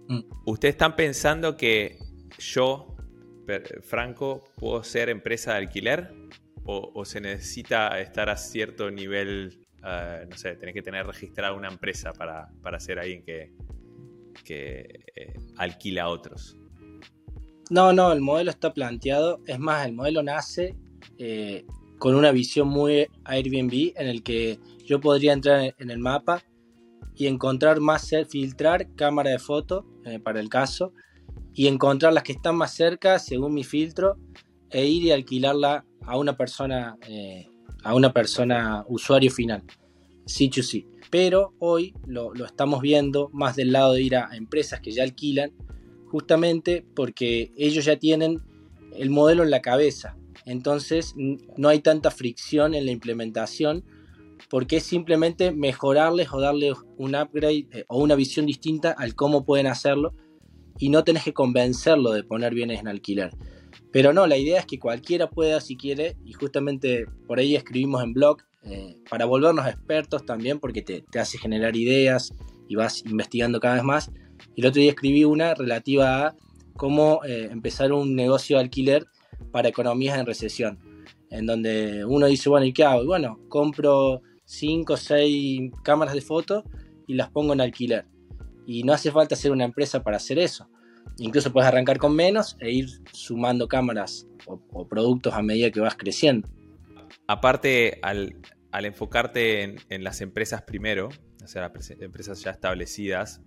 Mm. 0.07 0.21
Ustedes 0.45 0.73
están 0.73 0.95
pensando 0.95 1.55
que 1.55 1.97
yo, 2.37 2.95
Franco, 3.81 4.43
puedo 4.55 4.83
ser 4.83 5.09
empresa 5.09 5.51
de 5.51 5.57
alquiler 5.57 6.13
o, 6.63 7.05
se 7.05 7.19
necesita 7.19 7.99
estar 7.99 8.29
a 8.29 8.37
cierto 8.37 8.91
nivel, 8.91 9.65
eh, 9.83 10.25
no 10.29 10.37
sé, 10.37 10.55
tenés 10.55 10.75
que 10.75 10.81
tener 10.81 11.05
registrada 11.05 11.53
una 11.53 11.67
empresa 11.67 12.13
para, 12.13 12.79
ser 12.79 12.99
alguien 12.99 13.23
que, 13.23 13.51
que 14.43 14.99
eh, 15.15 15.33
alquila 15.57 16.03
a 16.03 16.09
otros? 16.09 16.57
No, 17.69 17.93
no, 17.93 18.11
el 18.11 18.21
modelo 18.21 18.51
está 18.51 18.73
planteado. 18.73 19.39
Es 19.47 19.57
más, 19.57 19.85
el 19.85 19.93
modelo 19.93 20.21
nace 20.21 20.75
eh, 21.17 21.65
con 22.01 22.15
una 22.15 22.31
visión 22.31 22.67
muy 22.67 23.05
Airbnb 23.25 23.93
en 23.95 24.07
el 24.07 24.23
que 24.23 24.59
yo 24.83 24.99
podría 24.99 25.33
entrar 25.33 25.75
en 25.77 25.91
el 25.91 25.99
mapa 25.99 26.43
y 27.15 27.27
encontrar 27.27 27.79
más, 27.79 28.09
filtrar 28.27 28.87
cámara 28.95 29.29
de 29.29 29.37
foto 29.37 29.85
para 30.23 30.39
el 30.39 30.49
caso 30.49 30.93
y 31.53 31.67
encontrar 31.67 32.11
las 32.11 32.23
que 32.23 32.31
están 32.31 32.55
más 32.55 32.73
cerca 32.73 33.19
según 33.19 33.53
mi 33.53 33.63
filtro 33.63 34.17
e 34.71 34.87
ir 34.87 35.03
y 35.03 35.11
alquilarla 35.11 35.85
a 36.01 36.17
una 36.17 36.35
persona, 36.35 36.97
eh, 37.07 37.47
a 37.83 37.93
una 37.93 38.11
persona 38.11 38.83
usuario 38.87 39.29
final, 39.29 39.63
sí 40.25 40.49
to 40.49 40.63
sí. 40.63 40.87
Pero 41.11 41.53
hoy 41.59 41.93
lo, 42.07 42.33
estamos 42.33 42.81
viendo 42.81 43.29
más 43.31 43.55
del 43.55 43.73
lado 43.73 43.93
de 43.93 44.01
ir 44.01 44.15
a, 44.15 44.35
empresas 44.35 44.79
que 44.79 44.91
ya 44.91 45.03
alquilan, 45.03 45.51
justamente 46.07 46.83
porque 46.95 47.51
ellos 47.55 47.85
ya 47.85 47.99
tienen 47.99 48.41
el 48.97 49.11
modelo 49.11 49.43
en 49.43 49.51
la 49.51 49.61
cabeza. 49.61 50.17
Entonces 50.45 51.13
no 51.58 51.69
hay 51.69 51.80
tanta 51.80 52.12
fricción 52.12 52.73
en 52.73 52.86
la 52.86 52.91
implementación 52.91 53.84
porque 54.49 54.77
es 54.77 54.84
simplemente 54.84 55.51
mejorarles 55.51 56.33
o 56.33 56.42
darles 56.42 56.73
un 56.98 57.15
upgrade 57.15 57.67
eh, 57.71 57.85
o 57.87 58.00
una 58.00 58.15
visión 58.15 58.46
distinta 58.46 58.92
al 58.92 59.15
cómo 59.15 59.46
pueden 59.46 59.67
hacerlo 59.67 60.13
y 60.77 60.89
no 60.89 61.04
tenés 61.04 61.23
que 61.23 61.33
convencerlo 61.33 62.12
de 62.12 62.23
poner 62.23 62.54
bienes 62.54 62.79
en 62.79 62.87
alquiler. 62.87 63.31
Pero 63.92 64.13
no, 64.13 64.25
la 64.27 64.37
idea 64.37 64.60
es 64.60 64.65
que 64.65 64.79
cualquiera 64.79 65.29
pueda 65.29 65.62
si 65.62 65.77
quiere, 65.77 66.17
y 66.25 66.33
justamente 66.33 67.06
por 67.27 67.39
ahí 67.39 67.56
escribimos 67.56 68.04
en 68.04 68.13
blog, 68.13 68.37
eh, 68.63 68.98
para 69.10 69.25
volvernos 69.25 69.67
expertos 69.67 70.25
también, 70.25 70.60
porque 70.60 70.81
te, 70.81 71.04
hace 71.19 71.37
generar 71.37 71.75
ideas 71.75 72.33
y 72.67 72.75
vas 72.75 73.04
investigando 73.06 73.60
cada 73.60 73.75
vez 73.75 73.83
más. 73.83 74.12
Y 74.56 74.62
el 74.62 74.67
otro 74.67 74.81
día 74.81 74.92
escribí 74.92 75.23
una 75.23 75.54
relativa 75.54 76.27
a 76.27 76.35
cómo 76.75 77.21
eh, 77.25 77.50
empezar 77.52 77.92
un 77.92 78.15
negocio 78.15 78.58
de 78.58 78.63
alquiler 78.63 79.08
para 79.52 79.69
economías 79.69 80.17
en 80.17 80.25
recesión, 80.25 80.79
en 81.29 81.46
donde 81.46 82.06
uno 82.06 82.27
dice, 82.27 82.50
bueno, 82.50 82.65
¿y 82.65 82.73
qué 82.73 82.83
hago? 82.83 83.06
bueno, 83.06 83.39
compro 83.50 84.21
5 84.46 84.94
o 84.94 84.98
6 84.98 85.71
cámaras 85.83 86.13
de 86.13 86.21
fotos 86.21 86.63
y 87.08 87.15
las 87.15 87.29
pongo 87.29 87.54
en 87.54 87.62
alquiler. 87.62 88.06
Y 88.65 88.83
no 88.83 88.94
hace 88.94 89.12
falta 89.12 89.35
ser 89.35 89.52
una 89.52 89.65
empresa 89.65 90.04
para 90.04 90.17
hacer 90.17 90.39
eso 90.39 90.69
incluso 91.17 91.52
puedes 91.52 91.67
arrancar 91.67 91.98
con 91.98 92.15
menos 92.15 92.58
e 92.60 92.71
ir 92.71 92.89
sumando 93.12 93.67
cámaras 93.67 94.27
o, 94.46 94.87
productos 94.87 95.33
a 95.33 95.42
medida 95.42 95.71
que 95.71 95.79
vas 95.79 95.96
creciendo. 95.96 96.50
Aparte, 97.27 98.00
al, 98.02 98.35
enfocarte 98.73 99.75
en, 99.89 100.04
las 100.04 100.21
empresas 100.21 100.63
primero, 100.63 101.10
o 101.44 101.48
sea, 101.48 101.71
empresas 102.00 102.42
ya 102.42 102.52
establecidas, 102.52 103.42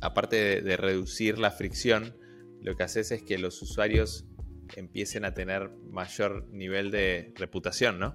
aparte 0.00 0.62
de, 0.62 0.76
reducir 0.76 1.38
la 1.38 1.50
fricción, 1.50 2.16
lo 2.62 2.76
que 2.76 2.82
haces 2.82 3.10
es 3.10 3.22
que 3.22 3.38
los 3.38 3.60
usuarios 3.62 4.24
empiecen 4.76 5.24
a 5.24 5.34
tener 5.34 5.70
mayor 5.90 6.46
nivel 6.50 6.90
de 6.90 7.32
reputación, 7.36 7.98
¿no? 7.98 8.14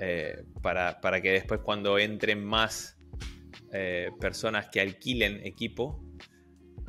Eh, 0.00 0.44
para, 0.60 1.22
que 1.22 1.30
después 1.30 1.60
cuando 1.60 1.98
entren 1.98 2.44
más 2.44 2.96
eh, 3.72 4.10
personas 4.20 4.68
que 4.68 4.80
alquilen 4.80 5.46
equipo, 5.46 6.02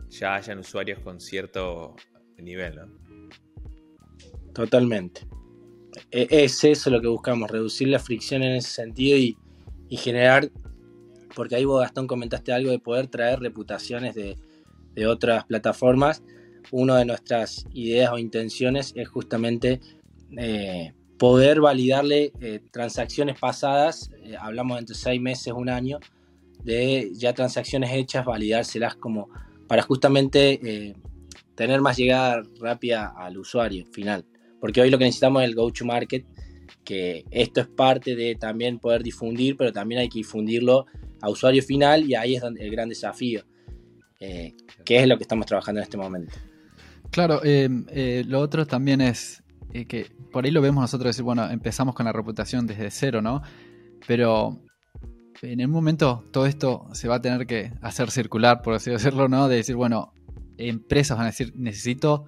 ya 0.10 0.36
hayan 0.36 0.60
usuarios 0.60 1.00
con 1.00 1.20
cierto 1.20 1.96
nivel, 2.38 2.76
¿no? 2.76 3.06
Totalmente. 4.54 5.28
E, 6.12 6.28
es 6.30 6.64
eso 6.64 6.90
lo 6.90 7.02
que 7.02 7.08
buscamos, 7.08 7.50
reducir 7.50 7.90
la 7.90 8.00
fricción 8.00 8.44
en 8.44 8.54
ese 8.54 8.70
sentido 8.70 9.18
y, 9.18 9.38
generar, 9.98 10.52
porque 11.36 11.56
ahí 11.56 11.64
vos 11.64 11.82
Gastón 11.82 12.08
comentaste 12.08 12.52
algo 12.52 12.70
de 12.70 12.80
poder 12.80 13.08
traer 13.08 13.40
reputaciones 13.40 14.16
de, 14.16 14.38
otras 15.08 15.46
plataformas. 15.46 16.24
Una 16.72 16.98
de 16.98 17.06
nuestras 17.06 17.66
ideas 17.74 18.12
o 18.12 18.18
intenciones 18.18 18.94
es 18.96 19.08
justamente 19.08 19.80
eh, 20.38 20.94
poder 21.18 21.62
validarle 21.62 22.34
eh, 22.42 22.60
transacciones 22.72 23.40
pasadas, 23.40 24.12
eh, 24.24 24.36
hablamos 24.40 24.80
entre 24.80 24.96
seis 24.96 25.22
meses, 25.22 25.54
un 25.56 25.70
año, 25.70 26.00
de 26.64 27.12
ya 27.14 27.34
transacciones 27.34 27.92
hechas, 27.94 28.26
validárselas 28.26 28.96
como 28.96 29.30
para 29.68 29.82
justamente 29.82 30.96
tener 31.56 31.82
más 31.82 31.98
llegada 31.98 32.44
rápida 32.60 33.14
al 33.18 33.38
usuario 33.38 33.86
final. 33.86 34.26
Porque 34.60 34.82
hoy 34.82 34.90
lo 34.90 34.98
que 34.98 35.06
necesitamos 35.06 35.44
es 35.44 35.50
el 35.50 35.56
go-to-market, 35.56 36.26
que 36.84 37.26
esto 37.32 37.62
es 37.62 37.68
parte 37.68 38.16
de 38.16 38.36
también 38.36 38.80
poder 38.80 39.04
difundir, 39.04 39.56
pero 39.58 39.72
también 39.72 40.02
hay 40.02 40.10
que 40.10 40.20
difundirlo 40.20 40.86
a 41.22 41.30
usuario 41.30 41.64
final 41.64 42.04
y 42.04 42.16
ahí 42.16 42.36
es 42.36 42.44
el 42.44 42.72
gran 42.72 42.90
desafío, 42.90 43.44
que 44.20 44.56
es 44.86 45.08
lo 45.08 45.18
que 45.18 45.24
estamos 45.24 45.46
trabajando 45.46 45.80
en 45.80 45.84
este 45.84 45.98
momento. 45.98 46.34
Claro, 47.16 47.40
eh, 47.46 47.70
eh, 47.92 48.26
lo 48.28 48.42
otro 48.42 48.68
también 48.68 49.00
es 49.00 49.42
que 49.88 50.12
por 50.34 50.44
ahí 50.44 50.52
lo 50.52 50.62
vemos 50.62 50.82
nosotros 50.82 51.12
decir, 51.12 51.24
bueno, 51.24 51.50
empezamos 51.50 51.96
con 51.96 52.06
la 52.06 52.12
reputación 52.12 52.68
desde 52.68 52.92
cero, 52.92 53.22
¿no? 53.22 53.42
Pero 54.06 54.60
en 55.42 55.66
un 55.66 55.72
momento 55.72 56.26
todo 56.34 56.46
esto 56.46 56.90
se 56.92 57.08
va 57.08 57.16
a 57.16 57.22
tener 57.22 57.48
que 57.48 57.72
hacer 57.82 58.12
circular, 58.12 58.62
por 58.62 58.74
así 58.74 58.92
decirlo, 58.92 59.30
¿no? 59.30 59.48
De 59.48 59.56
decir, 59.56 59.78
bueno, 59.78 60.12
empresas 60.58 61.16
van 61.16 61.28
a 61.28 61.30
decir, 61.30 61.54
necesito 61.56 62.26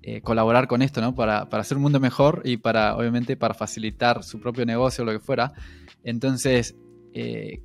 eh, 0.00 0.20
colaborar 0.20 0.68
con 0.68 0.80
esto, 0.80 1.00
¿no? 1.00 1.12
Para, 1.12 1.40
hacer 1.40 1.76
un 1.76 1.82
mundo 1.82 1.98
mejor 1.98 2.42
y 2.44 2.58
para, 2.58 2.96
obviamente, 2.96 3.36
para 3.36 3.54
facilitar 3.54 4.22
su 4.22 4.38
propio 4.38 4.64
negocio 4.64 5.02
o 5.02 5.06
lo 5.06 5.10
que 5.10 5.18
fuera. 5.18 5.54
Entonces, 6.04 6.76
eh, 7.14 7.64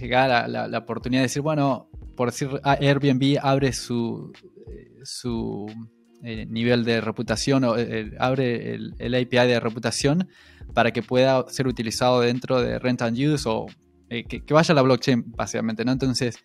llegar 0.00 0.32
a 0.32 0.48
la, 0.48 0.76
oportunidad 0.76 1.20
de 1.20 1.26
decir, 1.26 1.42
bueno, 1.42 1.88
por 2.16 2.32
decir, 2.32 2.48
Airbnb 2.64 3.38
abre 3.40 3.72
su, 3.72 4.32
eh, 4.66 4.90
su 5.04 5.66
nivel 6.22 6.84
de 6.84 7.00
reputación 7.00 7.64
o 7.64 7.74
abre 8.18 8.74
el, 8.74 9.14
API 9.14 9.48
de 9.48 9.60
reputación 9.60 10.28
para 10.74 10.92
que 10.92 11.02
pueda 11.02 11.44
ser 11.48 11.66
utilizado 11.66 12.20
dentro 12.20 12.60
de 12.60 12.78
Rent 12.78 13.02
and 13.02 13.18
Use 13.18 13.48
o 13.48 13.66
que, 14.08 14.42
vaya 14.50 14.72
a 14.72 14.74
la 14.74 14.82
blockchain, 14.82 15.32
básicamente, 15.36 15.84
¿no? 15.84 15.92
Entonces, 15.92 16.36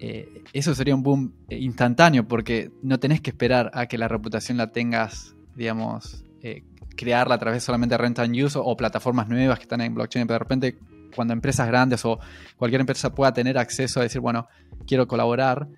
eh, 0.00 0.44
eso 0.52 0.74
sería 0.74 0.94
un 0.94 1.02
boom 1.02 1.34
eh, 1.48 1.58
instantáneo 1.58 2.26
porque 2.26 2.70
no 2.82 2.98
tenés 2.98 3.20
que 3.20 3.30
esperar 3.30 3.70
a 3.74 3.86
que 3.86 3.98
la 3.98 4.08
reputación 4.08 4.56
la 4.56 4.70
tengas, 4.70 5.34
digamos, 5.56 6.24
eh, 6.42 6.62
crearla 6.96 7.34
a 7.34 7.38
través 7.38 7.64
solamente 7.64 7.94
de 7.94 7.98
rent 7.98 8.18
and 8.20 8.34
use 8.34 8.58
o, 8.60 8.76
plataformas 8.76 9.28
nuevas 9.28 9.58
que 9.58 9.64
están 9.64 9.80
en 9.80 9.94
blockchain, 9.94 10.26
pero 10.26 10.36
de 10.36 10.38
repente 10.38 10.78
cuando 11.14 11.32
empresas 11.32 11.66
grandes 11.66 12.04
o 12.04 12.18
cualquier 12.56 12.80
empresa 12.80 13.14
pueda 13.14 13.32
tener 13.32 13.58
acceso 13.58 14.00
a 14.00 14.04
decir, 14.04 14.20
bueno, 14.20 14.46
quiero 14.86 15.08
colaborar, 15.08 15.68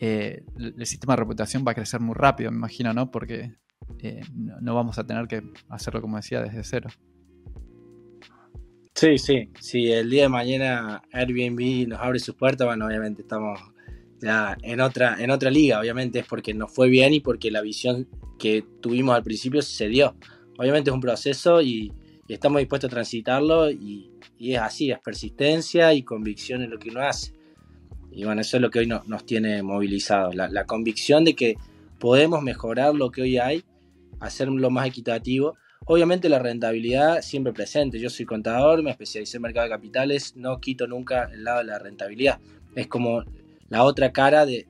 el, 0.00 0.86
sistema 0.86 1.14
de 1.14 1.20
reputación 1.20 1.64
va 1.66 1.72
a 1.72 1.74
crecer 1.74 2.00
muy 2.00 2.14
rápido, 2.14 2.50
me 2.50 2.56
imagino, 2.56 2.92
¿no? 2.92 3.10
Porque 3.10 3.54
no 4.60 4.74
vamos 4.74 4.98
a 4.98 5.06
tener 5.06 5.28
que 5.28 5.42
hacerlo, 5.68 6.00
como 6.00 6.16
decía, 6.16 6.42
desde 6.42 6.64
cero. 6.64 6.90
Sí, 8.94 9.18
sí, 9.18 9.50
si 9.60 9.90
el 9.90 10.10
día 10.10 10.24
de 10.24 10.28
mañana 10.28 11.02
Airbnb 11.12 11.88
nos 11.88 12.00
abre 12.00 12.18
sus 12.18 12.34
puertas, 12.34 12.66
bueno, 12.66 12.86
obviamente 12.86 13.22
estamos 13.22 13.58
ya 14.20 14.56
en 14.62 14.80
otra, 14.80 15.16
en 15.18 15.30
otra 15.30 15.50
liga, 15.50 15.80
obviamente 15.80 16.18
es 16.18 16.26
porque 16.26 16.52
nos 16.52 16.72
fue 16.74 16.88
bien 16.88 17.14
y 17.14 17.20
porque 17.20 17.50
la 17.50 17.62
visión 17.62 18.08
que 18.38 18.64
tuvimos 18.80 19.14
al 19.14 19.22
principio 19.22 19.62
se 19.62 19.88
dio. 19.88 20.16
Obviamente 20.58 20.90
es 20.90 20.94
un 20.94 21.00
proceso 21.00 21.62
y, 21.62 21.92
estamos 22.28 22.60
dispuestos 22.60 22.88
a 22.88 22.92
transitarlo 22.92 23.70
y, 23.70 24.12
es 24.38 24.58
así, 24.58 24.90
es 24.90 24.98
persistencia 25.00 25.92
y 25.94 26.02
convicción 26.02 26.62
en 26.62 26.70
lo 26.70 26.78
que 26.78 26.90
uno 26.90 27.00
hace. 27.00 27.32
Y 28.12 28.24
bueno, 28.24 28.40
eso 28.40 28.56
es 28.56 28.60
lo 28.62 28.70
que 28.70 28.80
hoy 28.80 28.86
nos 28.86 29.24
tiene 29.24 29.62
movilizados, 29.62 30.34
la, 30.34 30.48
la 30.48 30.64
convicción 30.64 31.24
de 31.24 31.34
que 31.34 31.56
podemos 31.98 32.42
mejorar 32.42 32.94
lo 32.94 33.10
que 33.10 33.22
hoy 33.22 33.38
hay, 33.38 33.64
hacerlo 34.20 34.70
más 34.70 34.86
equitativo 34.86 35.56
Obviamente 35.86 36.28
la 36.28 36.38
rentabilidad 36.38 37.22
siempre 37.22 37.52
presente. 37.52 37.98
Yo 37.98 38.10
soy 38.10 38.26
contador, 38.26 38.82
me 38.82 38.90
especialicé 38.90 39.38
en 39.38 39.42
mercado 39.42 39.64
de 39.64 39.70
capitales, 39.70 40.36
no 40.36 40.60
quito 40.60 40.86
nunca 40.86 41.30
el 41.32 41.44
lado 41.44 41.58
de 41.58 41.64
la 41.64 41.78
rentabilidad. 41.78 42.38
Es 42.74 42.86
como 42.86 43.24
la 43.68 43.82
otra 43.84 44.12
cara 44.12 44.44
de, 44.46 44.66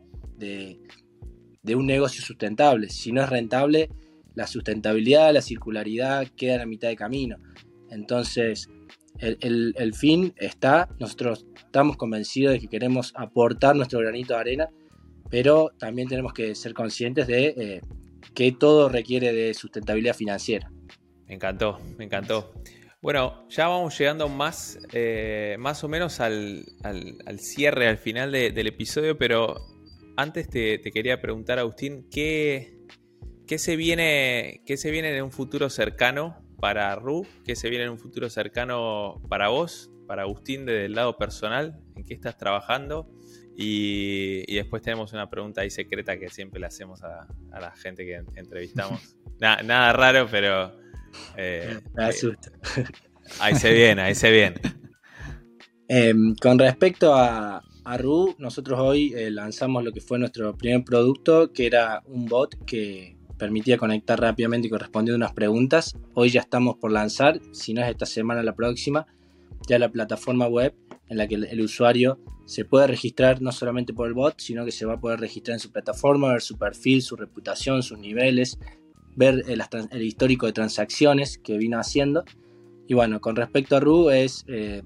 un 1.74 1.86
negocio 1.86 2.22
sustentable. 2.22 2.88
Si 2.88 3.12
no 3.12 3.22
es 3.22 3.28
rentable, 3.28 3.90
la 4.34 4.46
sustentabilidad, 4.46 5.34
la 5.34 5.42
circularidad 5.42 6.26
quedan 6.36 6.60
a 6.60 6.66
mitad 6.66 6.88
de 6.88 6.96
camino. 6.96 7.36
Entonces, 7.90 8.70
el, 9.20 9.94
fin 9.94 10.32
está, 10.36 10.88
nosotros 10.98 11.46
estamos 11.56 11.96
convencidos 11.96 12.54
de 12.54 12.60
que 12.60 12.68
queremos 12.68 13.12
aportar 13.16 13.76
nuestro 13.76 14.00
granito 14.00 14.34
de 14.34 14.40
arena, 14.40 14.68
pero 15.30 15.72
también 15.78 16.08
tenemos 16.08 16.32
que 16.32 16.54
ser 16.54 16.74
conscientes 16.74 17.26
de 17.26 17.46
eh, 17.56 17.80
que 18.34 18.52
todo 18.52 18.88
requiere 18.88 19.32
de 19.32 19.54
sustentabilidad 19.54 20.14
financiera. 20.14 20.70
Me 21.26 21.34
encantó, 21.34 21.78
me 21.96 22.04
encantó. 22.04 22.52
Bueno, 23.02 23.48
ya 23.48 23.68
vamos 23.68 23.98
llegando 23.98 24.28
más, 24.28 24.78
eh, 24.92 25.56
más 25.58 25.82
o 25.84 25.88
menos 25.88 26.20
al, 26.20 26.66
cierre, 27.38 27.88
al 27.88 27.96
final 27.96 28.30
del 28.32 28.66
episodio, 28.66 29.16
pero 29.16 29.56
antes 30.16 30.50
te, 30.50 30.80
quería 30.80 31.20
preguntar, 31.20 31.58
Agustín, 31.58 32.06
¿qué, 32.10 32.76
qué, 33.46 33.58
se 33.58 33.76
viene, 33.76 34.62
¿qué 34.66 34.76
se 34.76 34.90
viene 34.90 35.16
en 35.16 35.24
un 35.24 35.32
futuro 35.32 35.70
cercano 35.70 36.36
para 36.60 36.94
RU? 36.94 37.26
¿Qué 37.44 37.56
se 37.56 37.70
viene 37.70 37.84
en 37.84 37.90
un 37.90 37.98
futuro 37.98 38.28
cercano 38.30 39.20
para 39.28 39.48
vos, 39.48 39.90
para 40.06 40.22
Agustín, 40.22 40.66
desde 40.66 40.84
el 40.86 40.94
lado 40.94 41.16
personal? 41.16 41.80
¿En 41.96 42.04
qué 42.04 42.14
estás 42.14 42.36
trabajando? 42.36 43.10
Y, 43.56 44.54
después 44.54 44.82
tenemos 44.82 45.12
una 45.12 45.28
pregunta 45.28 45.62
ahí 45.62 45.70
secreta 45.70 46.18
que 46.18 46.28
siempre 46.28 46.60
le 46.60 46.66
hacemos 46.66 47.02
a, 47.02 47.26
la 47.50 47.72
gente 47.72 48.04
que 48.04 48.22
entrevistamos. 48.36 49.16
nada 49.40 49.92
raro, 49.92 50.28
pero 50.30 50.78
eh, 51.36 51.80
Me 51.94 52.04
asusta. 52.04 52.52
Ahí 53.38 53.54
se 53.54 53.72
viene, 53.72 54.02
ahí 54.02 54.14
se 54.14 54.30
viene. 54.30 54.60
Em, 55.88 56.34
con 56.36 56.58
respecto 56.58 57.14
a, 57.14 57.62
a 57.84 57.96
RU, 57.96 58.34
nosotros 58.38 58.78
hoy 58.78 59.12
eh, 59.14 59.30
lanzamos 59.30 59.84
lo 59.84 59.92
que 59.92 60.00
fue 60.00 60.18
nuestro 60.18 60.56
primer 60.56 60.84
producto, 60.84 61.52
que 61.52 61.66
era 61.66 62.02
un 62.06 62.26
bot 62.26 62.64
que 62.64 63.19
permitía 63.40 63.78
conectar 63.78 64.20
rápidamente 64.20 64.68
y 64.68 64.70
correspondiendo 64.70 65.16
unas 65.16 65.32
preguntas. 65.32 65.96
Hoy 66.14 66.28
ya 66.28 66.40
estamos 66.40 66.76
por 66.76 66.92
lanzar, 66.92 67.40
si 67.52 67.72
no 67.72 67.82
es 67.82 67.88
esta 67.88 68.04
semana, 68.04 68.42
la 68.42 68.54
próxima, 68.54 69.06
ya 69.66 69.78
la 69.78 69.88
plataforma 69.88 70.46
web 70.46 70.74
en 71.08 71.16
la 71.16 71.26
que 71.26 71.36
el, 71.36 71.60
usuario 71.60 72.20
se 72.44 72.66
puede 72.66 72.86
registrar 72.86 73.40
no 73.40 73.50
solamente 73.50 73.94
por 73.94 74.06
el 74.06 74.14
bot, 74.14 74.38
sino 74.38 74.64
que 74.64 74.70
se 74.70 74.84
va 74.84 74.94
a 74.94 75.00
poder 75.00 75.20
registrar 75.20 75.54
en 75.54 75.60
su 75.60 75.72
plataforma, 75.72 76.28
ver 76.28 76.42
su 76.42 76.58
perfil, 76.58 77.00
su 77.00 77.16
reputación, 77.16 77.82
sus 77.82 77.98
niveles, 77.98 78.58
ver 79.16 79.42
el, 79.48 80.02
histórico 80.02 80.46
de 80.46 80.52
transacciones 80.52 81.38
que 81.38 81.56
vino 81.56 81.78
haciendo. 81.78 82.24
Y 82.86 82.94
bueno, 82.94 83.20
con 83.20 83.36
respecto 83.36 83.76
a 83.76 83.80
RU 83.80 84.10
es 84.10 84.44
eh, 84.48 84.82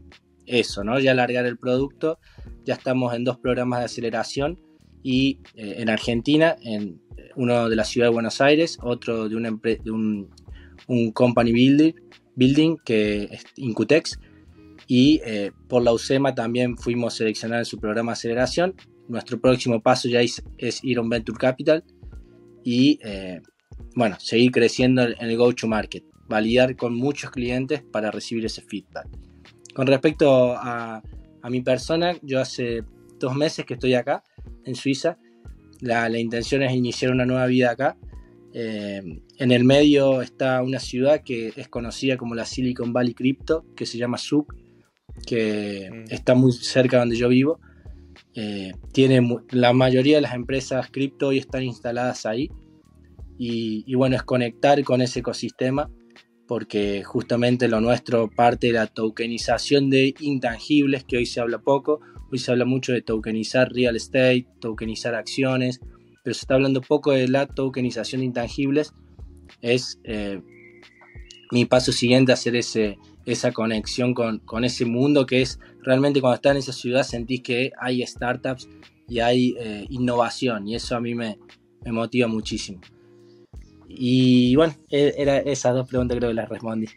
eso, 0.47 0.85
¿no? 0.85 1.01
Ya 1.01 1.11
alargar 1.11 1.45
el 1.45 1.59
producto, 1.59 2.19
ya 2.65 2.75
estamos 2.75 3.15
en 3.15 3.25
dos 3.25 3.37
programas 3.39 3.81
de 3.81 3.85
aceleración 3.87 4.61
y 5.03 5.41
eh, 5.55 5.77
en 5.79 5.91
Argentina, 5.91 6.57
en 6.63 7.01
uno 7.37 7.69
de 7.69 7.77
la 7.77 7.85
ciudad 7.85 8.09
de 8.09 8.13
Buenos 8.13 8.41
Aires, 8.41 8.79
otro 8.83 9.29
de, 9.29 9.37
una 9.37 9.51
de 9.51 9.91
un, 9.91 10.31
company 11.13 11.53
building, 11.53 11.93
building 12.37 12.77
que 12.85 13.25
es 13.25 13.45
Incutex 13.57 14.19
y 14.87 15.21
eh, 15.25 15.51
por 15.69 15.83
la 15.83 15.93
UCEMA 15.93 16.35
también 16.35 16.77
fuimos 16.77 17.15
seleccionados 17.15 17.69
en 17.69 17.71
su 17.71 17.79
programa 17.79 18.13
de 18.13 18.15
aceleración. 18.15 18.75
Nuestro 19.09 19.41
próximo 19.41 19.81
paso 19.81 20.09
ya 20.09 20.21
es, 20.21 20.43
es 20.59 20.83
ir 20.83 20.99
a 20.99 21.01
un 21.01 21.09
Venture 21.09 21.39
Capital 21.39 21.85
y 22.63 22.99
bueno, 23.95 24.17
seguir 24.19 24.51
creciendo 24.51 25.03
en 25.03 25.15
el 25.19 25.37
go-to-market, 25.37 26.05
validar 26.29 26.77
con 26.77 26.95
muchos 26.95 27.31
clientes 27.31 27.83
para 27.83 28.11
recibir 28.11 28.45
ese 28.45 28.63
feedback. 28.63 29.07
Con 29.75 29.87
respecto 29.87 30.55
a, 30.57 31.03
mi 31.51 31.61
persona, 31.61 32.15
yo 32.23 32.41
hace 32.41 32.85
dos 33.19 33.35
meses 33.35 33.67
que 33.67 33.75
estoy 33.75 33.95
acá, 33.95 34.25
en 34.65 34.75
Suiza. 34.75 35.19
La, 35.85 36.19
intención 36.19 36.63
es 36.63 36.73
iniciar 36.73 37.13
una 37.13 37.27
nueva 37.27 37.47
vida 37.47 37.71
acá. 37.71 37.97
Eh, 38.53 39.03
en 39.39 39.53
el 39.53 39.65
medio 39.65 40.23
está 40.23 40.63
una 40.63 40.79
ciudad 40.79 41.23
que 41.25 41.53
es 41.57 41.69
conocida 41.69 42.17
como 42.17 42.35
la 42.35 42.47
Silicon 42.47 42.93
Valley 42.93 43.15
Crypto, 43.15 43.67
que 43.77 43.85
se 43.85 43.99
llama 43.99 44.17
SUC, 44.17 44.55
que 45.27 45.91
mm. 45.93 46.13
está 46.13 46.35
muy 46.35 46.53
cerca 46.53 46.97
de 46.97 47.01
donde 47.01 47.17
yo 47.17 47.29
vivo. 47.29 47.61
Eh, 48.35 48.73
tiene 48.93 49.21
la 49.51 49.73
mayoría 49.73 50.17
de 50.17 50.23
las 50.23 50.35
empresas 50.35 50.91
cripto 50.91 51.29
hoy 51.29 51.39
están 51.39 51.63
instaladas 51.63 52.27
ahí. 52.27 52.51
Y, 53.37 53.85
y, 53.87 53.95
bueno, 53.97 54.17
es 54.17 54.23
conectar 54.23 54.83
con 54.85 55.03
ese 55.03 55.19
ecosistema, 55.19 55.91
porque 56.47 57.03
justamente 57.03 57.69
lo 57.69 57.81
nuestro 57.81 58.31
parte 58.31 58.69
de 58.69 58.75
la 58.75 58.87
tokenización 58.87 59.91
de 59.91 60.15
intangibles, 60.21 61.05
que 61.05 61.17
hoy 61.17 61.27
se 61.27 61.41
habla 61.41 61.59
poco, 61.59 62.01
Hoy 62.35 62.41
se 62.41 62.51
habla 62.51 62.65
mucho 62.65 62.93
de 62.93 63.01
tokenizar 63.01 63.73
real 63.73 63.95
estate, 63.95 64.45
tokenizar 64.59 65.15
acciones, 65.15 65.79
pero 66.25 66.35
se 66.35 66.41
está 66.41 66.55
hablando 66.55 66.81
poco 66.81 67.13
de 67.13 67.29
la 67.29 67.47
tokenización 67.47 68.23
de 68.23 68.25
intangibles. 68.25 68.93
Es 69.63 70.01
eh, 70.03 70.43
mi 71.53 71.65
paso 71.65 71.93
siguiente 71.93 72.33
hacer 72.33 72.57
ese, 72.57 72.99
esa 73.25 73.53
conexión 73.53 74.15
con, 74.15 74.65
ese 74.65 74.85
mundo 74.85 75.27
que 75.27 75.43
es 75.43 75.61
realmente 75.85 76.21
cuando 76.21 76.35
estás 76.35 76.51
en 76.51 76.57
esa 76.57 76.73
ciudad 76.73 77.05
sentís 77.05 77.41
que 77.41 77.71
hay 77.79 78.05
startups 78.05 78.69
y 79.09 79.21
hay 79.21 79.55
eh, 79.57 79.87
innovación 79.91 80.67
y 80.67 80.75
eso 80.75 80.97
a 80.97 81.01
mí 81.01 81.15
me, 81.15 81.39
me, 81.85 81.93
motiva 81.93 82.27
muchísimo. 82.27 82.81
Y 83.89 84.57
bueno, 84.57 84.75
e, 84.91 85.15
era 85.17 85.39
esas 85.39 85.73
dos 85.73 85.87
preguntas 85.89 86.17
creo 86.17 86.31
que 86.31 86.35
las 86.35 86.49
respondí. 86.49 86.89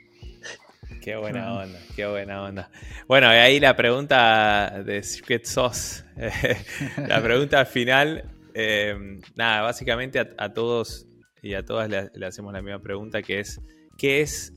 Qué 1.08 1.16
buena 1.16 1.54
onda, 1.54 1.80
qué 1.96 2.06
buena 2.06 2.44
onda. 2.44 2.70
Bueno, 3.08 3.28
y 3.28 3.38
ahí 3.38 3.62
la 3.62 3.78
pregunta 3.78 4.84
de 4.86 5.02
Secret 5.04 5.46
Sauce, 5.46 6.04
la 7.08 7.24
pregunta 7.24 7.64
final, 7.64 8.30
em, 8.54 9.22
nada, 9.38 9.62
básicamente 9.62 10.20
a, 10.20 10.54
todos 10.54 11.08
y 11.42 11.54
a 11.54 11.64
todas 11.64 11.90
le, 11.90 12.26
hacemos 12.26 12.52
la 12.52 12.62
misma 12.62 12.82
pregunta, 12.82 13.22
que 13.22 13.40
es, 13.40 13.62
¿qué 13.98 14.20
es 14.20 14.54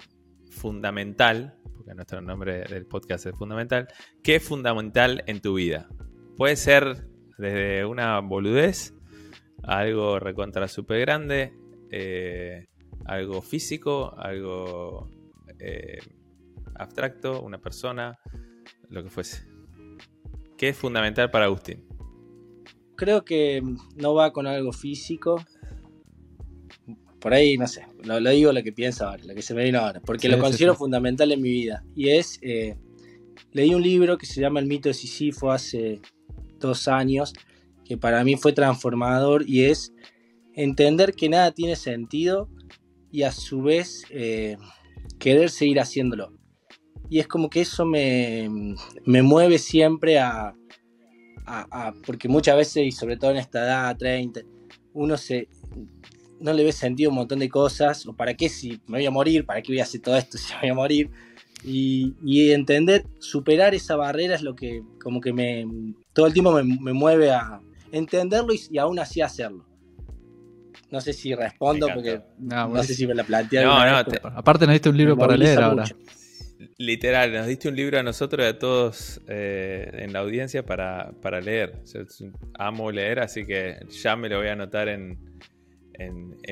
fundamental? 0.50 1.54
Porque 1.76 1.94
nuestro 1.94 2.20
nombre 2.20 2.64
del 2.64 2.84
podcast 2.84 3.26
es 3.26 3.36
fundamental. 3.36 3.86
¿Qué 4.24 4.34
es 4.34 4.42
fundamental 4.42 5.22
en 5.28 5.40
tu 5.40 5.54
vida? 5.54 5.88
Puede 6.36 6.56
ser 6.56 7.06
desde 7.38 7.84
una 7.84 8.18
boludez, 8.18 8.92
algo 9.62 10.18
recontra 10.18 10.66
super 10.66 10.98
grande, 10.98 11.52
eh, 11.92 12.66
algo 13.04 13.40
físico, 13.40 14.16
algo... 14.18 15.08
Eh, 15.60 16.00
abstracto, 16.80 17.42
una 17.42 17.58
persona, 17.58 18.18
lo 18.88 19.02
que 19.02 19.10
fuese. 19.10 19.42
¿Qué 20.56 20.70
es 20.70 20.76
fundamental 20.76 21.30
para 21.30 21.46
Agustín? 21.46 21.84
Creo 22.96 23.24
que 23.24 23.62
no 23.96 24.14
va 24.14 24.32
con 24.32 24.46
algo 24.46 24.72
físico. 24.72 25.42
Por 27.18 27.34
ahí, 27.34 27.56
no 27.58 27.66
sé, 27.66 27.86
lo, 28.02 28.18
digo 28.30 28.52
lo 28.52 28.62
que 28.62 28.72
pienso 28.72 29.06
ahora, 29.06 29.22
lo 29.24 29.34
que 29.34 29.42
se 29.42 29.54
me 29.54 29.62
viene 29.62 29.78
ahora, 29.78 30.00
porque 30.00 30.28
lo 30.28 30.38
considero 30.38 30.74
fundamental 30.74 31.30
en 31.32 31.42
mi 31.42 31.50
vida. 31.50 31.84
Y 31.94 32.10
es, 32.10 32.38
eh, 32.40 32.76
leí 33.52 33.74
un 33.74 33.82
libro 33.82 34.16
que 34.16 34.26
se 34.26 34.40
llama 34.40 34.60
El 34.60 34.66
mito 34.66 34.88
de 34.88 34.94
Sísifo 34.94 35.50
hace 35.50 36.00
dos 36.58 36.88
años, 36.88 37.34
que 37.84 37.98
para 37.98 38.24
mí 38.24 38.36
fue 38.36 38.52
transformador 38.52 39.44
y 39.46 39.64
es 39.64 39.92
entender 40.54 41.12
que 41.12 41.28
nada 41.28 41.52
tiene 41.52 41.76
sentido 41.76 42.48
y 43.12 43.22
a 43.22 43.32
su 43.32 43.62
vez 43.62 44.04
eh, 44.10 44.56
querer 45.18 45.50
seguir 45.50 45.80
haciéndolo 45.80 46.39
y 47.10 47.18
es 47.18 47.26
como 47.26 47.50
que 47.50 47.60
eso 47.60 47.84
me, 47.84 48.48
mueve 49.04 49.58
siempre 49.58 50.20
a, 50.20 50.54
porque 52.06 52.28
muchas 52.28 52.56
veces, 52.56 52.86
y 52.86 52.92
sobre 52.92 53.16
todo 53.16 53.32
en 53.32 53.38
esta 53.38 53.64
edad, 53.64 53.96
30, 53.98 54.42
uno 54.94 55.16
se 55.16 55.48
no 56.38 56.54
le 56.54 56.64
ve 56.64 56.72
sentido 56.72 57.10
un 57.10 57.16
montón 57.16 57.40
de 57.40 57.50
cosas, 57.50 58.06
o 58.06 58.14
para 58.14 58.34
qué 58.34 58.48
si 58.48 58.80
me 58.86 58.98
voy 58.98 59.06
a 59.06 59.10
morir, 59.10 59.44
para 59.44 59.60
qué 59.60 59.72
voy 59.72 59.80
a 59.80 59.82
hacer 59.82 60.00
todo 60.00 60.16
esto 60.16 60.38
si 60.38 60.54
me 60.54 60.60
voy 60.60 60.68
a 60.70 60.74
morir, 60.74 61.10
y, 61.64 62.14
entender, 62.52 63.04
superar 63.18 63.74
esa 63.74 63.96
barrera 63.96 64.36
es 64.36 64.42
lo 64.42 64.54
que 64.54 64.82
como 65.02 65.20
que 65.20 65.32
me, 65.32 65.66
todo 66.14 66.26
el 66.26 66.32
tiempo 66.32 66.52
me, 66.52 66.92
mueve 66.94 67.32
a 67.32 67.60
entenderlo 67.90 68.54
y, 68.54 68.78
aún 68.78 69.00
así 69.00 69.20
hacerlo. 69.20 69.66
No 70.90 71.00
sé 71.00 71.12
si 71.12 71.34
respondo 71.34 71.88
porque 71.92 72.22
no, 72.38 72.82
sé 72.82 72.94
si 72.94 73.06
me 73.06 73.14
la 73.14 73.24
planteé. 73.24 73.64
No, 73.64 73.84
no, 73.84 73.98
aparte 74.34 74.66
nos 74.66 74.72
diste 74.72 74.88
un 74.88 74.96
libro 74.96 75.16
para 75.16 75.36
leer 75.36 75.60
ahora. 75.60 75.84
Literal, 76.76 77.32
nos 77.32 77.46
diste 77.46 77.68
un 77.68 77.76
libro 77.76 77.98
a 77.98 78.02
nosotros 78.02 78.44
y 78.44 78.48
a 78.48 78.58
todos 78.58 79.22
eh, 79.28 79.90
en 79.94 80.12
la 80.12 80.18
audiencia 80.18 80.66
para, 80.66 81.14
leer. 81.40 81.82
amo 82.58 82.92
leer, 82.92 83.20
así 83.20 83.46
que 83.46 83.78
ya 83.88 84.14
me 84.14 84.28
lo 84.28 84.38
voy 84.38 84.48
a 84.48 84.52
anotar 84.52 84.88
en, 84.88 85.18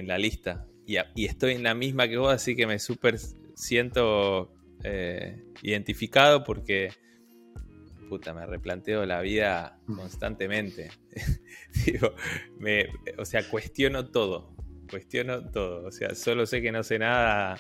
la 0.06 0.16
lista. 0.16 0.66
Y, 0.86 0.96
estoy 1.26 1.54
en 1.54 1.62
la 1.62 1.74
misma 1.74 2.08
que 2.08 2.16
vos, 2.16 2.32
así 2.32 2.56
que 2.56 2.66
me 2.66 2.78
súper 2.78 3.18
siento 3.54 4.54
eh, 4.82 5.42
identificado 5.62 6.42
porque, 6.42 6.88
puta, 8.08 8.32
me 8.32 8.46
replanteo 8.46 9.04
la 9.04 9.20
vida 9.20 9.78
mm. 9.86 9.96
constantemente. 9.96 10.90
Digo, 11.84 12.14
o 13.18 13.24
sea, 13.26 13.46
cuestiono 13.46 14.10
todo. 14.10 14.56
Cuestiono 14.88 15.50
todo. 15.50 15.86
O 15.86 15.92
sea, 15.92 16.14
solo 16.14 16.46
sé 16.46 16.62
que 16.62 16.72
no 16.72 16.82
sé 16.82 16.98
nada, 16.98 17.58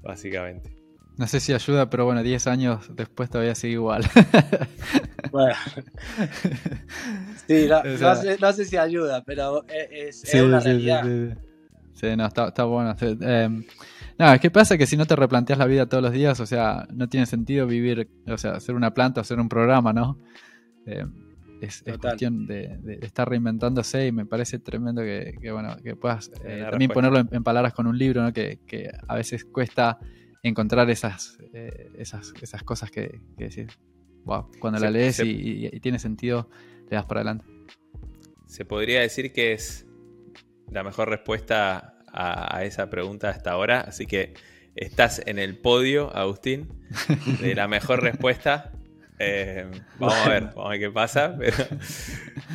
básicamente. 0.00 0.79
No 1.20 1.26
sé 1.26 1.38
si 1.38 1.52
ayuda, 1.52 1.90
pero 1.90 2.06
bueno, 2.06 2.22
10 2.22 2.46
años 2.46 2.96
después 2.96 3.28
todavía 3.28 3.54
sigue 3.54 3.74
igual. 3.74 4.02
bueno. 5.30 5.54
Sí, 7.46 7.68
no, 8.40 8.52
sé, 8.52 8.64
si 8.64 8.76
ayuda, 8.76 9.24
pero 9.24 9.64
es, 9.68 10.22
una 10.34 10.60
realidad. 10.60 11.04
Sí, 11.94 12.16
no, 12.16 12.26
está, 12.26 12.64
bueno. 12.64 12.94
Eh, 13.00 13.64
nada, 14.16 14.38
¿qué 14.38 14.50
pasa? 14.50 14.78
Que 14.78 14.86
si 14.86 14.96
no 14.96 15.04
te 15.04 15.16
replanteas 15.16 15.58
la 15.58 15.66
vida 15.66 15.86
todos 15.86 16.02
los 16.02 16.12
días, 16.12 16.38
o 16.38 16.46
sea, 16.46 16.86
no 16.90 17.08
tiene 17.08 17.26
sentido 17.26 17.66
vivir, 17.66 18.08
o 18.28 18.38
sea, 18.38 18.52
hacer 18.52 18.76
una 18.76 18.94
planta 18.94 19.20
hacer 19.20 19.40
un 19.40 19.48
programa, 19.48 19.92
¿no? 19.92 20.16
Eh, 20.86 21.04
es, 21.60 21.82
cuestión 22.00 22.46
de, 22.46 22.98
estar 23.02 23.28
reinventándose 23.28 24.06
y 24.06 24.12
me 24.12 24.26
parece 24.26 24.60
tremendo 24.60 25.02
que, 25.02 25.50
bueno, 25.52 25.76
que 25.82 25.96
puedas 25.96 26.30
eh, 26.44 26.66
también 26.70 26.92
ponerlo 26.92 27.18
en, 27.18 27.42
palabras 27.42 27.74
con 27.74 27.88
un 27.88 27.98
libro, 27.98 28.22
¿no? 28.22 28.32
Que, 28.32 28.60
que 28.64 28.92
a 29.08 29.16
veces 29.16 29.44
cuesta 29.44 29.98
encontrar 30.42 30.88
esas, 30.90 31.38
eh, 31.52 31.92
esas, 31.98 32.32
esas 32.40 32.62
cosas 32.62 32.90
que, 32.90 33.20
que 33.36 33.44
decís, 33.44 33.66
wow, 34.24 34.50
cuando 34.58 34.78
la 34.78 34.90
lees 34.90 35.20
y, 35.24 35.68
tiene 35.80 35.98
sentido, 35.98 36.48
le 36.88 36.96
das 36.96 37.04
para 37.04 37.20
adelante. 37.20 37.44
Se 38.46 38.64
podría 38.64 39.00
decir 39.00 39.32
que 39.32 39.52
es 39.52 39.86
la 40.70 40.82
mejor 40.82 41.08
respuesta 41.08 41.94
a, 42.12 42.64
esa 42.64 42.90
pregunta 42.90 43.28
hasta 43.28 43.52
ahora, 43.52 43.80
así 43.80 44.06
que 44.06 44.34
estás 44.74 45.22
en 45.26 45.38
el 45.38 45.58
podio, 45.58 46.14
Agustín, 46.16 46.68
de 47.40 47.54
la 47.54 47.68
mejor 47.68 48.02
respuesta. 48.02 48.72
Eh, 49.18 49.66
vamos 49.98 50.16
a 50.16 50.28
ver, 50.30 50.44
vamos 50.44 50.66
a 50.66 50.68
ver 50.70 50.80
qué 50.80 50.90
pasa, 50.90 51.38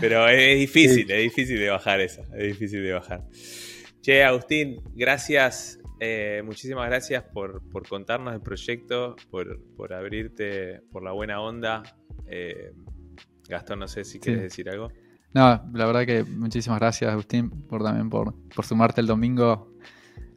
pero, 0.01 0.27
es 0.27 0.57
difícil, 0.57 1.09
es 1.11 1.23
difícil 1.23 1.59
de 1.59 1.69
bajar 1.69 2.01
eso, 2.01 2.23
es 2.33 2.47
difícil 2.47 2.83
de 2.83 2.91
bajar. 2.91 3.23
Che, 4.01 4.23
Agustín, 4.23 4.81
gracias 4.95 5.79
eh, 5.99 6.41
muchísimas 6.43 6.87
gracias 6.87 7.23
por, 7.23 7.61
contarnos 7.87 8.33
el 8.33 8.41
proyecto, 8.41 9.15
por, 9.29 9.93
abrirte, 9.93 10.81
por 10.91 11.03
la 11.03 11.11
buena 11.11 11.41
onda. 11.41 11.83
Eh, 12.27 12.73
Gastón, 13.47 13.79
no 13.79 13.87
sé 13.87 14.03
si 14.03 14.19
quieres 14.19 14.43
decir 14.43 14.69
algo. 14.69 14.89
No, 15.33 15.69
la 15.73 15.85
verdad 15.85 16.05
que 16.05 16.23
muchísimas 16.23 16.79
gracias, 16.79 17.11
Agustín, 17.11 17.49
por 17.49 17.83
también 17.83 18.09
por, 18.09 18.33
sumarte 18.63 19.01
el 19.01 19.07
domingo 19.07 19.73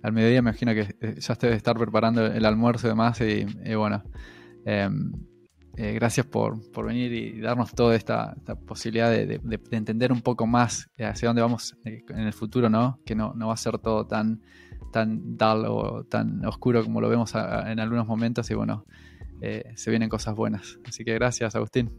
al 0.03 0.13
mediodía. 0.13 0.43
Me 0.43 0.51
imagino 0.51 0.75
que 0.75 0.95
eh, 1.01 1.15
ya 1.19 1.33
estés 1.33 1.51
de 1.51 1.57
estar 1.57 1.77
preparando 1.77 2.27
el 2.27 2.45
almuerzo 2.45 2.87
y 2.87 2.91
demás. 2.91 3.21
Y, 3.21 3.75
bueno, 3.75 4.05
em, 4.65 5.13
gracias 5.75 6.27
por, 6.27 6.59
venir 6.85 7.13
y 7.13 7.41
darnos 7.41 7.73
toda 7.75 7.97
esta, 7.97 8.37
posibilidad 8.67 9.11
de, 9.11 9.41
entender 9.71 10.13
un 10.13 10.21
poco 10.21 10.47
más 10.47 10.89
hacia 10.99 11.29
dónde 11.29 11.43
vamos 11.43 11.77
en 11.85 12.19
el 12.19 12.33
futuro, 12.33 12.69
¿no? 12.69 13.01
Que 13.05 13.15
no, 13.15 13.33
no 13.35 13.49
va 13.49 13.55
a 13.55 13.57
ser 13.57 13.79
todo 13.79 14.07
tan 14.07 14.41
tan 14.93 15.37
dull 15.37 15.67
o 15.67 16.05
tan 16.05 16.45
oscuro 16.45 16.83
como 16.83 17.01
lo 17.01 17.09
vemos 17.09 17.35
en 17.35 17.81
algunos 17.81 18.07
momentos 18.07 18.51
y 18.51 18.55
bueno, 18.55 18.85
eh, 19.41 19.73
se 19.77 19.91
vienen 19.91 20.09
cosas 20.09 20.35
buenas. 20.35 20.79
Así 20.87 21.05
que 21.05 21.15
gracias, 21.15 21.55
Agustín. 21.55 21.91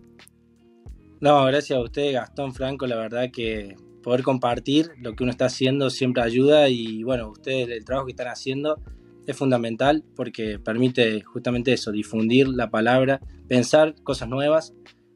No, 1.21 1.45
gracias 1.45 1.77
a 1.77 1.81
usted, 1.81 2.13
Gastón 2.13 2.53
Franco. 2.53 2.87
La 2.87 2.95
verdad 2.95 3.29
que 3.31 3.75
poder 4.01 4.23
compartir 4.23 4.91
lo 4.97 5.15
que 5.15 5.23
uno 5.23 5.31
está 5.31 5.45
haciendo 5.45 5.89
siempre 5.89 6.23
ayuda 6.23 6.69
y 6.69 7.03
bueno, 7.03 7.29
ustedes 7.29 7.69
el 7.69 7.83
trabajo 7.83 8.07
que 8.07 8.13
están 8.13 8.27
haciendo 8.27 8.81
es 9.27 9.35
fundamental 9.35 10.03
porque 10.15 10.59
permite 10.59 11.21
justamente 11.21 11.73
eso, 11.73 11.91
difundir 11.91 12.47
la 12.47 12.69
palabra, 12.69 13.21
pensar 13.47 13.95
cosas 14.03 14.29
nuevas. 14.29 14.73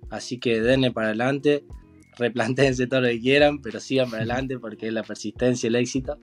Así 0.09 0.39
que 0.39 0.61
denle 0.61 0.91
para 0.91 1.07
adelante, 1.07 1.65
replantéense 2.17 2.87
todo 2.87 3.01
lo 3.01 3.07
que 3.07 3.19
quieran, 3.19 3.61
pero 3.61 3.79
sigan 3.79 4.09
para 4.09 4.23
adelante 4.23 4.59
porque 4.59 4.87
es 4.87 4.93
la 4.93 5.03
persistencia 5.03 5.67
y 5.67 5.69
el 5.69 5.75
éxito. 5.77 6.19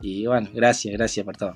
Y 0.00 0.26
bueno, 0.26 0.48
gracias, 0.52 0.94
gracias 0.94 1.24
por 1.24 1.36
todo. 1.36 1.54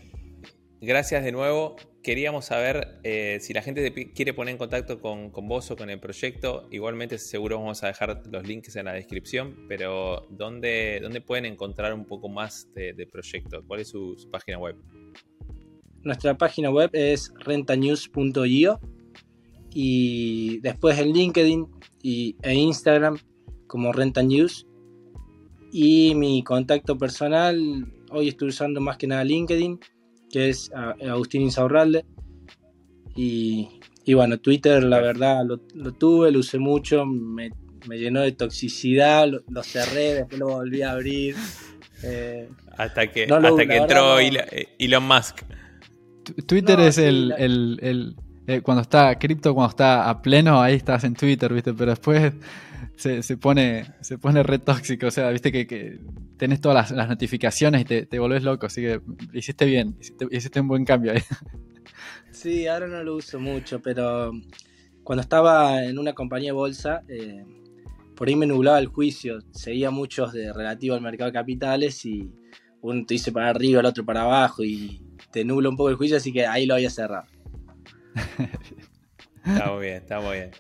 Gracias 0.87 1.25
de 1.25 1.33
nuevo. 1.33 1.77
queríamos 2.03 2.45
saber 2.45 3.01
eh, 3.05 3.39
si 3.41 3.55
la 3.55 3.63
gente 3.63 4.13
quiere 4.15 4.35
poner 4.35 4.53
en 4.53 4.59
contacto 4.59 5.01
con, 5.01 5.33
vos 5.33 5.71
o 5.71 5.77
con 5.77 5.89
el 5.89 5.99
proyecto. 5.99 6.69
Igualmente, 6.71 7.17
seguro 7.17 7.59
vamos 7.59 7.83
a 7.83 7.87
dejar 7.87 8.23
los 8.31 8.47
links 8.47 8.77
en 8.77 8.85
la 8.85 8.93
descripción, 8.93 9.65
pero 9.67 10.27
¿dónde, 10.29 11.01
dónde 11.03 11.23
pueden 11.23 11.47
encontrar 11.47 11.95
un 11.95 12.05
poco 12.05 12.29
más 12.29 12.69
de, 12.75 13.09
proyecto? 13.11 13.65
¿Cuál 13.67 13.81
es 13.81 13.89
su, 13.89 14.15
página 14.31 14.59
web? 14.59 14.77
Nuestra 16.03 16.37
página 16.37 16.69
web 16.69 16.91
es 16.93 17.33
rentanews.io 17.39 18.79
y 19.71 20.59
después 20.59 20.99
en 20.99 21.13
LinkedIn 21.15 21.67
y, 22.03 22.37
e 22.43 22.53
Instagram 22.53 23.17
como 23.67 23.91
Renta 23.91 24.23
News. 24.23 24.67
Y 25.73 26.15
mi 26.15 26.45
contacto 26.45 26.99
personal, 26.99 27.91
hoy 28.15 28.29
estoy 28.29 28.49
usando 28.49 28.81
más 28.81 28.97
que 28.97 29.07
nada 29.07 29.25
LinkedIn 29.25 29.79
que 30.35 30.49
es 30.49 30.73
Agustín 30.75 31.43
Insaurralde. 31.43 32.05
Y, 33.15 33.69
y, 34.05 34.15
bueno, 34.15 34.39
Twitter, 34.39 34.83
la 34.83 34.99
verdad, 34.99 35.45
lo, 35.45 35.93
tuve, 35.93 36.33
lo 36.33 36.41
usé 36.41 36.59
mucho, 36.59 37.07
me, 37.07 37.53
llenó 37.89 38.21
de 38.23 38.33
toxicidad, 38.33 39.29
lo, 39.29 39.63
cerré, 39.63 40.15
después 40.15 40.41
lo 40.41 40.49
volví 40.49 40.83
a 40.83 40.91
abrir. 40.91 41.37
Eh, 42.07 42.51
hasta 42.77 43.07
que, 43.07 43.25
hasta 43.25 43.67
que 43.67 43.77
entró 43.77 44.19
Elon 44.19 45.09
Musk. 45.09 45.41
Twitter 46.45 46.79
es 46.81 46.99
el, 46.99 47.33
el, 47.39 48.15
eh, 48.47 48.61
cuando 48.61 48.83
está 48.83 49.19
cripto, 49.19 49.55
cuando 49.55 49.71
está 49.71 50.11
a 50.11 50.21
pleno, 50.21 50.61
ahí 50.61 50.75
estás 50.75 51.05
en 51.05 51.15
Twitter, 51.15 51.51
¿viste? 51.55 51.73
Pero 51.73 51.93
después 51.93 52.35
se, 52.97 53.23
se, 53.23 53.37
pone, 53.37 53.87
se 54.01 54.19
pone 54.19 54.43
re 54.43 54.59
tóxico. 54.59 55.07
O 55.07 55.11
sea, 55.11 55.31
viste 55.31 55.53
que, 55.53 55.67
que 55.67 55.99
tenés 56.37 56.61
todas 56.61 56.91
las, 56.91 57.09
notificaciones 57.09 57.83
y 57.83 57.85
te, 57.85 58.07
te, 58.07 58.19
volvés 58.19 58.43
loco. 58.43 58.67
Así 58.67 58.83
que 58.83 59.01
hiciste 59.33 59.65
bien, 59.65 59.97
hiciste, 60.31 60.61
un 60.61 60.69
buen 60.69 60.85
cambio 60.85 61.13
ahí. 61.13 61.23
Sí, 62.31 62.67
ahora 62.67 62.89
no 62.89 63.03
lo 63.05 63.17
uso 63.17 63.39
mucho, 63.39 63.81
pero 63.81 64.33
cuando 65.05 65.23
estaba 65.23 65.85
en 65.85 65.99
una 65.99 66.15
compañía 66.15 66.49
de 66.49 66.53
bolsa, 66.53 67.03
eh, 67.09 67.45
por 68.17 68.29
ahí 68.29 68.37
me 68.37 68.47
nublaba 68.47 68.79
el 68.79 68.87
juicio. 68.87 69.39
Seguía 69.53 69.91
muchos 69.91 70.33
de 70.33 70.53
relativo 70.53 70.95
al 70.95 71.01
mercado 71.01 71.31
de 71.31 71.39
capitales 71.39 72.05
y 72.05 72.31
uno 72.81 73.05
te 73.07 73.15
dice 73.15 73.33
para 73.33 73.51
arriba, 73.51 73.81
el 73.81 73.87
otro 73.87 74.05
para 74.05 74.23
abajo 74.23 74.65
y 74.65 75.01
te 75.31 75.45
nubla 75.45 75.69
un 75.69 75.77
poco 75.77 75.91
el 75.91 75.97
juicio, 75.97 76.17
así 76.17 76.33
que 76.33 76.47
ahí 76.47 76.67
lo 76.67 76.75
había 76.75 76.91
cerrado. 76.91 77.27
Está 79.47 79.73
muy 79.73 79.83
bien, 79.85 79.97
está 79.97 80.21
muy 80.21 80.37
bien. 80.37 80.51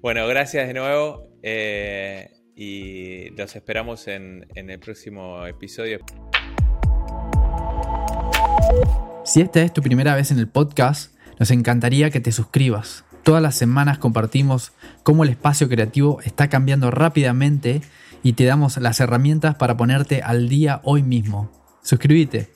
Bueno, 0.00 0.26
gracias 0.26 0.66
de 0.66 0.72
nuevo 0.72 1.29
eh, 1.42 2.30
y 2.54 3.30
los 3.30 3.56
esperamos 3.56 4.08
en, 4.08 4.46
en 4.54 4.70
el 4.70 4.78
próximo 4.78 5.46
episodio. 5.46 5.98
Si 9.24 9.40
esta 9.40 9.62
es 9.62 9.72
tu 9.72 9.82
primera 9.82 10.14
vez 10.14 10.30
en 10.30 10.38
el 10.38 10.48
podcast, 10.48 11.14
nos 11.38 11.50
encantaría 11.50 12.10
que 12.10 12.20
te 12.20 12.32
suscribas. 12.32 13.04
Todas 13.22 13.42
las 13.42 13.54
semanas 13.54 13.98
compartimos 13.98 14.72
cómo 15.02 15.24
el 15.24 15.30
espacio 15.30 15.68
creativo 15.68 16.20
está 16.22 16.48
cambiando 16.48 16.90
rápidamente 16.90 17.82
y 18.22 18.34
te 18.34 18.44
damos 18.44 18.76
las 18.78 19.00
herramientas 19.00 19.54
para 19.54 19.76
ponerte 19.76 20.22
al 20.22 20.48
día 20.48 20.80
hoy 20.84 21.02
mismo. 21.02 21.50
Suscríbete. 21.82 22.50